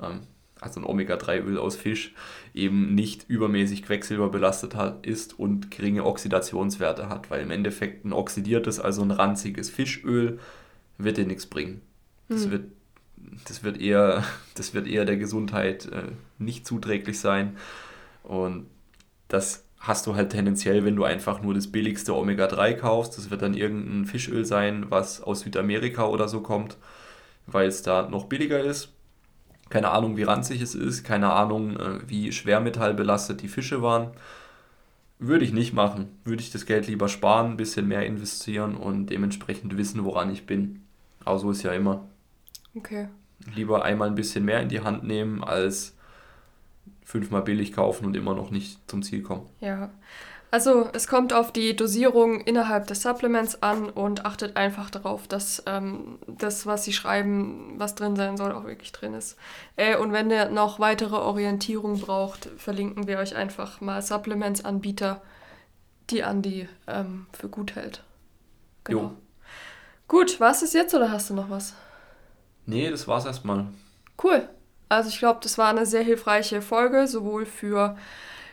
ähm, 0.00 0.20
also 0.60 0.80
ein 0.80 0.86
Omega-3-Öl 0.86 1.58
aus 1.58 1.76
Fisch, 1.76 2.14
eben 2.54 2.94
nicht 2.94 3.24
übermäßig 3.28 3.82
quecksilberbelastet 3.82 4.74
hat, 4.74 5.06
ist 5.06 5.38
und 5.38 5.70
geringe 5.70 6.04
Oxidationswerte 6.04 7.08
hat, 7.08 7.30
weil 7.30 7.42
im 7.42 7.50
Endeffekt 7.50 8.04
ein 8.04 8.12
oxidiertes, 8.12 8.78
also 8.78 9.02
ein 9.02 9.10
ranziges 9.10 9.70
Fischöl 9.70 10.38
wird 10.98 11.16
dir 11.16 11.26
nichts 11.26 11.46
bringen. 11.46 11.80
Das, 12.28 12.44
hm. 12.44 12.50
wird, 12.50 12.64
das, 13.46 13.62
wird 13.64 13.80
eher, 13.80 14.24
das 14.54 14.74
wird 14.74 14.86
eher 14.86 15.04
der 15.04 15.16
Gesundheit 15.16 15.86
äh, 15.86 16.12
nicht 16.38 16.66
zuträglich 16.66 17.18
sein. 17.18 17.56
Und 18.22 18.66
das 19.28 19.64
hast 19.78 20.06
du 20.06 20.14
halt 20.14 20.30
tendenziell, 20.30 20.84
wenn 20.84 20.94
du 20.94 21.04
einfach 21.04 21.42
nur 21.42 21.54
das 21.54 21.66
billigste 21.66 22.14
Omega-3 22.14 22.74
kaufst. 22.74 23.16
Das 23.16 23.30
wird 23.30 23.42
dann 23.42 23.54
irgendein 23.54 24.04
Fischöl 24.04 24.44
sein, 24.44 24.86
was 24.90 25.22
aus 25.22 25.40
Südamerika 25.40 26.06
oder 26.06 26.28
so 26.28 26.40
kommt, 26.40 26.76
weil 27.46 27.66
es 27.66 27.82
da 27.82 28.08
noch 28.08 28.26
billiger 28.26 28.60
ist. 28.60 28.92
Keine 29.72 29.90
Ahnung, 29.90 30.18
wie 30.18 30.22
ranzig 30.24 30.60
es 30.60 30.74
ist, 30.74 31.02
keine 31.02 31.32
Ahnung, 31.32 31.78
äh, 31.78 32.00
wie 32.06 32.30
schwermetallbelastet 32.30 33.40
die 33.40 33.48
Fische 33.48 33.80
waren. 33.80 34.10
Würde 35.18 35.46
ich 35.46 35.54
nicht 35.54 35.72
machen. 35.72 36.08
Würde 36.24 36.42
ich 36.42 36.50
das 36.50 36.66
Geld 36.66 36.88
lieber 36.88 37.08
sparen, 37.08 37.52
ein 37.52 37.56
bisschen 37.56 37.88
mehr 37.88 38.04
investieren 38.04 38.76
und 38.76 39.06
dementsprechend 39.06 39.78
wissen, 39.78 40.04
woran 40.04 40.30
ich 40.30 40.44
bin. 40.44 40.82
Aber 41.24 41.38
so 41.38 41.50
ist 41.50 41.62
ja 41.62 41.72
immer. 41.72 42.06
Okay. 42.74 43.08
Lieber 43.56 43.82
einmal 43.82 44.08
ein 44.08 44.14
bisschen 44.14 44.44
mehr 44.44 44.60
in 44.60 44.68
die 44.68 44.80
Hand 44.80 45.04
nehmen, 45.04 45.42
als 45.42 45.96
fünfmal 47.02 47.40
billig 47.40 47.72
kaufen 47.72 48.04
und 48.04 48.14
immer 48.14 48.34
noch 48.34 48.50
nicht 48.50 48.78
zum 48.90 49.02
Ziel 49.02 49.22
kommen. 49.22 49.48
Ja. 49.60 49.88
Also 50.52 50.90
es 50.92 51.08
kommt 51.08 51.32
auf 51.32 51.50
die 51.50 51.74
Dosierung 51.74 52.42
innerhalb 52.42 52.86
des 52.86 53.00
Supplements 53.00 53.62
an 53.62 53.88
und 53.88 54.26
achtet 54.26 54.54
einfach 54.54 54.90
darauf, 54.90 55.26
dass 55.26 55.62
ähm, 55.64 56.18
das, 56.26 56.66
was 56.66 56.84
sie 56.84 56.92
schreiben, 56.92 57.76
was 57.78 57.94
drin 57.94 58.16
sein 58.16 58.36
soll, 58.36 58.52
auch 58.52 58.64
wirklich 58.64 58.92
drin 58.92 59.14
ist. 59.14 59.38
Äh, 59.76 59.96
und 59.96 60.12
wenn 60.12 60.30
ihr 60.30 60.50
noch 60.50 60.78
weitere 60.78 61.16
Orientierung 61.16 61.98
braucht, 62.00 62.50
verlinken 62.58 63.06
wir 63.06 63.18
euch 63.18 63.34
einfach 63.34 63.80
mal 63.80 64.02
Supplements-Anbieter, 64.02 65.22
die 66.10 66.22
Andi 66.22 66.68
ähm, 66.86 67.24
für 67.32 67.48
gut 67.48 67.74
hält. 67.74 68.02
Genau. 68.84 69.00
Jo. 69.00 69.12
Gut, 70.06 70.38
war 70.38 70.50
es 70.50 70.70
jetzt 70.74 70.94
oder 70.94 71.10
hast 71.10 71.30
du 71.30 71.34
noch 71.34 71.48
was? 71.48 71.72
Nee, 72.66 72.90
das 72.90 73.08
war's 73.08 73.24
erstmal. 73.24 73.68
Cool. 74.22 74.46
Also 74.90 75.08
ich 75.08 75.18
glaube, 75.18 75.40
das 75.42 75.56
war 75.56 75.70
eine 75.70 75.86
sehr 75.86 76.02
hilfreiche 76.02 76.60
Folge, 76.60 77.08
sowohl 77.08 77.46
für 77.46 77.96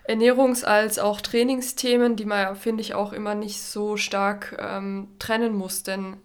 Ernährungs- 0.07 0.63
als 0.63 0.99
auch 0.99 1.21
Trainingsthemen, 1.21 2.15
die 2.15 2.25
man, 2.25 2.55
finde 2.55 2.81
ich, 2.81 2.93
auch 2.93 3.13
immer 3.13 3.35
nicht 3.35 3.61
so 3.61 3.97
stark 3.97 4.57
ähm, 4.59 5.07
trennen 5.19 5.53
muss, 5.53 5.83
denn 5.83 6.17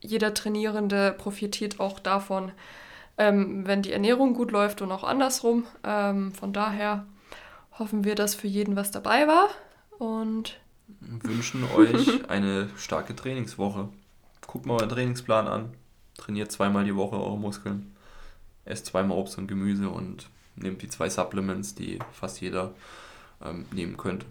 jeder 0.00 0.34
Trainierende 0.34 1.14
profitiert 1.16 1.80
auch 1.80 1.98
davon, 1.98 2.52
ähm, 3.18 3.66
wenn 3.66 3.82
die 3.82 3.92
Ernährung 3.92 4.34
gut 4.34 4.50
läuft 4.50 4.82
und 4.82 4.92
auch 4.92 5.04
andersrum. 5.04 5.64
Ähm, 5.84 6.32
von 6.32 6.52
daher 6.52 7.06
hoffen 7.78 8.04
wir, 8.04 8.14
dass 8.14 8.34
für 8.34 8.48
jeden 8.48 8.76
was 8.76 8.90
dabei 8.90 9.26
war 9.26 9.48
und 9.98 10.58
wünschen 11.00 11.64
euch 11.76 12.28
eine 12.28 12.68
starke 12.76 13.14
Trainingswoche. 13.14 13.88
Guckt 14.46 14.66
mal 14.66 14.74
euren 14.74 14.88
Trainingsplan 14.88 15.46
an. 15.46 15.74
Trainiert 16.16 16.52
zweimal 16.52 16.84
die 16.84 16.96
Woche 16.96 17.16
eure 17.16 17.38
Muskeln 17.38 17.92
esst 18.64 18.86
zweimal 18.86 19.18
Obst 19.18 19.38
und 19.38 19.48
Gemüse 19.48 19.88
und 19.88 20.28
nehmt 20.56 20.82
die 20.82 20.88
zwei 20.88 21.08
Supplements, 21.08 21.74
die 21.74 21.98
fast 22.12 22.40
jeder 22.40 22.74
ähm, 23.44 23.66
nehmen 23.72 23.96
könnte. 23.96 24.26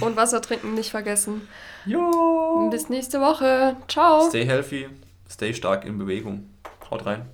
Und 0.00 0.16
Wasser 0.16 0.40
trinken 0.40 0.74
nicht 0.74 0.90
vergessen. 0.90 1.48
Jo! 1.84 2.68
Bis 2.70 2.88
nächste 2.88 3.20
Woche. 3.20 3.76
Ciao. 3.88 4.28
Stay 4.28 4.44
healthy, 4.44 4.88
stay 5.28 5.52
stark 5.52 5.84
in 5.84 5.98
Bewegung. 5.98 6.50
Haut 6.90 7.04
rein. 7.06 7.28